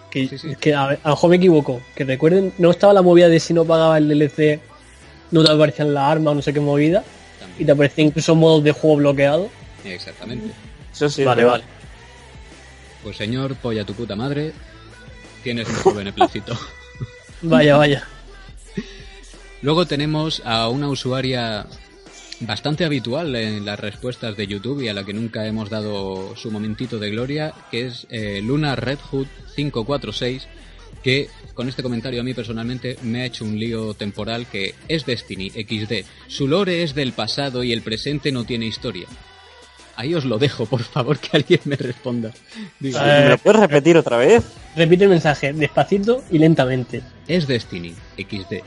Que, 0.09 0.27
Sí, 0.27 0.37
sí. 0.37 0.55
que 0.59 0.73
a, 0.73 0.85
a 0.87 0.91
lo 0.91 1.09
mejor 1.11 1.29
me 1.29 1.35
equivoco. 1.37 1.81
Que 1.95 2.03
recuerden, 2.03 2.53
no 2.57 2.71
estaba 2.71 2.91
la 2.93 3.01
movida 3.01 3.29
de 3.29 3.39
si 3.39 3.53
no 3.53 3.63
pagaba 3.63 3.97
el 3.97 4.09
DLC, 4.09 4.59
no 5.31 5.43
te 5.43 5.51
aparecían 5.51 5.93
las 5.93 6.03
armas 6.11 6.31
o 6.33 6.35
no 6.35 6.41
sé 6.41 6.51
qué 6.53 6.59
movida. 6.59 7.03
Y 7.57 7.65
te 7.65 7.71
aparecían 7.71 8.07
incluso 8.07 8.35
modos 8.35 8.63
de 8.63 8.71
juego 8.73 8.97
bloqueados. 8.97 9.47
Exactamente. 9.85 10.53
Eso 10.93 11.09
sí. 11.09 11.23
vale, 11.23 11.43
vale. 11.45 11.63
Pues 13.03 13.15
señor, 13.17 13.55
polla 13.55 13.85
tu 13.85 13.93
puta 13.93 14.15
madre, 14.15 14.51
tienes 15.43 15.67
nuestro 15.67 15.93
beneplácito. 15.93 16.57
Vaya, 17.43 17.75
vaya. 17.77 18.07
Luego 19.63 19.87
tenemos 19.87 20.41
a 20.45 20.69
una 20.69 20.89
usuaria 20.89 21.65
bastante 22.41 22.85
habitual 22.85 23.35
en 23.35 23.65
las 23.65 23.79
respuestas 23.79 24.35
de 24.35 24.47
YouTube 24.47 24.81
y 24.81 24.89
a 24.89 24.93
la 24.93 25.03
que 25.03 25.13
nunca 25.13 25.45
hemos 25.47 25.69
dado 25.69 26.35
su 26.35 26.51
momentito 26.51 26.99
de 26.99 27.11
gloria, 27.11 27.53
que 27.69 27.87
es 27.87 28.07
eh, 28.09 28.41
Luna 28.43 28.75
Red 28.75 28.99
Hood 29.11 29.27
546, 29.55 30.47
que 31.03 31.29
con 31.53 31.67
este 31.69 31.83
comentario 31.83 32.21
a 32.21 32.23
mí 32.23 32.33
personalmente 32.33 32.97
me 33.03 33.21
ha 33.21 33.25
hecho 33.25 33.45
un 33.45 33.59
lío 33.59 33.93
temporal 33.93 34.45
que 34.47 34.75
es 34.87 35.05
Destiny 35.05 35.49
XD. 35.49 36.05
Su 36.27 36.47
lore 36.47 36.83
es 36.83 36.93
del 36.95 37.13
pasado 37.13 37.63
y 37.63 37.73
el 37.73 37.81
presente 37.81 38.31
no 38.31 38.43
tiene 38.43 38.65
historia. 38.65 39.07
Ahí 39.95 40.15
os 40.15 40.25
lo 40.25 40.39
dejo, 40.39 40.65
por 40.65 40.81
favor, 40.83 41.19
que 41.19 41.37
alguien 41.37 41.59
me 41.65 41.75
responda. 41.75 42.31
Digo, 42.79 42.97
Eh, 42.99 43.21
¿Me 43.23 43.29
lo 43.29 43.37
puedes 43.37 43.59
repetir 43.61 43.97
otra 43.97 44.17
vez? 44.17 44.43
Repite 44.75 45.03
el 45.03 45.09
mensaje 45.09 45.53
despacito 45.53 46.23
y 46.31 46.39
lentamente. 46.39 47.01
es 47.27 47.45
Destiny 47.45 47.93
XD. 48.17 48.63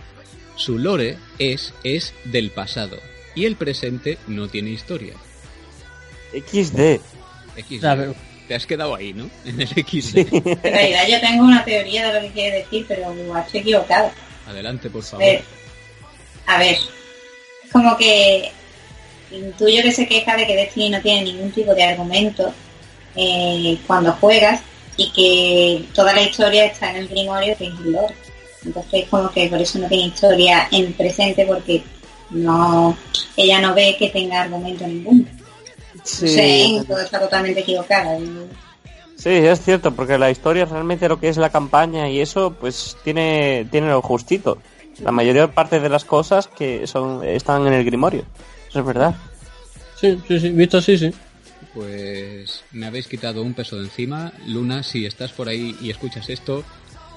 Su 0.57 0.79
lore 0.79 1.17
es 1.39 1.75
es 1.83 2.15
del 2.25 2.51
pasado 2.51 2.99
y 3.35 3.45
el 3.45 3.57
presente 3.57 4.19
no 4.27 4.49
tiene 4.49 4.71
historia. 4.71 5.15
XD. 6.33 7.01
XD. 7.57 8.15
Te 8.49 8.55
has 8.55 8.67
quedado 8.67 8.95
ahí, 8.95 9.13
¿no? 9.15 9.31
En 9.45 9.61
el 9.61 9.69
XD. 9.69 10.19
En 10.19 10.63
realidad, 10.63 11.07
yo 11.09 11.21
tengo 11.21 11.45
una 11.45 11.65
teoría 11.65 12.09
de 12.09 12.15
lo 12.15 12.27
que 12.27 12.33
quiere 12.33 12.59
decir, 12.59 12.85
pero 12.87 13.13
estoy 13.39 13.61
equivocada. 13.61 14.13
Adelante, 14.47 14.91
por 14.91 15.03
favor. 15.03 15.25
a 16.47 16.59
ver, 16.59 16.77
es 17.65 17.71
como 17.73 17.97
que 17.97 18.51
intuyo 19.31 19.83
que 19.83 19.93
se 19.93 20.07
queja 20.07 20.37
de 20.37 20.47
que 20.47 20.57
Destiny 20.57 20.91
no 20.91 21.01
tiene 21.01 21.23
ningún 21.23 21.51
tipo 21.51 21.75
de 21.75 21.83
argumento 21.83 22.53
eh, 23.17 23.79
cuando 23.87 24.13
juegas 24.13 24.61
y 24.97 25.11
que 25.11 25.85
toda 25.95 26.13
la 26.13 26.23
historia 26.23 26.67
está 26.67 26.91
en 26.91 26.97
el 26.97 27.09
Grimorio 27.09 27.57
que 27.57 27.67
es 27.67 27.73
el 27.73 27.93
lore. 27.93 28.15
Entonces 28.65 29.07
como 29.11 29.31
que 29.31 29.49
por 29.49 29.61
eso 29.61 29.79
no 29.79 29.89
tiene 29.89 30.07
historia 30.07 30.69
en 30.71 30.93
presente 30.93 31.45
porque 31.47 31.83
no 32.31 32.97
ella 33.37 33.61
no 33.61 33.75
ve 33.75 33.97
que 33.99 34.11
tenga 34.11 34.43
argumento 34.43 34.87
ninguno. 34.87 35.25
Sí. 36.03 36.83
Está 37.03 37.21
totalmente 37.21 37.61
equivocada. 37.61 38.19
Sí, 39.17 39.31
es 39.31 39.61
cierto, 39.63 39.95
porque 39.95 40.19
la 40.19 40.31
historia 40.31 40.67
realmente 40.67 41.09
lo 41.09 41.19
que 41.19 41.29
es 41.29 41.37
la 41.37 41.51
campaña 41.51 42.11
y 42.11 42.21
eso, 42.21 42.53
pues 42.53 42.97
tiene, 43.05 43.67
tiene 43.71 43.89
lo 43.89 44.03
justito. 44.03 44.59
La 45.03 45.13
mayor 45.13 45.53
parte 45.53 45.81
de 45.81 45.89
las 45.89 46.05
cosas 46.05 46.47
que 46.47 46.87
son 46.87 47.25
están 47.25 47.67
en 47.67 47.73
el 47.73 47.85
Grimorio. 47.85 48.25
Eso 48.69 48.81
es 48.81 48.87
verdad. 48.87 49.15
Sí, 50.01 50.19
sí, 50.29 50.41
sí. 50.41 50.49
Visto 50.51 50.79
así, 50.79 50.99
sí. 50.99 51.11
Pues 51.73 52.63
me 52.73 52.87
habéis 52.87 53.09
quitado 53.09 53.43
un 53.43 53.55
peso 53.55 53.77
de 53.77 53.85
encima. 53.85 54.33
Luna, 54.47 54.83
si 54.83 55.07
estás 55.07 55.33
por 55.33 55.49
ahí 55.49 55.77
y 55.81 55.91
escuchas 55.91 56.29
esto, 56.29 56.63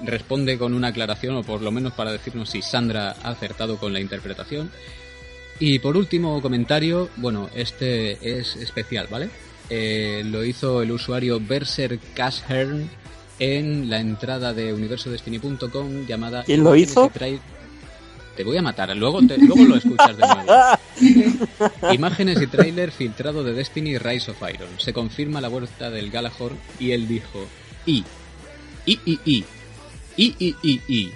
responde 0.04 0.58
con 0.58 0.74
una 0.74 0.88
aclaración 0.88 1.36
o 1.36 1.42
por 1.42 1.60
lo 1.62 1.70
menos 1.70 1.92
para 1.92 2.12
decirnos 2.12 2.50
si 2.50 2.62
Sandra 2.62 3.16
ha 3.22 3.30
acertado 3.30 3.76
con 3.78 3.92
la 3.92 4.00
interpretación. 4.00 4.70
Y 5.60 5.80
por 5.80 5.96
último 5.96 6.40
comentario, 6.40 7.08
bueno, 7.16 7.50
este 7.54 8.38
es 8.38 8.54
especial, 8.56 9.08
¿vale? 9.10 9.28
Eh, 9.70 10.22
lo 10.24 10.44
hizo 10.44 10.82
el 10.82 10.92
usuario 10.92 11.40
Berser 11.40 11.98
Cashhern 12.14 12.88
en 13.40 13.90
la 13.90 14.00
entrada 14.00 14.54
de 14.54 14.72
universodestiny.com 14.72 16.06
llamada 16.06 16.44
¿Quién 16.44 16.62
lo 16.64 16.74
hizo? 16.76 17.10
Te 18.36 18.44
voy 18.44 18.56
a 18.56 18.62
matar, 18.62 18.96
luego, 18.96 19.20
te- 19.26 19.36
luego 19.36 19.64
lo 19.64 19.76
escuchas 19.76 20.16
de 20.16 20.24
nuevo. 20.24 20.52
Imágenes 21.92 22.40
y 22.40 22.46
tráiler 22.46 22.92
filtrado 22.92 23.42
de 23.42 23.52
Destiny 23.52 23.98
Rise 23.98 24.30
of 24.30 24.38
Iron. 24.52 24.68
Se 24.78 24.92
confirma 24.92 25.40
la 25.40 25.48
vuelta 25.48 25.90
del 25.90 26.10
Galahorn 26.10 26.56
y 26.78 26.92
él 26.92 27.08
dijo 27.08 27.46
y 27.84 28.04
y 28.86 29.00
y 29.04 29.18
y 29.24 29.44
y, 30.18 30.34
y, 30.38 30.56
y, 30.62 30.80
y. 30.88 31.12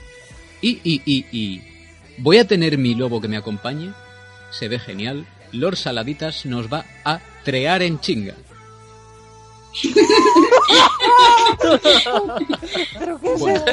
Y, 0.62 0.80
y, 0.84 1.03
y, 1.05 1.26
y. 1.32 1.62
Voy 2.18 2.38
a 2.38 2.46
tener 2.46 2.78
mi 2.78 2.94
lobo 2.94 3.20
que 3.20 3.28
me 3.28 3.36
acompañe. 3.36 3.92
Se 4.50 4.68
ve 4.68 4.78
genial. 4.78 5.26
Lord 5.50 5.76
Saladitas 5.76 6.46
nos 6.46 6.72
va 6.72 6.86
a 7.05 7.20
trear 7.44 7.82
en 7.82 8.00
chinga. 8.00 8.34
¿Pero 12.98 13.20
qué 13.20 13.28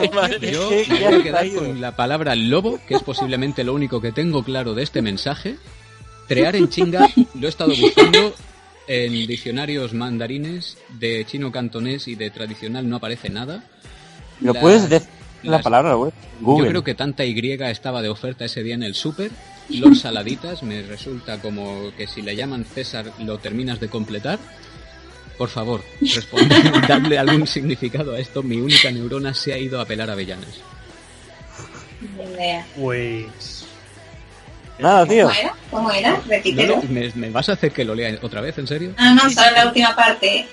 bueno, 0.09 0.37
yo 0.39 0.69
me 0.71 0.83
voy 0.83 1.03
a 1.03 1.23
quedar 1.23 1.53
con 1.53 1.79
la 1.79 1.95
palabra 1.95 2.35
lobo, 2.35 2.79
que 2.87 2.95
es 2.95 3.03
posiblemente 3.03 3.63
lo 3.63 3.73
único 3.73 4.01
que 4.01 4.11
tengo 4.11 4.43
claro 4.43 4.73
de 4.73 4.83
este 4.83 5.01
mensaje. 5.01 5.57
Trear 6.27 6.55
en 6.55 6.69
chinga 6.69 7.07
lo 7.35 7.47
he 7.47 7.49
estado 7.49 7.73
buscando 7.75 8.33
en 8.87 9.13
diccionarios 9.27 9.93
mandarines 9.93 10.77
de 10.99 11.23
chino 11.25 11.51
cantonés 11.51 12.07
y 12.07 12.15
de 12.15 12.31
tradicional 12.31 12.89
no 12.89 12.95
aparece 12.95 13.29
nada. 13.29 13.63
¿Lo 14.41 14.53
puedes 14.53 14.89
decir? 14.89 15.18
La 15.43 15.51
las- 15.53 15.63
palabra, 15.63 15.93
güey? 15.95 16.11
Yo 16.41 16.57
creo 16.67 16.83
que 16.83 16.95
tanta 16.95 17.25
Y 17.25 17.33
estaba 17.69 18.01
de 18.01 18.09
oferta 18.09 18.45
ese 18.45 18.63
día 18.63 18.75
en 18.75 18.83
el 18.83 18.95
súper. 18.95 19.31
Los 19.69 19.99
saladitas 20.01 20.63
me 20.63 20.81
resulta 20.81 21.39
como 21.41 21.91
que 21.97 22.07
si 22.07 22.21
le 22.21 22.35
llaman 22.35 22.65
César 22.65 23.11
lo 23.19 23.37
terminas 23.37 23.79
de 23.79 23.89
completar. 23.89 24.39
Por 25.37 25.49
favor, 25.49 25.81
responde, 26.01 26.55
dadle 26.87 27.17
algún 27.17 27.47
significado 27.47 28.13
a 28.13 28.19
esto. 28.19 28.43
Mi 28.43 28.57
única 28.57 28.91
neurona 28.91 29.33
se 29.33 29.53
ha 29.53 29.57
ido 29.57 29.79
a 29.79 29.85
pelar 29.85 30.09
avellanas. 30.09 30.59
Pues. 32.77 33.65
Nada, 34.79 35.05
tío. 35.05 35.27
¿Cómo 35.27 35.39
era? 35.39 35.55
¿Cómo 35.69 35.91
era? 35.91 36.11
No, 36.11 36.21
Repítelo. 36.27 36.75
no, 36.77 36.83
¿me, 36.89 37.11
me 37.15 37.29
vas 37.29 37.49
a 37.49 37.53
hacer 37.53 37.71
que 37.71 37.83
lo 37.83 37.93
lea 37.95 38.17
otra 38.21 38.39
vez, 38.41 38.57
en 38.57 38.67
serio? 38.67 38.93
Ah, 38.97 39.13
no, 39.13 39.29
solo 39.29 39.51
la 39.51 39.67
última 39.67 39.95
parte. 39.95 40.47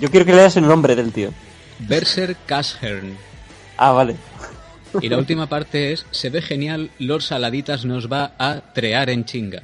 Yo 0.00 0.10
quiero 0.10 0.24
que 0.24 0.34
leas 0.34 0.56
el 0.56 0.66
nombre 0.66 0.96
del 0.96 1.12
tío. 1.12 1.30
Berser 1.80 2.36
Cashhern. 2.46 3.16
Ah, 3.76 3.92
vale. 3.92 4.16
Y 5.00 5.08
la 5.08 5.18
última 5.18 5.46
parte 5.46 5.92
es, 5.92 6.06
se 6.10 6.30
ve 6.30 6.40
genial, 6.40 6.90
Lord 6.98 7.22
Saladitas 7.22 7.84
nos 7.84 8.10
va 8.10 8.34
a 8.38 8.72
trear 8.72 9.10
en 9.10 9.24
chinga. 9.24 9.62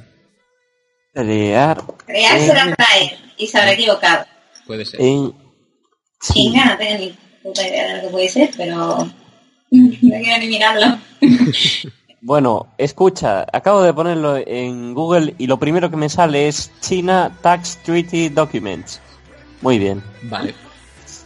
Crear 1.13 1.83
Crear 2.05 2.39
será 2.39 2.75
traer 2.75 3.17
y 3.37 3.47
se 3.47 3.57
habrá 3.57 3.73
equivocado. 3.73 4.25
Puede 4.65 4.85
ser. 4.85 5.01
en... 5.01 5.33
Chinga, 6.21 6.65
no 6.65 6.77
tengo 6.77 6.97
ni 6.99 7.17
puta 7.41 7.67
idea 7.67 7.87
de 7.87 7.95
lo 7.97 8.01
que 8.03 8.09
puede 8.09 8.29
ser, 8.29 8.49
pero 8.55 8.97
no 9.71 10.19
quiero 10.21 10.37
ni 10.39 10.47
mirarlo. 10.47 10.97
Bueno, 12.25 12.73
escucha, 12.77 13.45
acabo 13.51 13.83
de 13.83 13.93
ponerlo 13.93 14.37
en 14.37 14.93
Google 14.93 15.35
y 15.37 15.45
lo 15.45 15.59
primero 15.59 15.89
que 15.89 15.97
me 15.97 16.07
sale 16.07 16.47
es 16.47 16.71
China 16.79 17.37
Tax 17.41 17.83
Treaty 17.83 18.29
Documents. 18.29 19.01
Muy 19.61 19.77
bien. 19.77 20.01
Vale. 20.21 20.55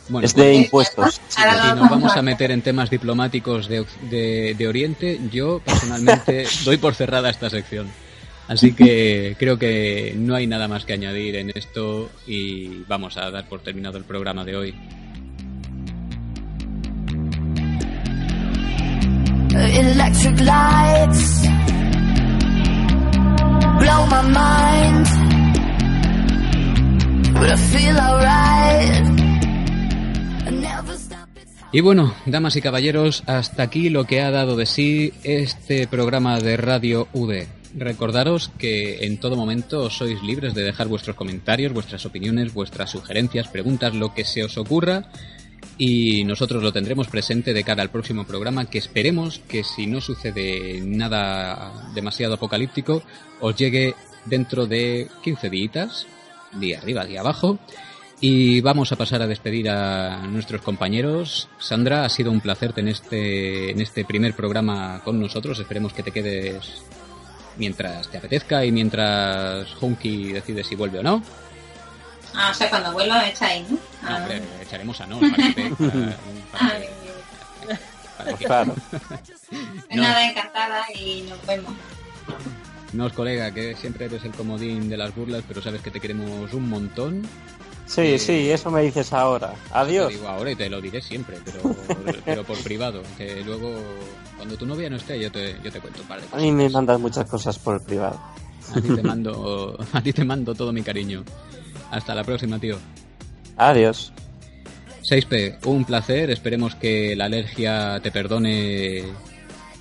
Bueno, 0.09 0.25
es 0.25 0.33
de 0.33 0.43
pues, 0.43 0.57
impuestos. 0.65 1.21
ahora 1.37 1.61
si 1.73 1.75
nos 1.79 1.89
vamos 1.89 2.15
a 2.15 2.21
meter 2.21 2.51
en 2.51 2.61
temas 2.61 2.89
diplomáticos 2.89 3.67
de, 3.67 3.85
de- 4.09 4.55
de 4.57 4.67
Oriente, 4.67 5.19
yo 5.31 5.59
personalmente 5.59 6.45
doy 6.65 6.77
por 6.77 6.95
cerrada 6.95 7.29
esta 7.29 7.49
sección. 7.49 7.87
Así 8.47 8.71
que 8.73 9.35
creo 9.37 9.59
que 9.59 10.13
no 10.17 10.33
hay 10.33 10.47
nada 10.47 10.69
más 10.69 10.85
que 10.85 10.93
añadir 10.93 11.35
en 11.35 11.51
esto 11.53 12.09
y 12.25 12.83
vamos 12.87 13.17
a 13.17 13.29
dar 13.29 13.45
por 13.49 13.59
terminado 13.59 13.97
el 13.97 14.05
programa 14.05 14.45
de 14.45 14.55
hoy. 14.55 14.75
electric 19.81 20.39
lights, 20.41 21.41
blow 23.81 24.05
my 24.07 24.21
mind. 24.21 25.07
But 27.33 27.49
I 27.49 27.55
feel 27.71 27.97
alright. 27.97 29.06
Y 31.71 31.81
bueno, 31.81 32.13
damas 32.25 32.55
y 32.55 32.61
caballeros, 32.61 33.23
hasta 33.25 33.63
aquí 33.63 33.89
lo 33.89 34.05
que 34.05 34.21
ha 34.21 34.31
dado 34.31 34.55
de 34.55 34.65
sí 34.65 35.13
este 35.23 35.87
programa 35.87 36.39
de 36.39 36.55
Radio 36.57 37.07
UD. 37.13 37.43
Recordaros 37.75 38.49
que 38.57 39.05
en 39.05 39.19
todo 39.19 39.35
momento 39.35 39.89
sois 39.89 40.23
libres 40.23 40.53
de 40.53 40.63
dejar 40.63 40.87
vuestros 40.87 41.15
comentarios, 41.15 41.73
vuestras 41.73 42.05
opiniones, 42.05 42.53
vuestras 42.53 42.91
sugerencias, 42.91 43.49
preguntas, 43.49 43.93
lo 43.93 44.13
que 44.13 44.23
se 44.23 44.43
os 44.43 44.57
ocurra 44.57 45.11
y 45.77 46.23
nosotros 46.23 46.63
lo 46.63 46.73
tendremos 46.73 47.07
presente 47.07 47.53
de 47.53 47.63
cara 47.63 47.83
al 47.83 47.91
próximo 47.91 48.25
programa 48.25 48.65
que 48.65 48.79
esperemos 48.79 49.39
que 49.47 49.63
si 49.63 49.85
no 49.85 50.01
sucede 50.01 50.81
nada 50.81 51.91
demasiado 51.93 52.35
apocalíptico 52.35 53.03
os 53.39 53.55
llegue 53.55 53.93
dentro 54.25 54.65
de 54.65 55.07
15 55.23 55.49
días, 55.49 56.07
día 56.59 56.79
arriba, 56.79 57.05
día 57.05 57.19
abajo. 57.19 57.59
Y 58.19 58.61
vamos 58.61 58.91
a 58.91 58.95
pasar 58.95 59.21
a 59.21 59.27
despedir 59.27 59.69
a 59.69 60.25
nuestros 60.27 60.61
compañeros. 60.61 61.49
Sandra, 61.59 62.03
ha 62.03 62.09
sido 62.09 62.31
un 62.31 62.41
placer 62.41 62.73
en 62.77 62.87
este, 62.87 63.69
en 63.71 63.79
este 63.79 64.05
primer 64.05 64.33
programa 64.33 65.01
con 65.03 65.19
nosotros. 65.19 65.59
Esperemos 65.59 65.93
que 65.93 66.01
te 66.01 66.11
quedes 66.11 66.81
mientras 67.57 68.09
te 68.09 68.17
apetezca 68.17 68.65
y 68.65 68.71
mientras 68.71 69.67
Hunky 69.79 70.33
decide 70.33 70.63
si 70.63 70.75
vuelve 70.75 70.99
o 70.99 71.03
no. 71.03 71.21
Ah, 72.33 72.49
o 72.51 72.53
sea, 72.53 72.69
cuando 72.69 72.91
vuelva 72.91 73.19
me 73.19 73.29
echáis, 73.29 73.69
¿no? 73.69 73.77
Ah. 74.03 74.19
No, 74.27 74.61
echaremos 74.61 74.99
a 75.01 75.07
no, 75.07 75.19
para 78.17 78.35
que, 78.35 78.45
claro. 78.45 78.75
Nada, 79.91 80.29
encantada 80.29 80.85
y 80.93 81.21
nos 81.29 81.45
vemos. 81.45 81.73
Nos, 82.93 83.13
colega, 83.13 83.51
que 83.51 83.75
siempre 83.75 84.05
eres 84.05 84.23
el 84.23 84.31
comodín 84.31 84.89
de 84.89 84.97
las 84.97 85.15
burlas, 85.15 85.43
pero 85.47 85.61
sabes 85.61 85.81
que 85.81 85.91
te 85.91 85.99
queremos 85.99 86.53
un 86.53 86.69
montón. 86.69 87.27
Sí, 87.87 88.01
eh, 88.01 88.19
sí, 88.19 88.51
eso 88.51 88.69
me 88.69 88.81
dices 88.81 89.13
ahora. 89.13 89.53
Adiós. 89.71 90.09
Te 90.09 90.15
digo 90.15 90.27
ahora 90.27 90.51
y 90.51 90.55
te 90.55 90.69
lo 90.69 90.81
diré 90.81 91.01
siempre, 91.01 91.37
pero, 91.43 91.75
pero 92.25 92.43
por 92.43 92.57
privado. 92.57 93.01
Que 93.17 93.41
luego, 93.43 93.73
cuando 94.35 94.57
tu 94.57 94.65
novia 94.65 94.89
no 94.89 94.97
esté, 94.97 95.19
yo 95.19 95.31
te, 95.31 95.55
yo 95.63 95.71
te 95.71 95.79
cuento. 95.79 96.01
Vale, 96.07 96.23
a 96.31 96.37
mí 96.37 96.51
me 96.51 96.69
mandas 96.69 96.99
muchas 96.99 97.29
cosas 97.29 97.57
por 97.57 97.81
privado. 97.81 98.19
A 98.75 98.81
ti 98.81 98.89
te 98.89 99.03
mando, 99.03 99.77
a 99.93 100.01
ti 100.01 100.11
te 100.11 100.25
mando 100.25 100.53
todo 100.53 100.73
mi 100.73 100.83
cariño. 100.83 101.23
Hasta 101.89 102.13
la 102.13 102.23
próxima, 102.23 102.59
tío. 102.59 102.77
Adiós. 103.55 104.11
6P, 105.09 105.65
un 105.65 105.85
placer. 105.85 106.29
Esperemos 106.29 106.75
que 106.75 107.15
la 107.15 107.25
alergia 107.25 108.01
te 108.03 108.11
perdone 108.11 109.05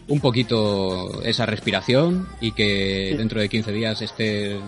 un 0.09 0.21
poquito 0.21 1.21
esa 1.23 1.47
respiración 1.47 2.29
y 2.41 2.53
que 2.53 3.17
dentro 3.19 3.41
de 3.41 3.49
15 3.49 3.73
días 3.73 4.01
estés, 4.03 4.61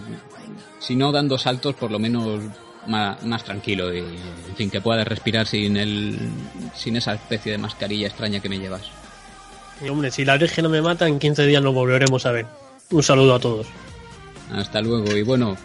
si 0.81 0.97
no 0.97 1.13
dando 1.13 1.39
saltos, 1.39 1.77
por 1.77 1.93
lo 1.93 2.01
menos 2.01 2.41
más, 2.89 3.45
tranquilo 3.45 3.95
y, 3.95 3.99
en 3.99 4.57
fin, 4.57 4.71
que 4.71 4.81
puedas 4.81 5.07
respirar 5.07 5.47
sin, 5.47 5.77
el, 5.77 6.19
sin 6.75 6.97
esa 6.97 7.15
especie 7.15 7.53
de 7.53 7.59
mascarilla 7.59 8.09
extraña 8.09 8.41
que 8.41 8.49
me 8.49 8.59
llevas. 8.59 8.83
Y 9.85 9.89
hombre, 9.89 10.11
si 10.11 10.25
la 10.25 10.33
alergia 10.33 10.63
no 10.63 10.69
me 10.69 10.83
mata, 10.83 11.07
en 11.07 11.19
15 11.19 11.47
días 11.47 11.63
lo 11.63 11.73
volveremos 11.73 12.27
a 12.27 12.33
ver. 12.33 12.47
Un 12.91 13.03
saludo 13.03 13.35
a 13.35 13.39
todos. 13.39 13.67
Hasta 14.53 14.81
luego 14.81 15.15
y 15.17 15.23
bueno, 15.23 15.57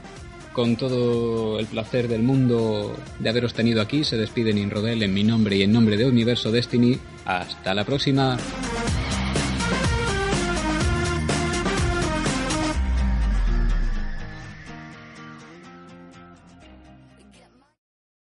con 0.52 0.76
todo 0.76 1.60
el 1.60 1.66
placer 1.66 2.08
del 2.08 2.22
mundo 2.22 2.96
de 3.20 3.30
haberos 3.30 3.54
tenido 3.54 3.82
aquí, 3.82 4.04
se 4.04 4.18
despide 4.18 4.54
Ninrodel 4.54 5.02
en 5.02 5.14
mi 5.14 5.24
nombre 5.24 5.56
y 5.58 5.64
en 5.64 5.72
nombre 5.72 5.98
de 5.98 6.06
Universo 6.06 6.52
Destiny. 6.52 7.00
Hasta 7.26 7.74
la 7.74 7.86
próxima. 7.86 8.38